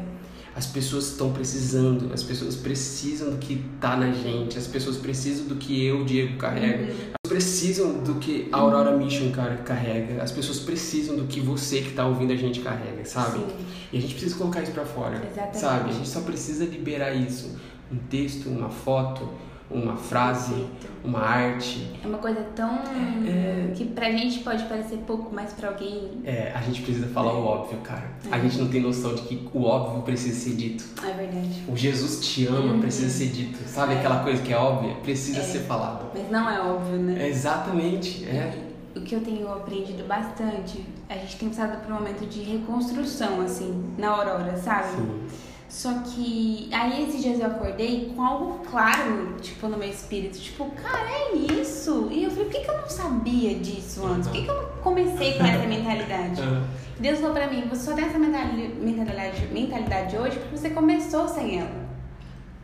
As 0.55 0.65
pessoas 0.65 1.07
estão 1.07 1.31
precisando, 1.31 2.13
as 2.13 2.23
pessoas 2.23 2.55
precisam 2.55 3.31
do 3.31 3.37
que 3.37 3.63
tá 3.79 3.95
na 3.95 4.11
gente, 4.11 4.57
as 4.57 4.67
pessoas 4.67 4.97
precisam 4.97 5.45
do 5.47 5.55
que 5.55 5.85
eu, 5.85 6.03
Diego, 6.03 6.37
carrego, 6.37 6.83
Uhum. 6.91 7.20
Precisam 7.41 7.93
do 8.03 8.15
que 8.15 8.47
a 8.51 8.57
Aurora 8.57 8.95
Mission 8.95 9.31
cara, 9.31 9.57
carrega, 9.57 10.21
as 10.21 10.31
pessoas 10.31 10.59
precisam 10.59 11.15
do 11.15 11.25
que 11.25 11.39
você 11.39 11.81
que 11.81 11.91
tá 11.91 12.05
ouvindo 12.05 12.31
a 12.31 12.35
gente 12.35 12.59
carrega, 12.59 13.03
sabe? 13.03 13.39
Sim. 13.39 13.47
E 13.91 13.97
a 13.97 14.01
gente 14.01 14.13
precisa 14.13 14.35
colocar 14.35 14.61
isso 14.61 14.71
pra 14.71 14.85
fora, 14.85 15.15
Exatamente. 15.15 15.57
sabe? 15.57 15.89
A 15.89 15.93
gente 15.93 16.07
só 16.07 16.21
precisa 16.21 16.65
liberar 16.65 17.13
isso. 17.13 17.57
Um 17.91 17.97
texto, 17.97 18.47
uma 18.47 18.69
foto, 18.69 19.27
uma 19.73 19.95
frase, 19.95 20.65
uma 21.03 21.19
arte. 21.19 21.87
É 22.03 22.07
uma 22.07 22.17
coisa 22.17 22.41
tão. 22.55 22.79
É. 23.27 23.71
que 23.75 23.85
pra 23.85 24.11
gente 24.11 24.39
pode 24.39 24.63
parecer 24.65 24.97
pouco, 25.07 25.33
mas 25.33 25.53
pra 25.53 25.69
alguém 25.69 26.21
É, 26.23 26.51
a 26.53 26.61
gente 26.61 26.81
precisa 26.81 27.07
falar 27.07 27.33
o 27.33 27.43
óbvio, 27.45 27.77
cara. 27.79 28.03
A 28.31 28.37
É. 28.37 28.41
gente 28.41 28.57
não 28.59 28.67
tem 28.67 28.81
noção 28.81 29.15
de 29.15 29.21
que 29.23 29.47
o 29.53 29.63
óbvio 29.63 30.01
precisa 30.03 30.37
ser 30.39 30.55
dito. 30.55 30.83
é 31.03 31.11
verdade. 31.13 31.63
O 31.67 31.75
Jesus 31.75 32.19
te 32.25 32.45
ama, 32.47 32.73
Uhum. 32.73 32.79
precisa 32.81 33.09
ser 33.09 33.27
dito. 33.29 33.57
Sabe 33.67 33.93
É. 33.93 33.97
aquela 33.99 34.23
coisa 34.23 34.41
que 34.41 34.51
é 34.53 34.57
óbvia? 34.57 34.93
Precisa 34.95 35.39
É. 35.39 35.43
ser 35.43 35.59
falado. 35.59 36.05
Mas 36.13 36.29
não 36.29 36.49
é 36.49 36.59
óbvio, 36.61 36.97
né? 36.97 37.23
É 37.23 37.29
exatamente, 37.29 38.25
é. 38.25 38.53
O 38.95 38.99
que 39.01 39.15
eu 39.15 39.21
tenho 39.21 39.47
aprendido 39.51 40.05
bastante, 40.05 40.85
a 41.09 41.13
gente 41.15 41.37
tem 41.37 41.47
passado 41.49 41.81
por 41.81 41.91
um 41.93 41.95
momento 41.95 42.25
de 42.27 42.41
reconstrução, 42.41 43.39
assim, 43.41 43.85
na 43.97 44.09
Aurora, 44.09 44.57
sabe? 44.57 44.89
Sim. 44.97 45.21
Só 45.71 45.89
que 46.03 46.67
aí 46.73 47.07
esses 47.07 47.21
dias 47.23 47.39
eu 47.39 47.45
acordei 47.47 48.11
com 48.13 48.21
algo 48.21 48.59
claro, 48.69 49.35
tipo, 49.41 49.67
no 49.69 49.77
meu 49.77 49.89
espírito, 49.89 50.37
tipo, 50.37 50.65
cara, 50.71 51.09
é 51.09 51.33
isso. 51.33 52.09
E 52.11 52.25
eu 52.25 52.29
falei, 52.29 52.45
por 52.45 52.51
que, 52.53 52.59
que 52.59 52.69
eu 52.69 52.77
não 52.81 52.89
sabia 52.89 53.55
disso 53.55 54.05
antes? 54.05 54.27
Por 54.27 54.35
que, 54.35 54.43
que 54.43 54.49
eu 54.51 54.61
não 54.61 54.69
comecei 54.83 55.37
com 55.37 55.45
essa 55.45 55.65
mentalidade? 55.65 56.41
Deus 56.99 57.19
falou 57.19 57.33
pra 57.33 57.47
mim, 57.47 57.63
você 57.69 57.89
só 57.89 57.93
tem 57.95 58.03
essa 58.05 58.19
mentali- 58.19 58.75
mentalidade, 58.81 59.47
mentalidade 59.47 60.17
hoje 60.17 60.37
porque 60.39 60.57
você 60.57 60.69
começou 60.71 61.27
sem 61.29 61.59
ela. 61.61 61.89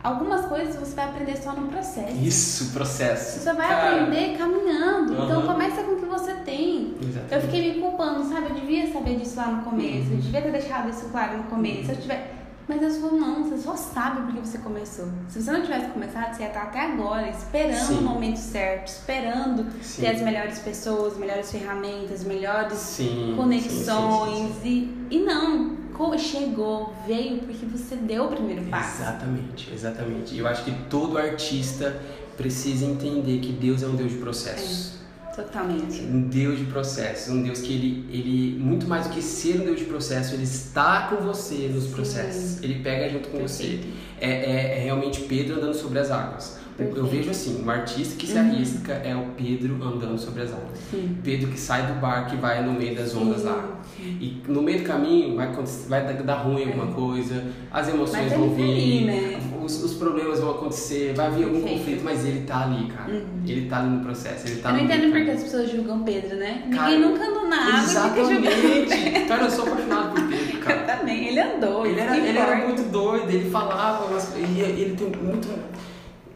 Algumas 0.04 0.44
coisas 0.46 0.76
você 0.76 0.94
vai 0.94 1.06
aprender 1.06 1.36
só 1.38 1.52
no 1.54 1.66
processo. 1.66 2.14
Isso, 2.22 2.72
processo. 2.72 3.38
Você 3.38 3.44
só 3.44 3.54
vai 3.54 3.68
Cara, 3.68 4.02
aprender 4.02 4.36
caminhando. 4.38 5.14
Então 5.14 5.40
Aham. 5.40 5.46
começa 5.54 5.82
com 5.82 5.92
o 5.92 5.96
que 5.96 6.04
você 6.06 6.34
tem. 6.34 6.94
Exatamente. 7.02 7.34
Eu 7.34 7.40
fiquei 7.40 7.72
me 7.74 7.80
culpando, 7.80 8.22
sabe? 8.28 8.50
Eu 8.50 8.54
devia 8.54 8.92
saber 8.92 9.16
disso 9.16 9.36
lá 9.36 9.46
no 9.48 9.62
começo. 9.64 10.08
Uhum. 10.10 10.16
Eu 10.16 10.20
devia 10.20 10.42
ter 10.42 10.52
deixado 10.52 10.88
isso 10.90 11.06
claro 11.08 11.38
no 11.38 11.44
começo. 11.44 11.86
Se 11.86 11.92
eu 11.92 11.96
tiver... 11.96 12.34
Mas 12.68 12.80
Deus 12.80 12.98
falou, 12.98 13.18
não, 13.18 13.44
você 13.44 13.56
só 13.56 13.74
sabe 13.74 14.20
porque 14.22 14.40
você 14.40 14.58
começou. 14.58 15.08
Se 15.28 15.42
você 15.42 15.50
não 15.50 15.62
tivesse 15.62 15.86
começado, 15.86 16.34
você 16.34 16.42
ia 16.42 16.48
estar 16.48 16.64
até 16.64 16.80
agora 16.80 17.30
esperando 17.30 17.86
Sim. 17.86 17.98
o 17.98 18.02
momento 18.02 18.36
certo, 18.36 18.88
esperando 18.88 19.66
Sim. 19.80 20.02
ter 20.02 20.08
as 20.08 20.20
melhores 20.20 20.58
pessoas, 20.58 21.16
melhores 21.16 21.50
ferramentas, 21.50 22.24
melhores 22.24 22.76
Sim, 22.76 23.32
conexões. 23.36 24.54
E, 24.62 24.94
e 25.10 25.18
não, 25.20 25.78
chegou, 26.18 26.94
veio 27.06 27.38
porque 27.38 27.64
você 27.64 27.96
deu 27.96 28.26
o 28.26 28.28
primeiro 28.28 28.62
passo. 28.64 29.02
Exatamente, 29.02 29.72
exatamente. 29.72 30.34
E 30.34 30.38
eu 30.38 30.46
acho 30.46 30.64
que 30.64 30.72
todo 30.90 31.16
artista 31.16 32.00
precisa 32.36 32.84
entender 32.84 33.40
que 33.40 33.50
Deus 33.52 33.82
é 33.82 33.86
um 33.86 33.96
Deus 33.96 34.12
de 34.12 34.18
processos. 34.18 34.97
Totalmente. 35.38 36.02
Um 36.02 36.22
Deus 36.22 36.58
de 36.58 36.64
processos, 36.64 37.32
um 37.32 37.44
Deus 37.44 37.60
que 37.60 37.72
ele, 37.72 38.04
ele, 38.10 38.58
muito 38.58 38.88
mais 38.88 39.06
do 39.06 39.14
que 39.14 39.22
ser 39.22 39.60
um 39.60 39.64
Deus 39.64 39.78
de 39.78 39.84
processo, 39.84 40.34
ele 40.34 40.42
está 40.42 41.06
com 41.06 41.24
você 41.24 41.70
nos 41.72 41.84
Sim. 41.84 41.92
processos. 41.92 42.60
Ele 42.60 42.80
pega 42.82 43.08
junto 43.08 43.28
com 43.28 43.38
Perfeito. 43.38 43.86
você. 43.86 43.90
É, 44.20 44.30
é, 44.30 44.78
é 44.78 44.82
realmente 44.82 45.20
Pedro 45.22 45.58
andando 45.58 45.74
sobre 45.74 46.00
as 46.00 46.10
águas. 46.10 46.57
Eu 46.78 47.04
vejo 47.06 47.30
assim, 47.30 47.60
um 47.64 47.68
artista 47.68 48.14
que 48.16 48.24
se 48.26 48.34
Uhum. 48.34 48.40
arrisca 48.50 48.92
é 48.92 49.12
o 49.16 49.26
Pedro 49.36 49.74
andando 49.82 50.16
sobre 50.16 50.42
as 50.42 50.50
águas. 50.52 50.78
Sim. 50.90 51.18
Pedro 51.24 51.48
que 51.50 51.58
sai 51.58 51.86
do 51.88 51.94
barco 52.00 52.34
e 52.34 52.38
vai 52.38 52.62
no 52.64 52.72
meio 52.72 52.94
das 52.94 53.14
ondas 53.16 53.40
Sim, 53.40 53.46
lá. 53.48 53.78
E 54.00 54.40
no 54.46 54.62
meio 54.62 54.78
do 54.78 54.84
caminho 54.84 55.34
vai, 55.34 55.50
vai 55.88 56.14
dar- 56.22 56.34
ruim 56.44 56.64
alguma 56.66 56.86
coisa, 56.86 57.44
as 57.72 57.88
emoções 57.88 58.30
É. 58.32 58.36
Mas 58.36 58.38
vão 58.38 58.48
tá 58.50 58.54
vir, 58.54 59.04
né? 59.06 59.40
os, 59.64 59.82
os 59.82 59.94
problemas 59.94 60.38
vão 60.38 60.50
acontecer, 60.52 61.14
vai 61.16 61.28
vir 61.32 61.44
algum 61.44 61.54
Perfeito. 61.60 61.78
conflito, 61.80 62.04
mas 62.04 62.24
ele 62.24 62.40
tá 62.46 62.62
ali, 62.62 62.86
cara. 62.86 63.10
Uhum. 63.12 63.24
Ele 63.44 63.68
tá 63.68 63.78
ali 63.80 63.88
no 63.90 64.00
processo, 64.04 64.46
ele 64.46 64.60
tá 64.60 64.68
eu 64.70 64.76
não 64.76 64.84
entendo 64.84 64.98
meio 65.00 65.10
do 65.10 65.12
por 65.12 65.18
que 65.18 65.26
caminho. 65.26 65.36
as 65.36 65.42
pessoas 65.50 65.70
julgam 65.72 66.02
Pedro, 66.04 66.36
né? 66.36 66.62
Cara, 66.72 66.90
Ninguém 66.90 67.10
nunca 67.10 67.24
andou 67.28 67.48
na 67.48 67.56
água 67.56 67.80
e 67.80 67.86
fica 67.88 68.24
julgando. 68.24 68.46
Exatamente! 68.46 69.26
Cara, 69.26 69.44
eu 69.44 69.50
sou 69.50 69.66
apaixonado 69.66 70.14
por 70.14 70.28
Pedro, 70.28 70.56
Eu 70.58 70.60
cara. 70.60 70.96
também, 70.96 71.26
ele 71.28 71.40
andou, 71.40 71.84
Ele 71.86 71.98
era, 72.00 72.16
ele 72.16 72.38
era 72.38 72.66
muito 72.68 72.82
doido, 72.92 73.28
ele 73.30 73.50
falava, 73.50 74.04
umas- 74.06 74.32
ele, 74.36 74.60
ele 74.60 74.94
tem 74.96 75.08
muito 75.20 75.48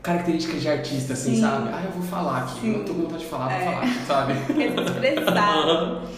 características 0.02 0.60
de 0.62 0.68
artista, 0.68 1.12
assim, 1.12 1.36
Sim. 1.36 1.40
sabe? 1.42 1.68
Ah, 1.72 1.84
eu 1.84 1.92
vou 1.92 2.02
falar 2.02 2.42
aqui, 2.42 2.60
Sim. 2.60 2.74
eu 2.74 2.84
tô 2.84 2.92
com 2.94 3.02
vontade 3.02 3.22
de 3.22 3.28
falar, 3.28 3.48
vou 3.48 3.56
É. 3.58 3.64
falar, 3.64 3.86
sabe? 4.06 4.32
Quer 4.54 4.72
se 4.72 4.80
expressar. 4.82 6.02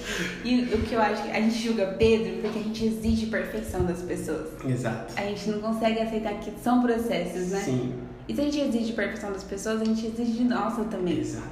E 0.45 0.63
o 0.75 0.83
que 0.83 0.95
eu 0.95 1.01
acho 1.01 1.23
que 1.23 1.31
a 1.31 1.41
gente 1.41 1.59
julga 1.67 1.87
Pedro 1.99 2.43
porque 2.43 2.59
a 2.59 2.63
gente 2.63 2.85
exige 2.85 3.27
perfeição 3.27 3.85
das 3.85 4.03
pessoas. 4.03 4.49
Exato. 4.69 5.15
A 5.17 5.23
gente 5.23 5.49
não 5.51 5.61
consegue 5.61 6.01
aceitar 6.01 6.35
que 6.35 6.53
são 6.63 6.83
processos, 6.83 7.49
né? 7.51 7.61
Sim, 7.61 7.95
E 8.29 8.35
se 8.35 8.41
a 8.41 8.45
gente 8.45 8.61
exige 8.61 8.93
perfeição 8.93 9.33
das 9.33 9.43
pessoas, 9.45 9.81
a 9.81 9.85
gente 9.85 10.07
exige 10.07 10.33
de 10.33 10.45
nossa 10.45 10.85
também. 10.85 11.19
exato. 11.19 11.47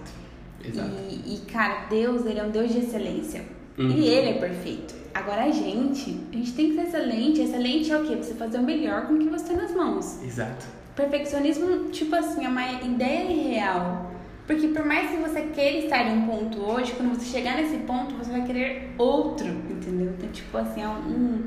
Exato. 0.65 0.91
E, 1.11 1.35
e, 1.35 1.39
cara, 1.51 1.87
Deus, 1.89 2.25
ele 2.27 2.39
é 2.39 2.45
um 2.45 2.51
Deus 2.51 2.71
de 2.73 2.79
excelência. 2.81 3.45
Uhum. 3.79 3.89
E 3.91 4.07
ele 4.07 4.29
é 4.31 4.35
perfeito. 4.35 4.95
Agora 5.15 5.45
a 5.45 5.51
gente, 5.51 6.21
a 6.33 6.37
gente 6.37 6.53
tem 6.53 6.69
que 6.71 6.75
ser 6.77 6.83
excelente. 6.89 7.41
Excelente 7.41 7.91
é 7.91 7.97
o 7.99 8.05
quê? 8.07 8.17
Você 8.17 8.35
fazer 8.35 8.59
o 8.59 8.63
melhor 8.63 9.07
com 9.07 9.15
o 9.15 9.19
que 9.19 9.29
você 9.29 9.47
tem 9.47 9.57
nas 9.57 9.75
mãos. 9.75 10.23
Exato. 10.23 10.67
Perfeccionismo, 10.95 11.91
tipo 11.91 12.15
assim, 12.15 12.45
é 12.45 12.49
uma 12.49 12.71
ideia 12.73 13.31
irreal. 13.31 14.13
Porque 14.47 14.69
por 14.69 14.85
mais 14.85 15.11
que 15.11 15.17
você 15.17 15.43
queira 15.43 15.85
estar 15.85 16.07
em 16.07 16.19
um 16.19 16.27
ponto 16.27 16.61
hoje, 16.61 16.93
quando 16.93 17.15
você 17.15 17.27
chegar 17.27 17.57
nesse 17.57 17.77
ponto, 17.79 18.15
você 18.17 18.31
vai 18.31 18.43
querer 18.43 18.95
outro, 18.99 19.47
entendeu? 19.47 20.13
Então, 20.19 20.29
tipo 20.31 20.59
assim, 20.59 20.83
é 20.83 20.89
um, 20.89 21.45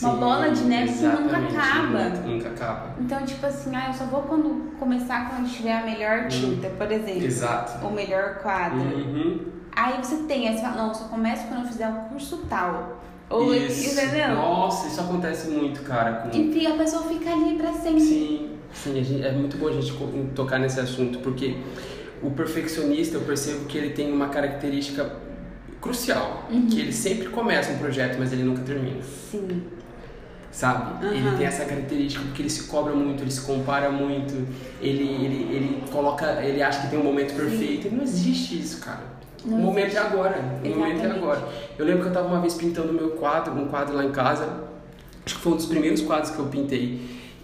uma 0.00 0.12
Sim, 0.12 0.16
bola 0.18 0.50
de 0.50 0.62
neve 0.64 0.92
que 0.92 1.04
nunca 1.04 1.36
acaba. 1.38 2.08
Nunca, 2.24 2.48
acaba. 2.48 2.94
Então, 3.00 3.24
tipo 3.24 3.44
assim, 3.44 3.74
ah, 3.74 3.88
eu 3.88 3.94
só 3.94 4.04
vou 4.04 4.22
quando 4.22 4.76
começar 4.78 5.28
quando 5.28 5.50
tiver 5.50 5.76
a 5.76 5.82
melhor 5.82 6.28
tinta, 6.28 6.68
por 6.70 6.90
exemplo. 6.90 7.24
Exato. 7.24 7.86
O 7.86 7.90
melhor 7.90 8.36
quadro. 8.36 8.78
Uhum. 8.78 9.46
Aí 9.74 9.98
você 10.02 10.16
tem, 10.24 10.48
aí 10.48 10.56
você 10.56 10.62
fala, 10.62 10.76
não, 10.76 10.88
eu 10.88 10.94
só 10.94 11.04
começo 11.04 11.46
quando 11.48 11.62
eu 11.62 11.66
fizer 11.66 11.88
o 11.88 12.08
curso 12.08 12.44
tal. 12.48 12.98
Ou 13.30 13.54
Isso. 13.54 14.00
entendeu? 14.00 14.34
Nossa, 14.34 14.88
isso 14.88 15.00
acontece 15.00 15.50
muito, 15.50 15.82
cara. 15.82 16.28
Com... 16.30 16.36
E 16.36 16.66
a 16.66 16.76
pessoa 16.76 17.02
fica 17.02 17.30
ali 17.30 17.56
pra 17.56 17.72
sempre. 17.72 18.00
Sim, 18.00 18.57
sim, 18.72 18.98
a 18.98 19.02
gente- 19.02 19.24
é 19.24 19.32
muito 19.32 19.56
bom 19.56 19.68
a 19.68 19.72
gente 19.72 19.92
tocar 20.34 20.58
nesse 20.58 20.78
assunto, 20.80 21.18
porque 21.20 21.56
o 22.22 22.30
perfeccionista, 22.30 23.16
eu 23.16 23.22
percebo 23.22 23.64
que 23.66 23.78
ele 23.78 23.90
tem 23.90 24.12
uma 24.12 24.28
característica 24.28 25.10
crucial, 25.80 26.46
Uhum. 26.50 26.66
que 26.66 26.80
ele 26.80 26.92
sempre 26.92 27.28
começa 27.28 27.72
um 27.72 27.78
projeto, 27.78 28.16
mas 28.18 28.32
ele 28.32 28.42
nunca 28.42 28.62
termina. 28.62 29.00
Sim. 29.02 29.62
Sabe? 30.50 31.04
Aham. 31.06 31.14
Ele 31.14 31.36
tem 31.36 31.46
essa 31.46 31.64
característica 31.64 32.24
porque 32.24 32.42
ele 32.42 32.50
se 32.50 32.64
cobra 32.64 32.94
muito, 32.94 33.22
ele 33.22 33.30
se 33.30 33.42
compara 33.42 33.90
muito, 33.90 34.34
ele, 34.80 35.04
ele, 35.04 35.54
ele 35.54 35.82
coloca, 35.92 36.42
ele 36.42 36.60
acha 36.62 36.80
que 36.82 36.88
tem 36.88 36.98
um 36.98 37.04
momento 37.04 37.34
perfeito. 37.36 37.86
E 37.86 37.90
não 37.90 38.02
existe 38.02 38.58
isso, 38.58 38.80
cara. 38.80 39.18
Não 39.44 39.56
o 39.58 39.60
momento 39.60 39.84
existe. 39.88 39.98
é 39.98 40.06
agora. 40.06 40.36
O 40.64 40.68
momento 40.68 40.80
é 40.80 40.94
Exatamente. 40.94 41.18
agora. 41.18 41.48
Eu 41.78 41.84
lembro 41.84 42.02
que 42.02 42.08
eu 42.08 42.12
tava 42.12 42.26
uma 42.28 42.40
vez 42.40 42.54
pintando 42.54 42.92
meu 42.92 43.10
quadro, 43.10 43.52
um 43.54 43.68
quadro 43.68 43.94
lá 43.94 44.04
em 44.04 44.10
casa. 44.10 44.64
Acho 45.24 45.36
que 45.36 45.40
foi 45.42 45.52
um 45.52 45.56
dos 45.56 45.66
primeiros 45.66 46.00
quadros 46.00 46.30
que 46.30 46.38
eu 46.38 46.46
pintei. 46.46 46.98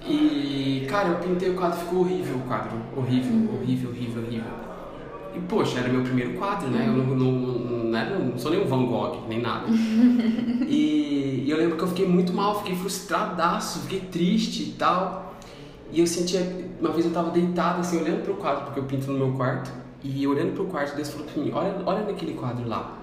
E, 0.07 0.87
cara, 0.89 1.09
eu 1.11 1.17
pintei 1.17 1.51
o 1.51 1.55
quadro, 1.55 1.79
ficou 1.79 2.01
horrível 2.01 2.37
o 2.37 2.41
quadro. 2.41 2.77
Horrível, 2.97 3.33
Uhum. 3.33 3.55
horrível, 3.61 3.91
horrível, 3.91 4.23
horrível. 4.23 4.51
E, 5.35 5.41
poxa, 5.41 5.79
era 5.81 5.89
meu 5.89 6.03
primeiro 6.03 6.35
quadro, 6.35 6.69
né? 6.69 6.85
Eu 6.87 6.93
não, 6.93 7.07
não, 7.17 7.33
não, 7.33 7.99
era- 7.99 8.19
não 8.19 8.39
sou 8.39 8.51
nem 8.51 8.61
um 8.63 8.67
Van 8.67 8.85
Gogh, 8.87 9.27
nem 9.29 9.41
nada. 9.41 9.67
e, 10.69 11.45
e 11.47 11.51
eu 11.51 11.57
lembro 11.57 11.77
que 11.77 11.83
eu 11.83 11.89
fiquei 11.89 12.07
muito 12.07 12.33
mal, 12.33 12.59
fiquei 12.59 12.77
frustradaço, 12.77 13.81
fiquei 13.81 14.01
triste 14.01 14.63
e 14.63 14.73
tal. 14.79 15.35
E 15.91 16.01
eu 16.01 16.07
sentia, 16.07 16.41
uma 16.81 16.91
vez 16.91 17.07
eu 17.07 17.13
tava 17.13 17.31
deitado 17.31 17.81
assim, 17.81 18.01
olhando 18.01 18.23
pro 18.23 18.35
quadro, 18.35 18.65
porque 18.67 18.81
eu 18.81 18.85
pinto 18.85 19.11
no 19.11 19.19
meu 19.19 19.33
quarto. 19.37 19.71
E 20.03 20.27
olhando 20.27 20.53
pro 20.55 20.67
quarto, 20.67 20.95
Deus 20.97 21.09
falou 21.09 21.27
pra 21.27 21.43
mim, 21.43 21.51
olha, 21.53 21.77
olha 21.87 22.05
naquele 22.05 22.35
quadro 22.35 22.69
lá. 22.69 22.99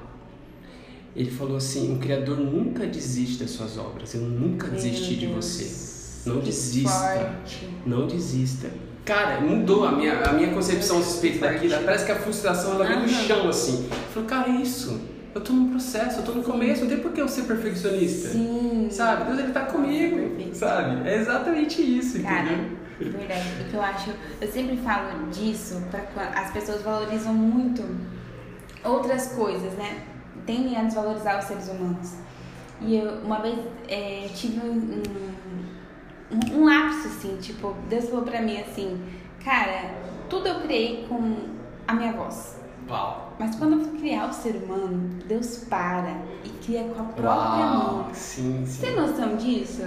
Ele 1.15 1.29
falou 1.31 1.57
assim, 1.57 1.95
o 1.95 1.99
Criador 1.99 2.37
nunca 2.37 2.85
desiste 2.85 3.39
das 3.39 3.49
suas 3.51 3.77
obras, 3.77 4.13
eu 4.13 4.21
nunca 4.21 4.67
desisti 4.67 5.15
de 5.15 5.27
você. 5.27 5.90
Não 6.25 6.39
desista. 6.39 6.89
forte. 6.91 7.69
Não 7.85 8.07
desista. 8.07 8.69
Cara, 9.05 9.41
mudou 9.41 9.85
a 9.85 9.91
minha, 9.91 10.21
a 10.21 10.33
minha 10.33 10.53
concepção 10.53 10.97
a 10.97 10.99
respeito 10.99 11.39
daquilo. 11.39 11.75
Parece 11.83 12.05
que 12.05 12.11
a 12.11 12.19
frustração 12.19 12.75
ela 12.75 12.85
veio 12.85 13.01
do 13.01 13.09
chão, 13.09 13.49
assim. 13.49 13.89
Cara, 14.27 14.49
é 14.49 14.55
isso. 14.55 15.01
Eu 15.33 15.41
tô 15.41 15.53
num 15.53 15.69
processo, 15.71 16.19
eu 16.19 16.23
tô 16.23 16.33
no 16.33 16.43
começo, 16.43 16.81
não 16.81 16.89
tem 16.89 16.99
por 16.99 17.11
que 17.13 17.21
eu 17.21 17.27
ser 17.27 17.43
perfeccionista. 17.43 18.29
Sim. 18.29 18.89
Sabe? 18.91 19.25
Deus 19.25 19.39
ele 19.39 19.51
tá 19.53 19.61
comigo. 19.61 20.17
Perfeito. 20.17 20.57
sabe? 20.57 21.07
É 21.09 21.15
exatamente 21.15 21.81
isso, 21.81 22.21
Cara, 22.21 22.51
entendeu? 22.51 22.77
verdade. 22.99 23.49
O 23.61 23.69
que 23.69 23.73
eu 23.73 23.81
acho, 23.81 24.11
eu 24.41 24.51
sempre 24.51 24.77
falo 24.77 25.29
disso, 25.31 25.81
pra, 25.89 26.01
as 26.35 26.51
pessoas 26.51 26.81
valorizam 26.81 27.33
muito 27.33 27.83
outras 28.83 29.27
coisas, 29.27 29.73
né? 29.73 30.03
Tendem 30.45 30.77
a 30.77 30.83
desvalorizar 30.83 31.39
os 31.39 31.45
seres 31.45 31.69
humanos. 31.69 32.13
E 32.81 32.97
eu, 32.97 33.11
uma 33.23 33.39
vez, 33.41 33.57
é, 33.87 34.27
tive 34.35 34.59
um, 34.59 34.73
um, 34.73 35.01
um 36.53 36.65
lapso, 36.65 37.07
assim, 37.07 37.37
tipo, 37.41 37.75
Deus 37.89 38.05
falou 38.09 38.23
pra 38.23 38.41
mim 38.41 38.59
assim, 38.59 39.01
cara, 39.43 39.93
tudo 40.29 40.47
eu 40.47 40.61
criei 40.61 41.05
com 41.07 41.35
a 41.87 41.93
minha 41.93 42.13
voz. 42.13 42.57
Uau. 42.89 43.33
Mas 43.39 43.55
quando 43.55 43.79
eu 43.81 43.99
criar 43.99 44.29
o 44.29 44.33
ser 44.33 44.55
humano, 44.63 45.19
Deus 45.27 45.57
para 45.69 46.15
e 46.43 46.49
cria 46.65 46.83
com 46.83 47.01
a 47.01 47.05
própria 47.05 47.65
Uau. 47.65 47.93
mão. 47.95 48.07
Sim, 48.13 48.63
Você 48.65 48.85
tem 48.85 48.95
sim. 48.95 48.99
noção 49.01 49.35
disso? 49.35 49.83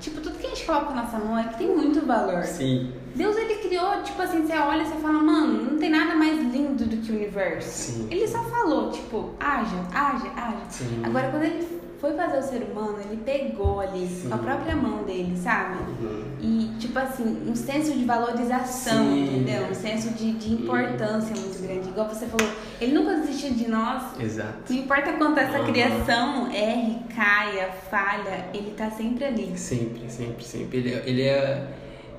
Tipo, 0.00 0.20
tudo 0.20 0.38
que 0.38 0.46
a 0.46 0.48
gente 0.50 0.64
coloca 0.64 0.94
na 0.94 1.02
nossa 1.02 1.18
mão 1.18 1.38
é 1.38 1.44
que 1.44 1.58
tem 1.58 1.68
muito 1.76 2.04
valor. 2.06 2.42
Sim, 2.44 2.92
Deus, 3.14 3.36
ele 3.36 3.56
criou, 3.56 4.02
tipo 4.02 4.22
assim, 4.22 4.46
você 4.46 4.56
olha 4.56 4.82
e 4.82 4.86
você 4.86 4.94
fala, 4.96 5.14
mano, 5.14 5.72
não 5.72 5.78
tem 5.78 5.90
nada 5.90 6.14
mais 6.14 6.38
lindo 6.40 6.84
do 6.86 6.96
que 6.98 7.12
o 7.12 7.16
universo. 7.16 7.68
Sim. 7.92 8.08
Ele 8.10 8.26
só 8.26 8.42
falou, 8.44 8.90
tipo, 8.90 9.30
haja, 9.38 9.76
haja, 9.92 10.30
haja. 10.36 10.64
Sim. 10.70 11.02
Agora, 11.04 11.28
quando 11.30 11.42
ele 11.42 11.79
foi 12.00 12.14
fazer 12.14 12.38
o 12.38 12.42
ser 12.42 12.62
humano, 12.62 12.96
ele 13.04 13.20
pegou 13.24 13.80
ali 13.80 14.06
Sim. 14.08 14.28
com 14.28 14.34
a 14.34 14.38
própria 14.38 14.74
mão 14.74 15.04
dele, 15.04 15.36
sabe? 15.36 15.76
Uhum. 16.02 16.22
E, 16.40 16.70
tipo 16.78 16.98
assim, 16.98 17.44
um 17.46 17.54
senso 17.54 17.92
de 17.92 18.04
valorização, 18.04 19.04
Sim. 19.04 19.24
entendeu? 19.36 19.66
Um 19.70 19.74
senso 19.74 20.10
de, 20.14 20.32
de 20.32 20.52
importância 20.54 21.36
muito 21.36 21.60
grande. 21.62 21.88
Igual 21.90 22.08
você 22.08 22.24
falou, 22.26 22.48
ele 22.80 22.92
nunca 22.94 23.16
desistiu 23.16 23.50
de 23.52 23.68
nós. 23.68 24.18
Exato. 24.18 24.72
Não 24.72 24.76
importa 24.78 25.12
quanto 25.12 25.38
essa 25.38 25.58
Aham. 25.58 25.66
criação 25.72 26.50
erre, 26.50 26.98
caia, 27.14 27.70
falha, 27.90 28.46
ele 28.54 28.70
tá 28.76 28.90
sempre 28.90 29.24
ali. 29.26 29.52
Sempre, 29.58 30.08
sempre, 30.08 30.42
sempre. 30.44 30.78
Ele, 30.78 30.94
é- 30.94 31.02
ele 31.04 31.22
é 31.22 31.68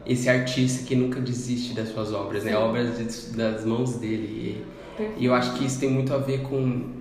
esse 0.06 0.30
artista 0.30 0.86
que 0.86 0.96
nunca 0.96 1.20
desiste 1.20 1.74
das 1.74 1.90
suas 1.90 2.14
obras, 2.14 2.44
né? 2.44 2.52
Sim. 2.52 2.58
Obras 2.58 2.98
de- 2.98 3.36
das 3.36 3.66
mãos 3.66 3.96
dele. 3.96 4.64
E, 5.00 5.12
e 5.18 5.26
eu 5.26 5.34
acho 5.34 5.54
que 5.56 5.66
isso 5.66 5.80
tem 5.80 5.90
muito 5.90 6.14
a 6.14 6.18
ver 6.20 6.44
com, 6.44 7.01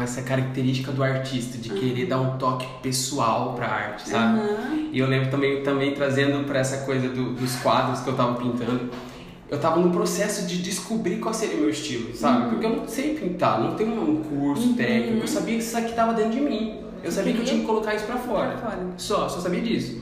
com 0.00 0.04
essa 0.04 0.22
característica 0.22 0.90
do 0.90 1.02
artista, 1.04 1.58
de 1.58 1.68
querer 1.68 2.06
dar 2.06 2.18
um 2.20 2.38
toque 2.38 2.66
pessoal 2.82 3.52
pra 3.52 3.66
arte, 3.66 4.08
sabe? 4.08 4.40
Aham. 4.40 4.88
E 4.92 4.98
eu 4.98 5.06
lembro 5.06 5.30
também, 5.30 5.62
também 5.62 5.92
trazendo 5.92 6.44
para 6.46 6.58
essa 6.58 6.78
coisa 6.86 7.08
do- 7.08 7.34
dos 7.34 7.56
quadros 7.56 8.00
que 8.00 8.08
eu 8.08 8.16
tava 8.16 8.34
pintando. 8.36 8.88
Eu 9.50 9.58
tava 9.58 9.78
no 9.80 9.90
processo 9.90 10.46
de 10.46 10.58
descobrir 10.62 11.16
qual 11.16 11.34
seria 11.34 11.56
o 11.56 11.60
meu 11.60 11.70
estilo, 11.70 12.14
sabe? 12.16 12.48
Porque 12.50 12.64
eu 12.64 12.76
não 12.76 12.88
sei 12.88 13.14
pintar, 13.14 13.60
não 13.60 13.74
tenho 13.74 13.92
um 13.92 14.22
curso 14.22 14.72
técnico. 14.74 15.22
Eu 15.24 15.28
sabia 15.28 15.56
que 15.56 15.62
isso 15.62 15.76
aqui 15.76 15.92
tava 15.92 16.14
dentro 16.14 16.32
de 16.32 16.40
mim. 16.40 16.78
Eu 17.04 17.10
sabia 17.12 17.32
que 17.34 17.40
eu 17.40 17.44
tinha 17.44 17.60
que 17.60 17.66
colocar 17.66 17.94
isso 17.94 18.04
pra 18.06 18.16
fora. 18.16 18.52
Pra 18.52 18.70
fora. 18.70 18.86
Só, 18.96 19.28
só 19.28 19.40
sabia 19.40 19.60
disso. 19.60 20.00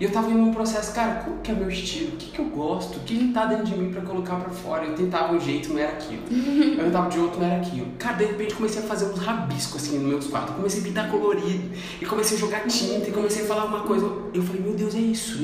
E 0.00 0.04
eu 0.04 0.10
tava 0.10 0.28
em 0.30 0.34
um 0.36 0.52
processo, 0.52 0.92
cara, 0.94 1.22
qual 1.22 1.36
que 1.38 1.50
é 1.50 1.54
o 1.54 1.56
meu 1.56 1.68
estilo? 1.68 2.14
O 2.14 2.16
que, 2.16 2.30
que 2.32 2.38
eu 2.40 2.46
gosto? 2.46 2.96
O 2.96 3.00
que, 3.00 3.16
que 3.16 3.32
tá 3.32 3.46
dentro 3.46 3.64
de 3.66 3.76
mim 3.76 3.92
pra 3.92 4.02
colocar 4.02 4.36
pra 4.36 4.50
fora? 4.50 4.84
Eu 4.84 4.94
tentava 4.94 5.32
um 5.32 5.40
jeito, 5.40 5.72
não 5.72 5.78
era 5.78 5.92
aquilo. 5.92 6.22
eu 6.78 6.84
tentava 6.84 7.08
de 7.08 7.18
outro, 7.20 7.38
não 7.40 7.46
era 7.46 7.60
aquilo. 7.60 7.86
Cara, 7.98 8.16
de 8.16 8.24
repente 8.24 8.54
comecei 8.54 8.82
a 8.82 8.86
fazer 8.86 9.06
uns 9.06 9.18
rabiscos 9.18 9.82
assim 9.82 9.98
nos 9.98 10.08
meus 10.08 10.26
quadros. 10.26 10.56
Comecei 10.56 10.80
a 10.80 10.84
pintar 10.84 11.10
colorido. 11.10 11.70
E 12.00 12.04
comecei 12.04 12.36
a 12.36 12.40
jogar 12.40 12.66
tinta. 12.66 13.08
E 13.08 13.12
comecei 13.12 13.44
a 13.44 13.46
falar 13.46 13.66
uma 13.66 13.80
coisa. 13.80 14.04
Eu 14.32 14.42
falei, 14.42 14.62
meu 14.62 14.74
Deus, 14.74 14.94
é 14.96 14.98
isso. 14.98 15.38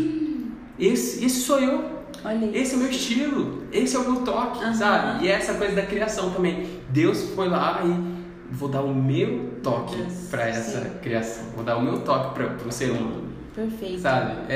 Esse, 0.79 1.25
esse 1.25 1.41
sou 1.43 1.59
eu. 1.61 1.85
Olha. 2.25 2.51
Esse 2.57 2.75
é 2.75 2.77
o 2.77 2.81
meu 2.81 2.91
estilo. 2.91 3.63
Esse 3.73 3.97
é 3.97 3.99
o 3.99 4.11
meu 4.11 4.23
toque, 4.23 4.63
Aham. 4.65 4.75
sabe? 4.75 5.25
E 5.25 5.29
é 5.29 5.33
essa 5.33 5.55
coisa 5.55 5.75
da 5.77 5.83
criação 5.83 6.31
também. 6.31 6.67
Deus 6.89 7.23
foi 7.35 7.49
lá 7.49 7.83
e 7.85 8.21
vou 8.53 8.69
dar 8.69 8.83
o 8.83 8.93
meu 8.95 9.51
toque 9.63 9.97
pra 10.29 10.49
essa 10.49 10.81
criação. 11.03 11.45
Vou 11.55 11.65
dar 11.65 11.77
o 11.77 11.83
meu 11.83 12.01
toque 12.01 12.35
pra, 12.35 12.49
pro 12.49 12.73
ser 12.73 12.91
humano. 12.91 13.30
Perfeito. 13.69 14.01
Sabe? 14.01 14.53
É, 14.53 14.55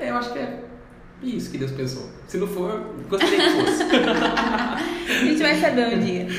é- 0.00 0.10
eu 0.10 0.16
acho 0.16 0.32
que 0.32 0.38
é 0.38 0.60
isso 1.22 1.50
que 1.50 1.58
Deus 1.58 1.72
pensou. 1.72 2.08
Se 2.28 2.36
não 2.38 2.46
for, 2.46 2.94
gostaria 3.08 3.38
que 3.38 3.50
fosse. 3.64 3.82
A 5.08 5.24
gente 5.24 5.40
vai 5.42 5.54
saber 5.60 5.96
um 5.96 6.00
dia. 6.00 6.26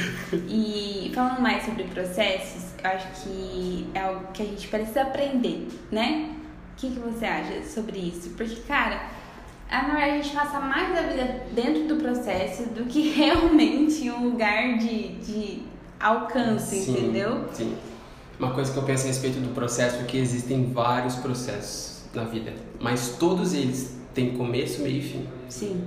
E 0.47 1.11
falando 1.15 1.39
mais 1.41 1.63
sobre 1.63 1.85
processos, 1.85 2.63
eu 2.83 2.89
acho 2.89 3.07
que 3.23 3.87
é 3.93 3.99
algo 4.01 4.27
que 4.33 4.43
a 4.43 4.45
gente 4.45 4.67
precisa 4.67 5.01
aprender, 5.03 5.67
né? 5.91 6.31
O 6.73 6.75
que, 6.79 6.91
que 6.91 6.99
você 6.99 7.25
acha 7.25 7.63
sobre 7.63 7.97
isso? 7.97 8.31
Porque, 8.31 8.57
cara, 8.67 9.01
a- 9.71 9.81
verdade 9.85 10.11
a 10.11 10.21
gente 10.21 10.35
passa 10.35 10.59
mais 10.59 10.93
da 10.93 11.01
vida 11.03 11.43
dentro 11.53 11.87
do 11.87 11.95
processo 11.95 12.63
do 12.69 12.83
que 12.85 13.09
realmente 13.15 14.11
um 14.11 14.29
lugar 14.31 14.77
de, 14.77 15.13
de 15.15 15.61
alcance, 15.99 16.75
Sim, 16.83 16.91
entendeu? 16.91 17.45
Sim. 17.53 17.75
Uma 18.37 18.51
coisa 18.51 18.71
que 18.71 18.77
eu 18.77 18.83
penso 18.83 19.05
a 19.05 19.07
respeito 19.07 19.39
do 19.39 19.53
processo 19.55 19.95
é 20.01 20.03
que 20.03 20.17
existem 20.17 20.71
vários 20.71 21.15
processos 21.15 21.96
na 22.13 22.23
vida, 22.23 22.53
mas 22.79 23.15
todos 23.19 23.53
eles 23.53 23.97
têm 24.13 24.31
começo, 24.31 24.81
meio 24.81 24.97
e 24.97 25.01
fim. 25.01 25.25
Sim. 25.49 25.81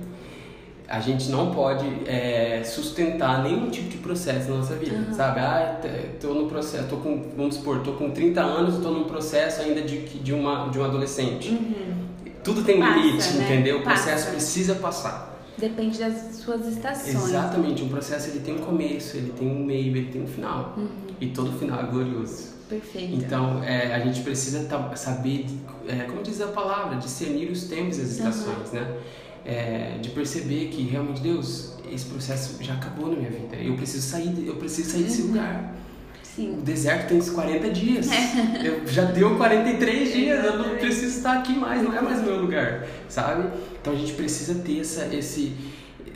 A 0.87 0.99
gente 0.99 1.29
não 1.29 1.51
pode 1.51 1.85
é, 2.05 2.63
sustentar 2.65 3.41
nenhum 3.43 3.69
tipo 3.69 3.87
de 3.89 3.97
processo 3.97 4.49
na 4.49 4.57
nossa 4.57 4.75
vida, 4.75 4.95
Uhum. 4.97 5.13
sabe? 5.13 5.39
Ah, 5.39 5.79
tô 6.19 6.33
no 6.33 6.47
processo, 6.49 6.87
tô 6.89 6.97
com, 6.97 7.29
vamos 7.37 7.55
supor, 7.55 7.79
tô 7.79 7.93
com 7.93 8.11
30 8.11 8.41
anos 8.41 8.77
tô 8.83 8.91
num 8.91 9.05
processo 9.05 9.61
ainda 9.61 9.81
de, 9.81 9.99
de, 10.05 10.33
uma, 10.33 10.67
de 10.69 10.77
um 10.79 10.83
adolescente. 10.83 11.49
Uhum. 11.49 11.95
Tudo 12.43 12.63
tem 12.63 12.77
um 12.77 12.85
Passa, 12.85 12.99
limite, 12.99 13.29
né? 13.35 13.43
entendeu? 13.45 13.77
O 13.79 13.83
Passa. 13.83 14.03
processo 14.03 14.31
precisa 14.31 14.75
passar. 14.75 15.31
Depende 15.57 15.97
das 15.99 16.35
suas 16.37 16.65
estações. 16.67 17.15
Exatamente, 17.15 17.83
um 17.83 17.87
processo 17.89 18.29
ele 18.31 18.39
tem 18.39 18.55
um 18.55 18.59
começo, 18.59 19.15
ele 19.15 19.31
tem 19.31 19.47
um 19.47 19.63
meio, 19.63 19.95
ele 19.95 20.11
tem 20.11 20.21
um 20.23 20.27
final. 20.27 20.73
Uhum. 20.75 20.87
E 21.21 21.27
todo 21.27 21.51
final 21.57 21.79
é 21.79 21.83
glorioso. 21.83 22.50
Perfeito. 22.71 23.15
Então, 23.15 23.61
é, 23.61 23.93
a 23.93 23.99
gente 23.99 24.21
precisa 24.21 24.65
saber, 24.95 25.45
é, 25.85 26.03
como 26.03 26.23
diz 26.23 26.39
a 26.39 26.47
palavra, 26.47 26.97
discernir 26.97 27.51
os 27.51 27.65
tempos 27.65 27.97
e 27.97 28.01
as 28.01 28.11
estações, 28.11 28.71
né? 28.71 28.97
É, 29.45 29.97
de 30.01 30.09
perceber 30.11 30.69
que 30.69 30.83
realmente 30.83 31.19
Deus, 31.19 31.73
esse 31.91 32.05
processo 32.05 32.55
já 32.63 32.75
acabou 32.75 33.09
na 33.09 33.17
minha 33.17 33.29
vida. 33.29 33.57
Eu 33.57 33.75
preciso 33.75 34.07
sair, 34.07 34.47
eu 34.47 34.55
preciso 34.55 34.91
sair 34.91 35.03
desse 35.03 35.23
lugar. 35.23 35.75
O 36.23 36.25
Sim. 36.25 36.59
deserto 36.63 37.09
tem 37.09 37.17
uns 37.17 37.29
40 37.29 37.69
dias. 37.71 38.07
Eu, 38.63 38.87
já 38.87 39.03
deu 39.03 39.35
43 39.35 40.13
dias, 40.13 40.45
eu 40.45 40.57
não 40.59 40.77
preciso 40.77 41.17
estar 41.17 41.39
aqui 41.39 41.51
mais, 41.53 41.83
não 41.83 41.93
é 41.93 41.99
mais 41.99 42.19
o 42.19 42.23
meu 42.23 42.39
lugar, 42.39 42.87
sabe? 43.09 43.49
Então 43.81 43.91
a 43.91 43.95
gente 43.97 44.13
precisa 44.13 44.55
ter 44.63 44.79
essa, 44.79 45.13
esse, 45.13 45.53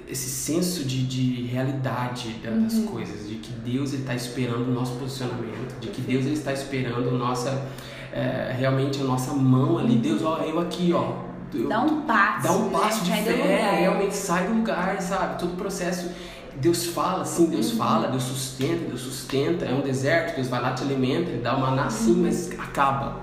esse 0.08 0.30
senso 0.30 0.84
de, 0.84 1.06
de 1.06 1.42
realidade 1.48 2.30
da- 2.44 2.52
das 2.52 2.74
Uhum. 2.76 2.86
coisas, 2.88 3.28
de 3.28 3.36
que 3.36 3.52
Deus 3.52 3.94
está 3.94 4.14
esperando 4.14 4.68
o 4.70 4.72
nosso 4.74 4.94
posicionamento, 4.96 5.80
de 5.80 5.88
que. 5.88 6.02
Deus 6.02 6.26
está 6.26 6.54
esperando 6.54 7.10
a 7.10 7.14
nossa, 7.14 7.68
é, 8.14 8.54
realmente 8.58 9.02
a 9.02 9.04
nossa 9.04 9.34
mão 9.34 9.78
ali. 9.80 9.96
Deus, 9.98 10.22
ó, 10.24 10.38
eu 10.40 10.60
aqui, 10.60 10.92
ó. 10.94 11.24
Eu- 11.54 11.70
Dá 11.70 11.82
um 11.82 12.02
passo. 12.02 12.44
dá 12.48 12.52
um 12.54 12.70
né? 12.70 12.80
passo 12.80 13.04
de 13.04 13.10
Sai 13.12 13.20
do 13.22 13.26
fé, 13.26 13.78
realmente 13.80 14.16
sai 14.16 14.48
do 14.48 14.54
lugar, 14.54 15.02
sabe? 15.02 15.40
Todo 15.40 15.54
o 15.54 15.56
processo. 15.56 16.10
Deus 16.58 16.86
fala, 16.86 17.26
sim, 17.26 17.48
Deus 17.48 17.72
Uhum. 17.72 17.78
fala, 17.78 18.08
Deus 18.08 18.24
sustenta, 18.24 18.86
Deus 18.88 19.02
sustenta. 19.02 19.66
É 19.66 19.74
um 19.74 19.82
deserto, 19.82 20.36
Deus 20.36 20.48
vai 20.48 20.62
lá, 20.62 20.74
te 20.74 20.84
alimenta, 20.84 21.30
Ele 21.32 21.42
dá 21.42 21.56
uma 21.56 21.70
maná 21.72 21.90
sim, 21.90 22.12
Uhum. 22.12 22.24
mas 22.24 22.50
acaba. 22.58 23.20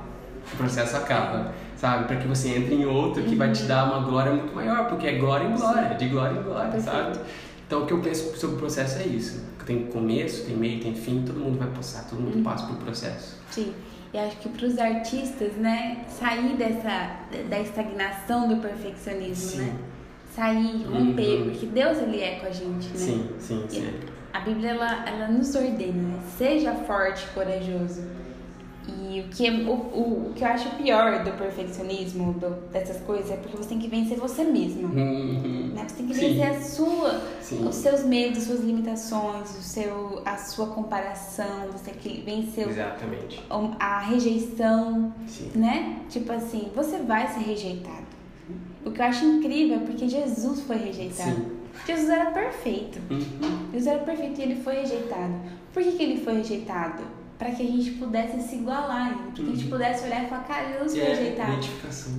O 0.53 0.57
processo 0.57 0.97
acaba, 0.97 1.53
sabe? 1.83 2.05
Para 2.07 2.17
que 2.17 2.29
você 2.29 2.51
entre 2.51 2.77
em 2.77 2.85
outro 2.87 3.25
que 3.25 3.35
vai 3.35 3.49
Uhum. 3.49 3.53
te 3.55 3.65
dar 3.65 3.85
uma 3.93 4.09
glória 4.09 4.33
muito 4.33 4.55
maior, 4.55 4.87
porque 4.89 5.05
é 5.09 5.19
glória 5.19 5.47
em 5.49 5.57
glória, 5.57 5.97
de 5.97 6.09
glória 6.09 6.39
em 6.39 6.43
glória, 6.45 6.71
Perfeito. 6.71 6.95
sabe? 6.97 7.19
Então 7.67 7.83
o 7.83 7.87
que 7.87 7.93
eu 7.93 7.99
penso 7.99 8.37
sobre 8.37 8.55
o 8.57 8.59
processo 8.61 9.01
é 9.01 9.07
isso. 9.07 9.45
Tem 9.67 9.87
começo, 9.87 10.45
tem 10.47 10.57
meio, 10.57 10.81
tem 10.81 10.95
fim, 10.95 11.25
todo 11.27 11.41
mundo 11.41 11.59
vai 11.59 11.69
passar, 11.69 12.09
todo 12.09 12.21
Uhum. 12.21 12.27
mundo 12.27 12.45
passa 12.45 12.67
por 12.67 12.77
processo. 12.77 13.37
Sim. 13.51 13.73
E 14.15 14.19
acho 14.19 14.37
que 14.37 14.49
para 14.49 14.65
os 14.67 14.79
artistas, 14.79 15.55
né, 15.57 16.05
sair 16.09 16.55
dessa 16.57 17.17
da 17.51 17.59
estagnação 17.59 18.47
do 18.49 18.57
perfeccionismo, 18.59 19.51
Sim. 19.51 19.59
né? 19.63 19.75
Sair, 20.37 20.85
romper, 20.85 21.37
Uhum. 21.43 21.51
porque 21.51 21.67
Deus 21.67 21.99
ele 21.99 22.21
é 22.21 22.37
com 22.39 22.47
a 22.47 22.51
gente, 22.51 22.89
né? 22.91 22.95
Sim, 22.97 23.29
sim, 23.41 23.65
sim. 23.69 23.91
A 24.33 24.41
Bíblia 24.41 24.71
ela, 24.71 25.05
ela 25.09 25.29
nos 25.29 25.55
ordena, 25.55 25.93
né? 26.09 26.19
seja 26.39 26.73
forte, 26.75 27.25
e 27.25 27.35
corajoso. 27.35 28.03
E 28.89 29.21
o 29.21 29.29
que, 29.29 29.47
é, 29.47 29.51
o, 29.53 29.73
o, 29.73 30.33
que 30.35 30.43
eu 30.43 30.49
acho 30.49 30.69
pior 30.77 31.23
do 31.23 31.31
perfeccionismo, 31.33 32.33
do- 32.35 32.69
dessas 32.73 33.01
coisas, 33.03 33.31
é 33.31 33.37
porque 33.37 33.57
você 33.57 33.69
tem 33.69 33.79
que 33.79 33.87
vencer 33.87 34.19
você 34.19 34.43
mesmo. 34.43 34.89
Uhum. 34.89 35.71
Né? 35.75 35.85
Você 35.87 35.97
tem 35.97 36.07
que 36.07 36.15
Sim. 36.15 36.21
vencer 36.35 36.51
a 36.51 36.61
sua, 36.61 37.21
Sim. 37.41 37.67
os 37.69 37.75
seus 37.77 38.03
medos, 38.05 38.43
suas 38.43 38.61
limitações, 38.61 39.51
o 39.51 39.63
seu, 39.63 40.21
a 40.25 40.37
sua 40.37 40.67
comparação, 40.67 41.69
você 41.71 41.93
tem 41.93 41.95
que 41.95 42.23
vencer 42.23 42.69
Exatamente. 42.69 43.41
a 43.79 44.01
rejeição, 44.01 45.13
Sim. 45.29 45.51
né? 45.55 46.01
Tipo 46.09 46.33
assim, 46.33 46.71
você 46.75 46.99
vai 46.99 47.29
ser 47.29 47.41
rejeitado. 47.41 48.03
O 48.85 48.91
que 48.91 49.01
eu 49.01 49.05
acho 49.05 49.25
incrível 49.25 49.77
é 49.77 49.81
porque 49.81 50.09
Jesus 50.09 50.61
foi 50.63 50.77
rejeitado. 50.77 51.63
Jesus 51.87 52.09
era 52.11 52.33
perfeito. 52.33 52.99
Uhum. 53.11 53.69
Jesus 53.73 53.87
era 53.87 54.01
perfeito 54.01 54.41
e 54.41 54.43
ele 54.43 54.57
foi 54.57 54.75
rejeitado. 54.75 55.35
Por 55.73 55.83
que, 55.83 55.93
que 55.93 56.03
ele 56.03 56.21
foi 56.21 56.35
rejeitado? 56.39 57.22
Para 57.43 57.51
que 57.51 57.63
a 57.63 57.67
gente 57.67 57.91
pudesse 57.93 58.41
se 58.41 58.55
igualar 58.57 59.11
a. 59.13 59.15
Para 59.15 59.33
que 59.33 59.43
a 59.43 59.45
gente 59.47 59.65
Uhum. 59.65 59.71
pudesse 59.71 60.05
olhar 60.05 60.25
e 60.25 60.29
falar, 60.29 60.45
cara, 60.45 60.69
Jesus 60.73 60.95
E 60.95 61.01
foi 61.01 61.07
é 61.09 61.15
rejeitado. 61.15 61.59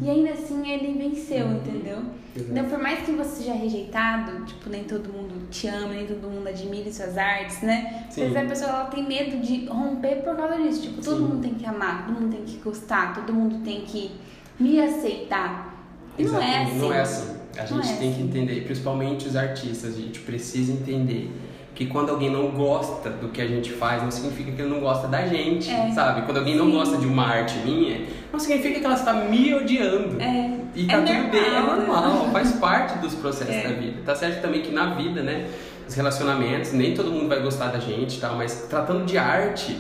E 0.01 0.09
ainda 0.09 0.32
assim 0.32 0.69
ele 0.69 0.97
venceu, 0.97 1.45
Uhum. 1.45 1.55
entendeu? 1.57 1.97
Exato. 2.36 2.51
Então, 2.51 2.65
por 2.65 2.80
mais 2.80 2.99
que 3.05 3.11
você 3.11 3.43
seja 3.43 3.53
rejeitado, 3.53 4.43
tipo, 4.45 4.69
nem 4.69 4.84
todo 4.84 5.07
mundo 5.13 5.47
te 5.49 5.67
ama, 5.67 5.93
nem 5.93 6.05
todo 6.05 6.28
mundo 6.30 6.47
admire 6.49 6.91
suas 6.91 7.17
artes, 7.17 7.61
né? 7.61 8.05
Às 8.09 8.15
Sim. 8.15 8.21
vezes 8.21 8.36
a 8.38 8.41
pessoa 8.45 8.69
ela 8.71 8.86
tem 8.86 9.07
medo 9.07 9.38
de 9.39 9.65
romper 9.67 10.24
por 10.24 10.36
causa 10.36 10.57
disso. 10.61 10.82
Tipo, 10.82 11.01
todo 11.01 11.17
Sim. 11.17 11.24
mundo 11.24 11.41
tem 11.41 11.53
que 11.53 11.65
amar, 11.65 12.05
todo 12.05 12.19
mundo 12.19 12.32
tem 12.36 12.43
que 12.43 12.57
gostar, 12.57 13.13
todo 13.15 13.32
mundo 13.34 13.63
tem 13.63 13.82
que 13.82 14.11
me 14.59 14.82
aceitar. 14.82 15.74
E 16.17 16.24
não 16.26 16.41
é 16.41 16.63
assim. 16.63 16.78
Não 16.80 16.93
é 16.93 17.01
assim. 17.01 17.34
A 17.57 17.61
Não 17.61 17.82
gente 17.82 17.93
é 17.93 17.97
tem 17.97 18.09
que 18.13 18.19
assim. 18.19 18.24
entender, 18.30 18.65
principalmente 18.65 19.28
os 19.28 19.36
artistas, 19.36 19.95
a 19.95 20.01
gente 20.01 20.19
precisa 20.19 20.71
entender 20.74 21.32
que 21.76 21.88
quando 21.88 22.09
alguém 22.11 22.30
não 22.30 22.49
gosta 22.49 23.09
do 23.09 23.30
que 23.30 23.41
a 23.41 23.47
gente 23.47 23.71
faz, 23.71 24.03
não 24.03 24.11
significa 24.11 24.51
que 24.51 24.61
ele 24.61 24.69
não 24.69 24.80
gosta 24.80 25.07
da 25.07 25.26
gente, 25.26 25.69
É. 25.71 25.91
sabe? 25.91 26.21
Quando 26.21 26.38
alguém 26.38 26.55
não 26.55 26.65
Sim. 26.67 26.71
gosta 26.74 26.97
de 26.97 27.05
uma 27.07 27.26
arte 27.28 27.57
minha, 27.65 28.01
não 28.32 28.39
significa 28.39 28.80
que 28.80 28.86
ela 28.86 28.93
está 28.95 29.13
me 29.13 29.53
odiando. 29.55 30.21
É, 30.21 30.51
E 30.76 30.86
é 30.86 30.88
tá 30.88 30.97
tudo 31.01 31.30
bem, 31.32 31.41
é 31.55 31.59
normal, 31.61 32.26
né? 32.26 32.30
faz 32.32 32.51
parte 32.53 32.97
dos 32.99 33.13
processos 33.15 33.55
É. 33.55 33.63
da 33.67 33.74
vida. 33.74 33.97
Tá 34.05 34.15
certo 34.15 34.41
também 34.41 34.61
que 34.61 34.71
na 34.71 34.93
vida, 34.95 35.21
né, 35.24 35.47
os 35.88 35.93
relacionamentos, 35.95 36.71
nem 36.74 36.93
todo 36.93 37.09
mundo 37.11 37.28
vai 37.28 37.39
gostar 37.41 37.67
da 37.67 37.80
gente, 37.80 38.19
tal, 38.19 38.36
mas 38.38 38.67
tratando 38.69 39.05
de 39.05 39.17
arte, 39.17 39.76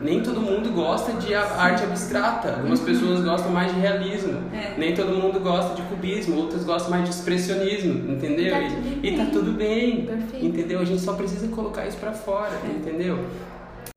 nem 0.00 0.22
todo 0.22 0.40
mundo 0.40 0.70
gosta 0.72 1.12
de 1.14 1.34
arte 1.34 1.84
abstrata. 1.84 2.54
Algumas 2.56 2.80
pessoas 2.80 3.22
gostam 3.22 3.50
mais 3.52 3.72
de 3.74 3.80
realismo. 3.80 4.40
É. 4.52 4.74
Nem 4.78 4.94
todo 4.94 5.12
mundo 5.14 5.38
gosta 5.40 5.74
de 5.74 5.82
cubismo, 5.82 6.36
outras 6.36 6.64
gostam 6.64 6.90
mais 6.90 7.04
de 7.04 7.10
expressionismo, 7.10 8.12
entendeu? 8.12 8.54
E 8.56 8.60
tá 8.60 8.66
tudo 8.70 9.02
e 9.02 9.10
tá 9.16 9.22
bem. 9.24 9.30
tudo 9.32 9.52
bem, 9.52 10.06
Perfeito. 10.06 10.46
entendeu? 10.46 10.80
A 10.80 10.84
gente 10.84 11.00
só 11.00 11.12
precisa 11.14 11.48
colocar 11.48 11.86
isso 11.86 11.98
pra 11.98 12.12
fora, 12.12 12.52
É. 12.64 12.68
entendeu? 12.76 13.24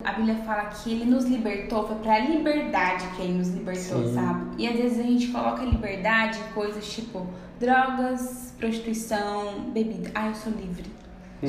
A 0.04 0.12
Bíblia 0.12 0.36
fala 0.46 0.64
que 0.66 0.92
ele 0.92 1.06
nos 1.06 1.24
libertou, 1.26 1.88
foi 1.88 1.96
pra 1.98 2.20
liberdade 2.20 3.08
que 3.16 3.22
ele 3.22 3.34
nos 3.38 3.48
libertou, 3.50 4.04
Sim. 4.04 4.14
sabe? 4.14 4.46
E 4.58 4.68
às 4.68 4.76
vezes 4.76 5.00
a 5.00 5.04
gente 5.04 5.28
coloca 5.28 5.64
liberdade 5.64 6.40
em 6.40 6.54
coisas 6.54 6.86
tipo 6.86 7.26
drogas, 7.58 8.54
prostituição, 8.60 9.70
bebida. 9.74 10.12
Ah, 10.14 10.28
eu 10.28 10.36
sou 10.36 10.52
livre. 10.52 10.84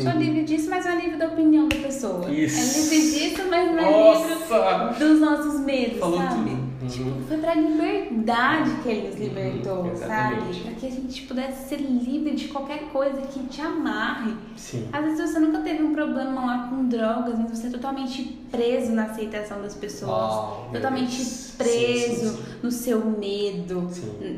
Sou 0.03 0.13
Uhum. 0.13 0.19
livre 0.19 0.43
disso, 0.45 0.69
mas 0.71 0.85
não 0.85 0.93
é 0.93 0.97
livre 1.01 1.17
da 1.17 1.27
opinião 1.27 1.69
da 1.69 1.77
pessoa. 1.77 2.31
Isso. 2.31 2.59
É 2.59 2.81
livre 2.81 3.11
disso, 3.13 3.43
mas 3.49 3.71
não 3.71 3.79
é 3.79 3.91
Nossa! 3.91 4.29
livre 4.29 4.99
dos 4.99 5.21
nossos 5.21 5.61
medos, 5.61 5.99
Falou 5.99 6.19
sabe? 6.19 6.51
tudo. 6.51 6.65
Tipo, 6.89 7.09
Uhum. 7.09 7.23
foi 7.27 7.37
pra 7.39 7.55
liberdade 7.55 8.71
que 8.83 8.89
ele 8.91 9.09
nos 9.09 9.17
libertou, 9.19 9.77
Uhum, 9.85 9.97
sabe? 9.97 10.35
exatamente. 10.35 10.61
Pra 10.61 10.73
que 10.73 10.87
a 10.87 10.91
gente 10.91 11.23
pudesse 11.23 11.69
ser 11.69 11.77
livre 11.77 12.35
de 12.35 12.49
qualquer 12.49 12.81
coisa 12.93 13.23
que 13.23 13.41
te 13.45 13.61
amarre. 13.63 14.35
Sim. 14.57 14.89
Às 14.93 15.05
vezes 15.05 15.31
você 15.33 15.39
nunca 15.39 15.61
teve 15.61 15.83
um 15.83 15.95
problema 15.95 16.45
lá 16.45 16.69
com 16.69 16.87
drogas, 16.87 17.39
mas 17.39 17.59
você 17.59 17.69
é 17.69 17.71
totalmente 17.71 18.39
preso 18.51 18.93
na 18.93 19.05
aceitação 19.05 19.63
das 19.63 19.75
pessoas. 19.75 20.11
Uau, 20.11 20.69
totalmente 20.73 21.17
preso 21.57 21.65
Sim, 21.65 22.17
sim, 22.17 22.29
sim. 22.29 22.39
no 22.63 22.71
seu 22.71 23.03
medo, 23.05 23.89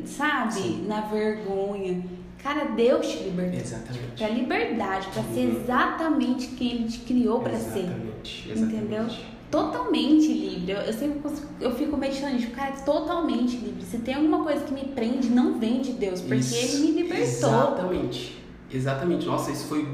sabe? 0.05 0.83
Na 0.87 1.01
vergonha. 1.01 2.01
Cara, 2.41 2.65
Deus 2.65 3.05
te 3.07 3.23
libertou. 3.23 3.59
Exatamente. 3.59 4.07
Pra 4.17 4.29
liberdade, 4.29 5.07
pra 5.13 5.23
ser 5.23 5.39
Uhum. 5.47 5.61
exatamente 5.61 6.47
quem 6.49 6.71
Ele 6.71 6.83
te 6.87 6.99
criou 6.99 7.39
pra 7.41 7.53
ser. 7.57 7.79
Exatamente, 7.79 8.49
Entendeu? 8.49 9.01
exatamente. 9.03 9.37
Totalmente 9.49 10.27
livre. 10.33 10.71
Eu, 10.73 10.77
eu 10.81 10.93
sempre 10.93 11.19
consigo- 11.19 11.47
eu 11.61 11.73
fico 11.73 11.95
meditando 11.95 12.35
nisso, 12.35 12.51
cara, 12.51 12.69
é 12.71 12.79
totalmente 12.83 13.55
livre. 13.57 13.81
Se 13.83 13.97
tem 13.99 14.13
alguma 14.13 14.43
coisa 14.43 14.63
que 14.65 14.73
me 14.73 14.85
prende, 14.89 15.29
não 15.29 15.57
vem 15.57 15.81
de 15.81 15.93
Deus, 15.93 16.19
porque 16.21 16.35
Isso, 16.35 16.55
Ele 16.77 16.87
me 16.91 17.01
libertou. 17.03 17.23
Exatamente. 17.23 18.43
Exatamente. 18.71 19.25
Nossa, 19.25 19.51
isso 19.51 19.65
foi 19.67 19.87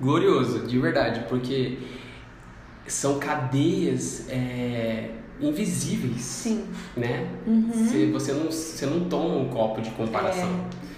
glorioso, 0.00 0.60
de 0.66 0.78
verdade, 0.78 1.26
porque 1.28 1.78
são 2.86 3.18
cadeias 3.18 4.26
é, 4.30 5.10
invisíveis, 5.42 6.20
Sim. 6.22 6.64
né? 6.96 7.26
Uhum. 7.46 8.12
Você, 8.12 8.32
não, 8.32 8.50
você 8.50 8.86
não 8.86 9.00
toma 9.08 9.36
um 9.36 9.48
copo 9.48 9.80
de 9.80 9.90
comparação. 9.90 10.48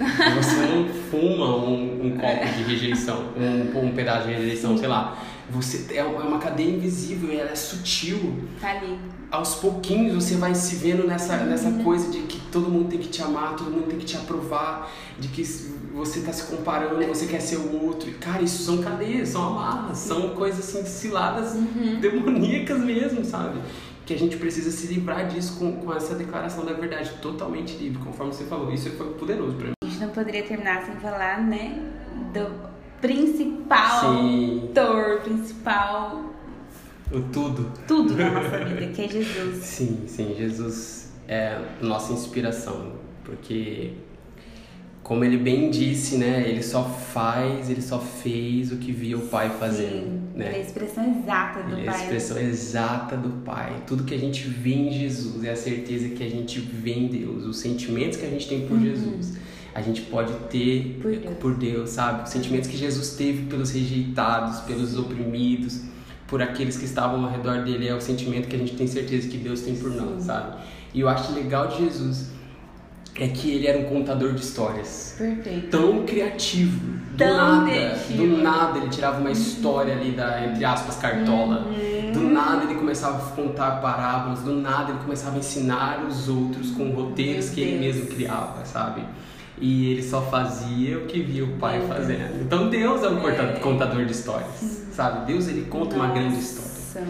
É. 0.01 0.34
Você 0.42 0.57
não 0.66 0.88
fuma 1.11 1.57
um, 1.57 2.07
um 2.07 2.16
copo 2.18 2.45
de 2.57 2.62
rejeição, 2.64 3.26
um, 3.36 3.78
um 3.86 3.92
pedaço 3.95 4.26
de 4.28 4.34
rejeição, 4.34 4.76
sei 4.76 4.88
lá. 4.88 5.16
Você 5.51 5.95
é 5.95 6.03
uma 6.03 6.38
cadeia 6.38 6.70
invisível, 6.70 7.30
ela 7.38 7.51
é 7.51 7.55
sutil. 7.55 8.34
Tá 8.61 8.70
ali. 8.70 8.99
aos 9.30 9.57
pouquinhos 9.57 10.14
você 10.24 10.36
vai 10.36 10.55
se 10.55 10.76
vendo 10.76 11.07
nessa, 11.07 11.36
Uhum. 11.36 11.47
nessa 11.47 11.70
coisa 11.84 12.11
de 12.11 12.20
que 12.20 12.40
todo 12.53 12.68
mundo 12.70 12.88
tem 12.88 12.99
que 12.99 13.09
te 13.09 13.20
amar, 13.22 13.55
todo 13.57 13.70
mundo 13.70 13.86
tem 13.88 13.99
que 13.99 14.05
te 14.07 14.16
aprovar, 14.16 14.90
de 15.18 15.28
que 15.28 15.45
você 15.92 16.20
tá 16.22 16.32
se 16.32 16.45
comparando, 16.45 17.05
você 17.07 17.26
quer 17.26 17.40
ser 17.40 17.57
o 17.59 17.84
outro. 17.84 18.11
Cara, 18.20 18.42
isso 18.42 18.62
são 18.64 18.78
cadeias, 18.78 19.28
são 19.28 19.42
amarras, 19.49 19.99
são 19.99 20.30
coisas 20.30 20.61
assim, 20.76 20.84
ciladas 20.86 21.55
Uhum. 21.55 22.01
demoníacas 22.01 22.78
mesmo, 22.80 23.24
sabe? 23.24 23.59
Que 24.07 24.12
a 24.14 24.18
gente 24.18 24.36
precisa 24.36 24.70
se 24.70 24.86
livrar 24.88 25.26
disso 25.28 25.59
com, 25.59 25.72
com 25.80 25.92
essa 25.94 26.14
declaração 26.14 26.64
da 26.64 26.72
verdade 26.74 27.11
totalmente 27.22 27.74
livre, 27.76 27.98
conforme 28.02 28.32
você 28.34 28.44
falou. 28.44 28.72
Isso 28.72 28.90
foi 28.90 29.14
poderoso 29.14 29.57
pra 29.57 29.66
mim. 29.68 29.72
A 29.82 29.86
gente 29.86 30.00
não 30.00 30.11
poderia 30.11 30.42
terminar 30.42 30.84
sem 30.84 30.94
falar, 30.96 31.40
né? 31.42 31.78
Do 32.32 32.50
principal 33.00 34.00
Sim. 34.00 34.61
autor, 34.76 35.20
principal 35.20 36.24
O 37.11 37.20
tudo. 37.32 37.72
tudo 37.86 38.14
da 38.14 38.30
nossa 38.30 38.59
vida, 38.64 38.92
que 38.92 39.02
é 39.05 39.09
Jesus. 39.09 39.64
Sim, 39.64 40.05
sim, 40.07 40.34
Jesus 40.36 41.12
é 41.26 41.59
nossa 41.80 42.12
inspiração, 42.12 42.92
porque 43.24 43.92
como 45.05 45.22
ele 45.22 45.36
bem 45.36 45.70
disse, 45.70 46.16
né, 46.16 46.48
ele 46.48 46.62
só 46.62 46.82
faz, 46.82 47.68
ele 47.68 47.82
só 47.82 47.98
fez 48.00 48.72
o 48.72 48.76
que 48.76 48.90
via 48.90 49.18
o 49.18 49.20
Pai 49.28 49.50
fazendo, 49.61 49.90
Sim, 50.07 50.20
Ele 50.34 50.44
é 50.44 50.48
a 50.48 50.52
né? 50.52 50.61
expressão 50.62 51.05
exata 51.05 51.62
do 51.62 51.72
Ele 51.76 51.86
é 51.86 51.88
a 51.88 51.92
Pai. 51.92 52.00
expressão 52.02 52.38
exata 52.38 53.16
do 53.16 53.28
Pai. 53.44 53.82
Tudo 53.86 54.05
que 54.05 54.14
a 54.14 54.18
gente 54.18 54.48
vê 54.48 54.72
em 54.72 54.90
Jesus 54.90 55.44
é 55.44 55.50
a 55.50 55.57
certeza 55.57 56.09
que 56.09 56.24
a 56.24 56.28
gente 56.28 56.59
vê 56.59 56.94
em 56.94 57.07
Deus, 57.09 57.44
os 57.44 57.59
sentimentos 57.59 58.16
que 58.16 58.24
a 58.24 58.30
gente 58.30 58.48
tem 58.48 58.66
por 58.66 58.80
Jesus. 58.80 59.36
A 59.74 59.82
gente 59.82 60.00
pode 60.02 60.32
ter 60.48 60.98
Por 61.02 61.14
Deus. 61.14 61.34
por 61.38 61.55
Deus, 61.55 61.90
sabe? 61.90 62.22
Os 62.24 62.30
sentimentos 62.30 62.68
que 62.70 62.76
Jesus 62.76 63.11
teve 63.11 63.42
pelos 63.46 63.72
rejeitados, 63.72 64.61
pelos 64.61 64.96
oprimidos, 64.96 65.82
por 66.26 66.40
aqueles 66.40 66.78
que 66.78 66.84
estavam 66.86 67.22
ao 67.24 67.30
redor 67.30 67.62
dele, 67.64 67.86
é 67.88 67.94
o 67.94 68.00
sentimento 68.00 68.48
que 68.48 68.57
a 68.57 68.59
gente 68.59 68.74
tem 68.74 68.86
certeza 68.86 69.28
que 69.28 69.36
Deus 69.36 69.61
tem 69.61 69.74
por 69.76 69.90
nós, 69.90 70.20
Sim. 70.22 70.26
sabe? 70.28 70.57
E 70.94 71.00
eu 71.00 71.09
acho 71.11 71.32
legal 71.34 71.66
de 71.68 71.78
Jesus 71.84 72.30
é 73.17 73.29
que 73.29 73.51
ele 73.53 73.67
era 73.67 73.79
um 73.79 73.85
contador 73.85 74.33
de 74.35 74.41
histórias 74.43 75.15
Perfeito. 75.17 75.69
tão 75.71 76.05
criativo. 76.05 76.95
Do 77.15 77.19
Tão 77.19 77.37
nada, 77.37 77.71
criativo. 77.71 78.27
do 78.27 78.43
nada 78.43 78.79
ele 78.79 78.89
tirava 78.89 79.21
uma 79.21 79.31
história 79.31 79.95
ali 79.95 80.11
da, 80.11 80.47
entre 80.47 80.65
aspas, 80.65 80.97
cartola. 80.97 81.65
Uhum. 81.69 82.12
Do 82.12 82.21
nada 82.23 82.65
ele 82.65 82.75
começava 82.75 83.19
a 83.25 83.31
contar 83.37 83.81
parábolas, 83.81 84.41
do 84.41 84.53
nada 84.55 84.91
ele 84.91 84.99
começava 84.99 85.37
a 85.37 85.39
ensinar 85.39 86.05
os 86.09 86.29
outros 86.29 86.73
com 86.73 86.91
roteiros 86.91 87.51
que 87.51 87.61
ele 87.61 87.79
mesmo 87.79 88.07
criava, 88.07 88.65
sabe? 88.65 89.03
E 89.61 89.93
ele 89.93 90.03
só 90.03 90.21
fazia 90.23 90.99
o 90.99 91.07
que 91.07 91.23
via 91.23 91.45
o 91.45 91.57
pai 91.57 91.79
Deus. 91.79 91.89
fazendo. 91.89 92.43
Então 92.43 92.69
Deus 92.69 93.05
é 93.05 93.09
um 93.09 93.29
É. 93.29 93.61
contador 93.61 94.05
de 94.05 94.11
histórias, 94.11 94.89
sabe? 94.93 95.27
Deus 95.27 95.47
ele 95.47 95.67
conta 95.67 95.95
uma 95.95 96.09
grande 96.09 96.41
história. 96.41 96.69
Nossa. 96.73 97.03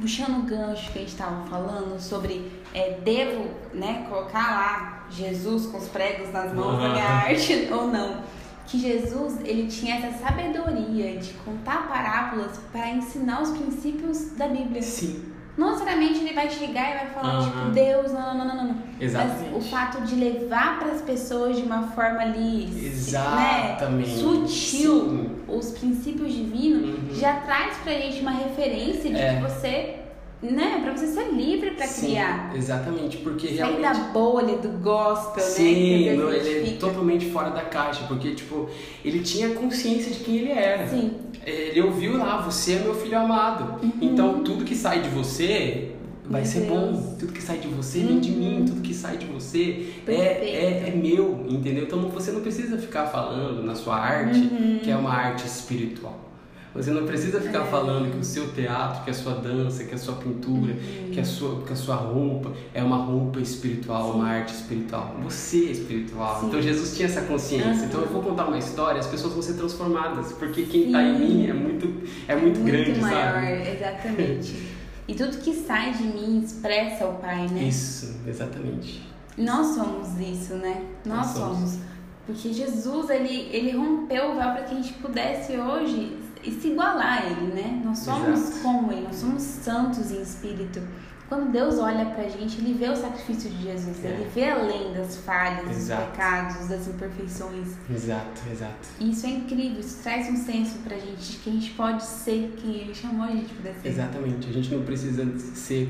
Puxando 0.00 0.38
o 0.38 0.42
gancho 0.42 0.92
que 0.92 0.98
a 0.98 1.02
gente 1.02 1.10
estava 1.10 1.44
falando 1.46 1.98
sobre 2.00 2.50
é, 2.72 2.98
devo 3.04 3.48
né, 3.74 4.06
colocar 4.08 4.38
lá 4.54 4.99
Jesus 5.10 5.66
com 5.66 5.78
os 5.78 5.88
pregos 5.88 6.32
nas 6.32 6.52
mãos 6.54 6.78
da 6.80 6.88
minha 6.90 7.04
Aham. 7.04 7.28
arte 7.28 7.68
ou 7.72 7.86
não. 7.88 8.22
Que 8.66 8.78
Jesus 8.78 9.38
ele 9.44 9.66
tinha 9.66 9.96
essa 9.96 10.18
sabedoria 10.18 11.16
de 11.18 11.32
contar 11.44 11.88
parábolas 11.88 12.56
para 12.70 12.88
ensinar 12.90 13.42
os 13.42 13.50
princípios 13.50 14.30
da 14.36 14.46
Bíblia. 14.46 14.80
Sim, 14.80 15.24
Não 15.58 15.70
necessariamente 15.72 16.20
ele 16.20 16.32
vai 16.32 16.48
chegar 16.48 16.90
e 16.94 16.98
vai 16.98 17.06
falar, 17.08 17.32
Aham. 17.38 17.50
tipo, 17.50 17.70
Deus, 17.72 18.12
não, 18.12 18.38
não, 18.38 18.44
não, 18.46 18.56
não, 18.56 18.64
não. 18.66 18.76
Exatamente. 19.00 19.50
Mas 19.52 19.66
o 19.66 19.68
fato 19.68 20.00
de 20.02 20.14
levar 20.14 20.78
para 20.78 20.92
as 20.92 21.02
pessoas 21.02 21.56
de 21.56 21.62
uma 21.62 21.88
forma 21.88 22.20
ali, 22.20 22.86
Exatamente. 22.86 24.08
né, 24.10 24.16
sutil, 24.16 25.00
Sim. 25.08 25.30
os 25.48 25.70
princípios 25.72 26.32
divinos, 26.32 26.82
Uhum. 26.88 27.14
já 27.14 27.40
traz 27.40 27.76
pra 27.78 27.92
gente 27.94 28.20
uma 28.20 28.30
referência 28.30 29.10
de 29.10 29.20
É. 29.20 29.34
que 29.34 29.42
você, 29.42 29.96
né, 30.42 30.80
pra 30.82 30.96
você 30.96 31.06
ser 31.06 31.30
livre 31.32 31.72
pra 31.72 31.86
Sim, 31.86 32.06
criar. 32.06 32.52
Exatamente, 32.56 33.18
porque 33.18 33.46
Sair 33.48 33.56
realmente 33.56 33.82
da 33.82 33.94
bolha 34.12 34.56
do 34.56 34.68
gospel, 34.82 35.42
né? 35.44 35.50
Sim, 35.50 36.08
às 36.08 36.30
vezes 36.30 36.46
ele 36.46 36.70
é 36.70 36.76
totalmente 36.78 37.26
fora 37.30 37.50
da 37.50 37.62
caixa, 37.62 38.04
porque, 38.08 38.34
tipo, 38.34 38.68
ele 39.04 39.20
tinha 39.20 39.50
consciência 39.50 40.10
de 40.10 40.20
quem 40.20 40.36
ele 40.36 40.50
era. 40.52 40.86
Sim, 40.88 41.12
Ele 41.44 41.80
ouviu 41.82 42.16
lá, 42.18 42.40
você 42.42 42.74
é 42.74 42.78
meu 42.80 42.94
filho 42.94 43.18
amado. 43.18 43.80
Então, 44.00 44.42
tudo 44.44 44.64
que 44.64 44.74
sai 44.74 45.00
de 45.02 45.08
você 45.08 45.92
vai 46.24 46.42
Uhum. 46.42 46.46
Meu 46.46 46.52
ser 46.52 46.60
Deus. 46.60 46.70
Uhum. 46.70 46.92
bom. 46.92 47.16
Tudo 47.18 47.32
que 47.32 47.42
sai 47.42 47.58
de 47.58 47.68
você 47.68 47.98
vem 48.00 48.20
de 48.20 48.30
mim. 48.30 48.64
Tudo 48.66 48.80
que 48.82 48.94
sai 48.94 49.16
de 49.16 49.26
você 49.26 49.88
é, 50.06 50.12
é, 50.12 50.84
é 50.88 50.94
meu, 50.94 51.44
entendeu? 51.48 51.84
Então, 51.84 52.08
você 52.08 52.30
não 52.30 52.40
precisa 52.40 52.78
ficar 52.78 53.06
falando 53.06 53.62
na 53.62 53.74
sua 53.74 53.96
arte, 53.96 54.38
Uhum. 54.38 54.78
que 54.82 54.90
é 54.90 54.96
uma 54.96 55.12
arte 55.12 55.46
espiritual. 55.46 56.29
Você 56.74 56.90
não 56.92 57.04
precisa 57.04 57.40
ficar 57.40 57.62
É. 57.62 57.70
falando 57.70 58.12
que 58.12 58.18
o 58.18 58.24
seu 58.24 58.52
teatro, 58.52 59.02
que 59.04 59.10
a 59.10 59.14
sua 59.14 59.34
dança, 59.34 59.82
que 59.84 59.92
a 59.94 59.98
sua 59.98 60.14
pintura, 60.14 60.72
Uhum. 60.72 61.10
que, 61.12 61.18
a 61.18 61.24
sua, 61.24 61.62
que 61.62 61.72
a 61.72 61.76
sua 61.76 61.96
roupa 61.96 62.52
é 62.72 62.80
uma 62.82 62.96
roupa 62.98 63.40
espiritual, 63.40 64.12
uma 64.12 64.28
arte 64.28 64.54
espiritual. 64.54 65.16
Você 65.24 65.66
é 65.66 65.70
espiritual. 65.72 66.40
Sim. 66.40 66.46
Então 66.46 66.62
Jesus 66.62 66.96
tinha 66.96 67.06
essa 67.08 67.22
consciência. 67.22 67.70
Uhum. 67.72 67.84
Então 67.86 68.00
eu 68.02 68.08
vou 68.08 68.22
contar 68.22 68.46
uma 68.46 68.58
história, 68.58 69.00
as 69.00 69.06
pessoas 69.08 69.32
vão 69.32 69.42
ser 69.42 69.54
transformadas, 69.54 70.32
porque 70.34 70.62
quem 70.62 70.86
está 70.86 71.02
em 71.02 71.18
Sim. 71.18 71.24
mim 71.24 71.46
é 71.48 71.52
muito, 71.52 71.92
é 72.28 72.36
muito, 72.36 72.60
grande, 72.64 73.00
maior, 73.00 73.34
sabe? 73.34 73.68
exatamente. 73.76 74.68
e 75.08 75.14
tudo 75.14 75.38
que 75.38 75.52
sai 75.52 75.92
de 75.92 76.04
mim 76.04 76.40
expressa 76.44 77.04
o 77.06 77.14
Pai, 77.14 77.48
né? 77.48 77.64
Isso, 77.64 78.14
exatamente. 78.26 79.08
Nós 79.36 79.74
somos 79.74 80.08
isso, 80.20 80.54
né? 80.54 80.82
Nós, 81.04 81.16
Nós 81.18 81.26
somos. 81.28 81.58
somos. 81.58 81.78
Porque 82.26 82.52
Jesus, 82.52 83.10
ele, 83.10 83.48
ele 83.50 83.72
rompeu 83.76 84.26
o 84.30 84.34
véu 84.36 84.52
para 84.52 84.62
que 84.62 84.72
a 84.74 84.76
gente 84.80 84.92
pudesse 84.94 85.56
hoje 85.56 86.16
se 86.44 86.68
igualar 86.68 87.22
a 87.22 87.26
ele, 87.26 87.52
né? 87.54 87.82
Nós 87.84 87.98
somos 87.98 88.40
Exato. 88.40 88.62
como 88.62 88.92
ele, 88.92 89.02
nós 89.02 89.16
somos 89.16 89.42
santos 89.42 90.10
em 90.10 90.22
espírito. 90.22 90.80
quando 91.28 91.52
Deus 91.52 91.78
olha 91.78 92.06
pra 92.06 92.24
gente, 92.28 92.58
ele 92.58 92.72
vê 92.74 92.88
o 92.88 92.96
sacrifício 92.96 93.48
de 93.50 93.62
Jesus, 93.62 94.04
É. 94.04 94.08
ele 94.08 94.28
vê 94.34 94.50
além 94.50 94.92
das 94.92 95.16
falhas, 95.18 95.76
Exato. 95.76 96.02
dos 96.02 96.10
pecados, 96.10 96.68
das 96.68 96.88
imperfeições. 96.88 97.68
Exato, 97.88 98.40
exato. 98.50 98.88
E 98.98 99.12
isso 99.12 99.26
é 99.26 99.30
incrível, 99.30 99.78
isso 99.78 100.02
traz 100.02 100.28
um 100.28 100.34
senso 100.36 100.78
pra 100.80 100.96
gente 100.98 101.30
de 101.30 101.36
que 101.38 101.50
a 101.50 101.52
gente 101.52 101.70
pode 101.74 102.02
ser 102.04 102.52
quem 102.56 102.74
ele 102.80 102.92
chamou 102.92 103.26
a 103.26 103.30
gente 103.30 103.54
pra 103.54 103.72
ser. 103.74 103.88
Exatamente. 103.90 104.48
A 104.48 104.52
gente 104.52 104.74
não 104.74 104.82
precisa 104.82 105.24
ser 105.54 105.88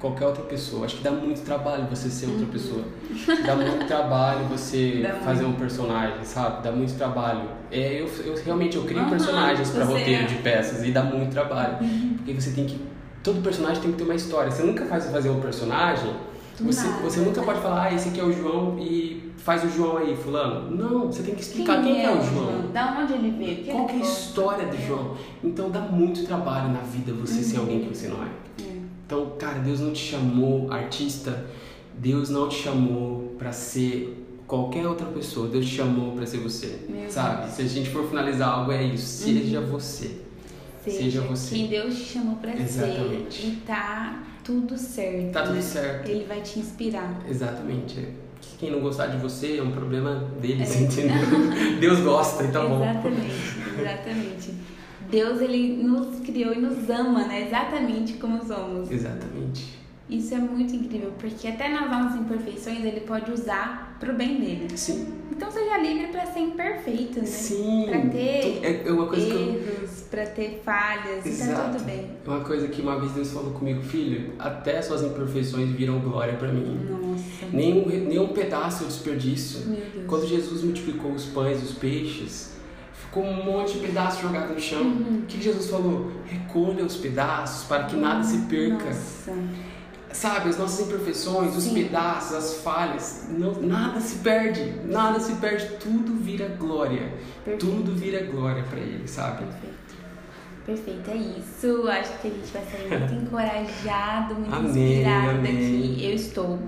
qualquer 0.00 0.26
outra 0.26 0.42
pessoa. 0.44 0.86
Acho 0.86 0.96
que 0.96 1.04
dá 1.04 1.10
muito 1.10 1.42
trabalho 1.42 1.86
você 1.88 2.08
ser 2.08 2.26
outra 2.26 2.46
pessoa. 2.46 2.82
Dá 3.46 3.54
muito 3.54 3.86
trabalho 3.86 4.46
você 4.46 4.94
Uhum. 4.96 5.02
Dá 5.10 5.14
fazer 5.14 5.44
um 5.44 5.52
personagem, 5.52 6.24
sabe? 6.24 6.62
Dá 6.62 6.72
muito 6.72 6.94
trabalho. 6.94 7.42
É, 7.70 8.00
eu, 8.00 8.08
eu 8.24 8.34
realmente 8.42 8.76
eu 8.76 8.84
crio 8.84 9.00
Aham, 9.00 9.10
personagens 9.10 9.70
para 9.70 9.84
roteiro 9.84 10.22
é. 10.22 10.26
de 10.26 10.36
peças 10.36 10.82
e 10.84 10.90
dá 10.90 11.02
muito 11.02 11.30
trabalho. 11.30 11.78
Porque 12.16 12.32
você 12.32 12.50
tem 12.50 12.66
que 12.66 12.80
todo 13.22 13.42
personagem 13.42 13.82
tem 13.82 13.92
que 13.92 13.98
ter 13.98 14.04
uma 14.04 14.14
história. 14.14 14.50
Você 14.50 14.62
nunca 14.62 14.86
faz 14.86 15.06
fazer 15.10 15.28
um 15.28 15.40
personagem 15.40 16.10
você, 16.62 16.86
você 17.02 17.20
nunca 17.20 17.42
pode 17.42 17.60
falar, 17.60 17.84
ah, 17.84 17.94
esse 17.94 18.10
aqui 18.10 18.20
é 18.20 18.24
o 18.24 18.32
João 18.32 18.78
e 18.78 19.32
faz 19.38 19.64
o 19.64 19.68
João 19.68 19.96
aí, 19.96 20.14
fulano. 20.14 20.70
Não, 20.70 21.06
você 21.06 21.22
tem 21.22 21.34
que 21.34 21.40
explicar 21.40 21.82
quem, 21.82 22.04
é, 22.04 22.10
o 22.10 22.22
João. 22.22 22.70
Da 22.72 22.98
onde 23.00 23.14
ele 23.14 23.30
veio? 23.30 23.64
Qual 23.72 23.86
que 23.86 23.96
é 23.96 23.98
a 23.98 24.02
história 24.02 24.66
do 24.66 24.76
João? 24.86 25.16
Então 25.42 25.70
dá 25.70 25.80
muito 25.80 26.24
trabalho 26.26 26.70
na 26.70 26.80
vida 26.80 27.12
você 27.12 27.42
ser 27.42 27.58
alguém 27.58 27.80
que 27.80 27.96
você 27.96 28.08
não 28.08 28.22
é. 28.22 28.28
É. 29.10 29.14
Então, 29.14 29.32
cara, 29.38 29.58
Deus 29.58 29.80
não 29.80 29.92
te 29.92 30.10
chamou 30.10 30.70
artista, 30.72 31.46
Deus 31.98 32.30
não 32.30 32.48
te 32.48 32.62
chamou 32.62 33.34
pra 33.38 33.52
ser 33.52 34.16
qualquer 34.46 34.86
outra 34.86 35.06
pessoa, 35.06 35.48
Deus 35.48 35.66
te 35.66 35.76
chamou 35.76 36.12
pra 36.12 36.24
ser 36.26 36.38
você, 36.38 36.80
Meu 36.88 37.10
sabe? 37.10 37.50
Se 37.52 37.62
a 37.62 37.66
gente 37.66 37.90
for 37.90 38.08
finalizar 38.08 38.48
algo 38.48 38.72
é 38.72 38.84
isso, 38.84 39.24
seja 39.24 39.60
você. 39.60 40.20
Seja 40.84 41.20
você. 41.22 41.54
Quem 41.56 41.66
Deus 41.66 41.94
te 41.96 42.04
chamou 42.04 42.36
pra 42.36 42.54
Exatamente. 42.56 43.42
ser. 43.42 43.48
E 43.48 43.56
tá 43.66 44.22
tudo 44.44 44.78
certo. 44.78 45.32
Tá 45.32 45.42
tudo 45.42 45.56
né? 45.56 45.62
certo. 45.62 46.08
Ele 46.08 46.24
vai 46.24 46.40
te 46.40 46.58
inspirar. 46.58 47.22
Exatamente. 47.28 48.08
Quem 48.58 48.70
não 48.70 48.80
gostar 48.80 49.08
de 49.08 49.18
você 49.18 49.58
é 49.58 49.62
um 49.62 49.70
problema 49.70 50.28
deles, 50.40 50.74
É. 50.76 50.80
entendeu? 50.80 51.78
Deus 51.80 52.00
gosta, 52.00 52.44
então 52.44 52.68
bom. 52.68 52.82
exatamente, 52.82 53.34
exatamente. 53.78 54.54
Deus 55.10 55.40
ele 55.40 55.82
nos 55.82 56.20
criou 56.20 56.52
e 56.54 56.58
nos 56.60 56.88
ama, 56.88 57.26
né? 57.26 57.46
Exatamente 57.46 58.14
como 58.14 58.44
somos. 58.44 58.90
Exatamente. 58.90 59.78
Isso 60.08 60.34
é 60.34 60.38
muito 60.38 60.74
incrível, 60.74 61.12
porque 61.20 61.46
até 61.46 61.68
nas 61.68 61.88
nossas 61.88 62.20
imperfeições 62.20 62.84
ele 62.84 63.00
pode 63.02 63.30
usar 63.30 63.96
pro 64.00 64.12
bem 64.12 64.40
dele. 64.40 64.66
Sim. 64.76 65.06
Então 65.30 65.48
seja 65.52 65.78
livre 65.78 66.08
pra 66.08 66.26
ser 66.26 66.40
imperfeito, 66.40 67.20
né? 67.20 67.26
Sim. 67.26 67.86
Pra 67.88 68.00
ter 68.10 68.58
É 68.60 68.82
é 68.88 68.92
uma 68.92 69.06
coisa 69.06 69.26
que 69.26 69.32
eu 69.32 69.54
erros, 69.54 70.00
pra 70.10 70.26
ter 70.26 70.62
falhas, 70.64 71.24
e 71.24 71.28
tá 71.38 71.44
Exato. 71.44 71.78
tudo 71.78 71.84
bem. 71.84 72.10
É 72.26 72.28
uma 72.28 72.40
coisa 72.40 72.66
que 72.66 72.82
uma 72.82 72.98
vez 72.98 73.12
Deus 73.12 73.30
falou 73.30 73.52
comigo, 73.52 73.80
filho, 73.82 74.32
até 74.38 74.82
suas 74.82 75.02
imperfeições 75.04 75.70
viram 75.70 76.00
glória 76.00 76.34
pra 76.34 76.48
mim. 76.48 76.76
Nossa, 76.90 77.46
Nenhum, 77.52 77.86
nenhum 77.86 78.28
pedaço 78.28 78.82
eu 78.84 78.88
desperdício. 78.88 79.60
meu 79.68 79.76
Deus. 79.94 80.06
Quando 80.08 80.26
Jesus 80.26 80.62
multiplicou 80.64 81.12
os 81.12 81.24
pães 81.26 81.60
e 81.60 81.64
os 81.64 81.72
peixes, 81.72 82.50
ficou 83.10 83.24
um 83.24 83.44
monte 83.44 83.72
de 83.72 83.86
pedaço 83.86 84.22
jogado 84.22 84.54
no 84.54 84.60
chão. 84.60 84.82
Uhum. 84.82 85.20
O 85.22 85.26
que 85.26 85.42
Jesus 85.42 85.68
falou? 85.68 86.12
Recolha 86.24 86.84
os 86.84 86.96
pedaços 86.96 87.66
para 87.66 87.84
que 87.84 87.96
nada 87.96 88.22
se 88.22 88.38
perca. 88.42 88.84
Nossa. 88.84 89.32
Sabe, 90.12 90.48
as 90.48 90.58
nossas 90.58 90.86
imperfeições, 90.88 91.56
os 91.56 91.64
Sim. 91.64 91.74
pedaços, 91.74 92.34
as 92.36 92.54
falhas, 92.62 93.26
não, 93.30 93.52
nada 93.62 94.00
se 94.00 94.16
perde. 94.16 94.74
Nada 94.84 95.20
se 95.20 95.34
perde. 95.34 95.66
Tudo 95.80 96.14
vira 96.20 96.48
glória. 96.58 97.12
Perfeito. 97.44 97.66
Tudo 97.66 97.94
vira 97.94 98.24
glória 98.24 98.62
pra 98.64 98.78
Ele, 98.78 99.06
sabe? 99.06 99.44
Perfeito. 99.44 99.80
Perfeito, 100.66 101.10
é 101.10 101.16
isso. 101.16 101.88
Acho 101.88 102.18
que 102.20 102.28
a 102.28 102.30
gente 102.30 102.52
vai 102.52 102.64
sair 102.64 102.98
muito 102.98 103.14
encorajado, 103.26 104.34
muito 104.34 104.54
Amém, 104.54 104.92
inspirado 104.92 105.30
amém. 105.30 105.52
daqui. 105.52 106.04
Eu 106.04 106.14
estou. 106.14 106.58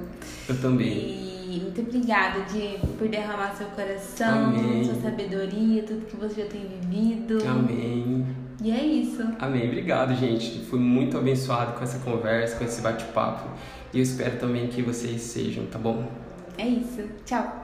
Eu 0.49 0.61
também. 0.61 1.32
E 1.53 1.61
muito 1.61 1.83
obrigada, 1.83 2.41
Diego, 2.51 2.87
por 2.97 3.07
derramar 3.09 3.55
seu 3.55 3.67
coração, 3.67 4.47
Amém. 4.47 4.85
sua 4.85 4.95
sabedoria, 4.95 5.83
tudo 5.83 6.07
que 6.07 6.17
você 6.17 6.45
já 6.45 6.49
tem 6.49 6.67
vivido. 6.67 7.47
Amém. 7.47 8.27
E 8.63 8.71
é 8.71 8.83
isso. 8.83 9.23
Amém. 9.39 9.67
Obrigado, 9.67 10.15
gente. 10.15 10.61
Fui 10.61 10.81
muito 10.81 11.19
abençoado 11.19 11.75
com 11.75 11.85
essa 11.85 11.99
conversa, 11.99 12.57
com 12.57 12.65
esse 12.65 12.81
bate-papo. 12.81 13.51
E 13.93 13.99
eu 13.99 14.03
espero 14.03 14.39
também 14.39 14.69
que 14.69 14.81
vocês 14.81 15.21
sejam, 15.21 15.67
tá 15.67 15.79
bom? 15.79 16.11
É 16.57 16.67
isso. 16.67 17.03
Tchau. 17.27 17.61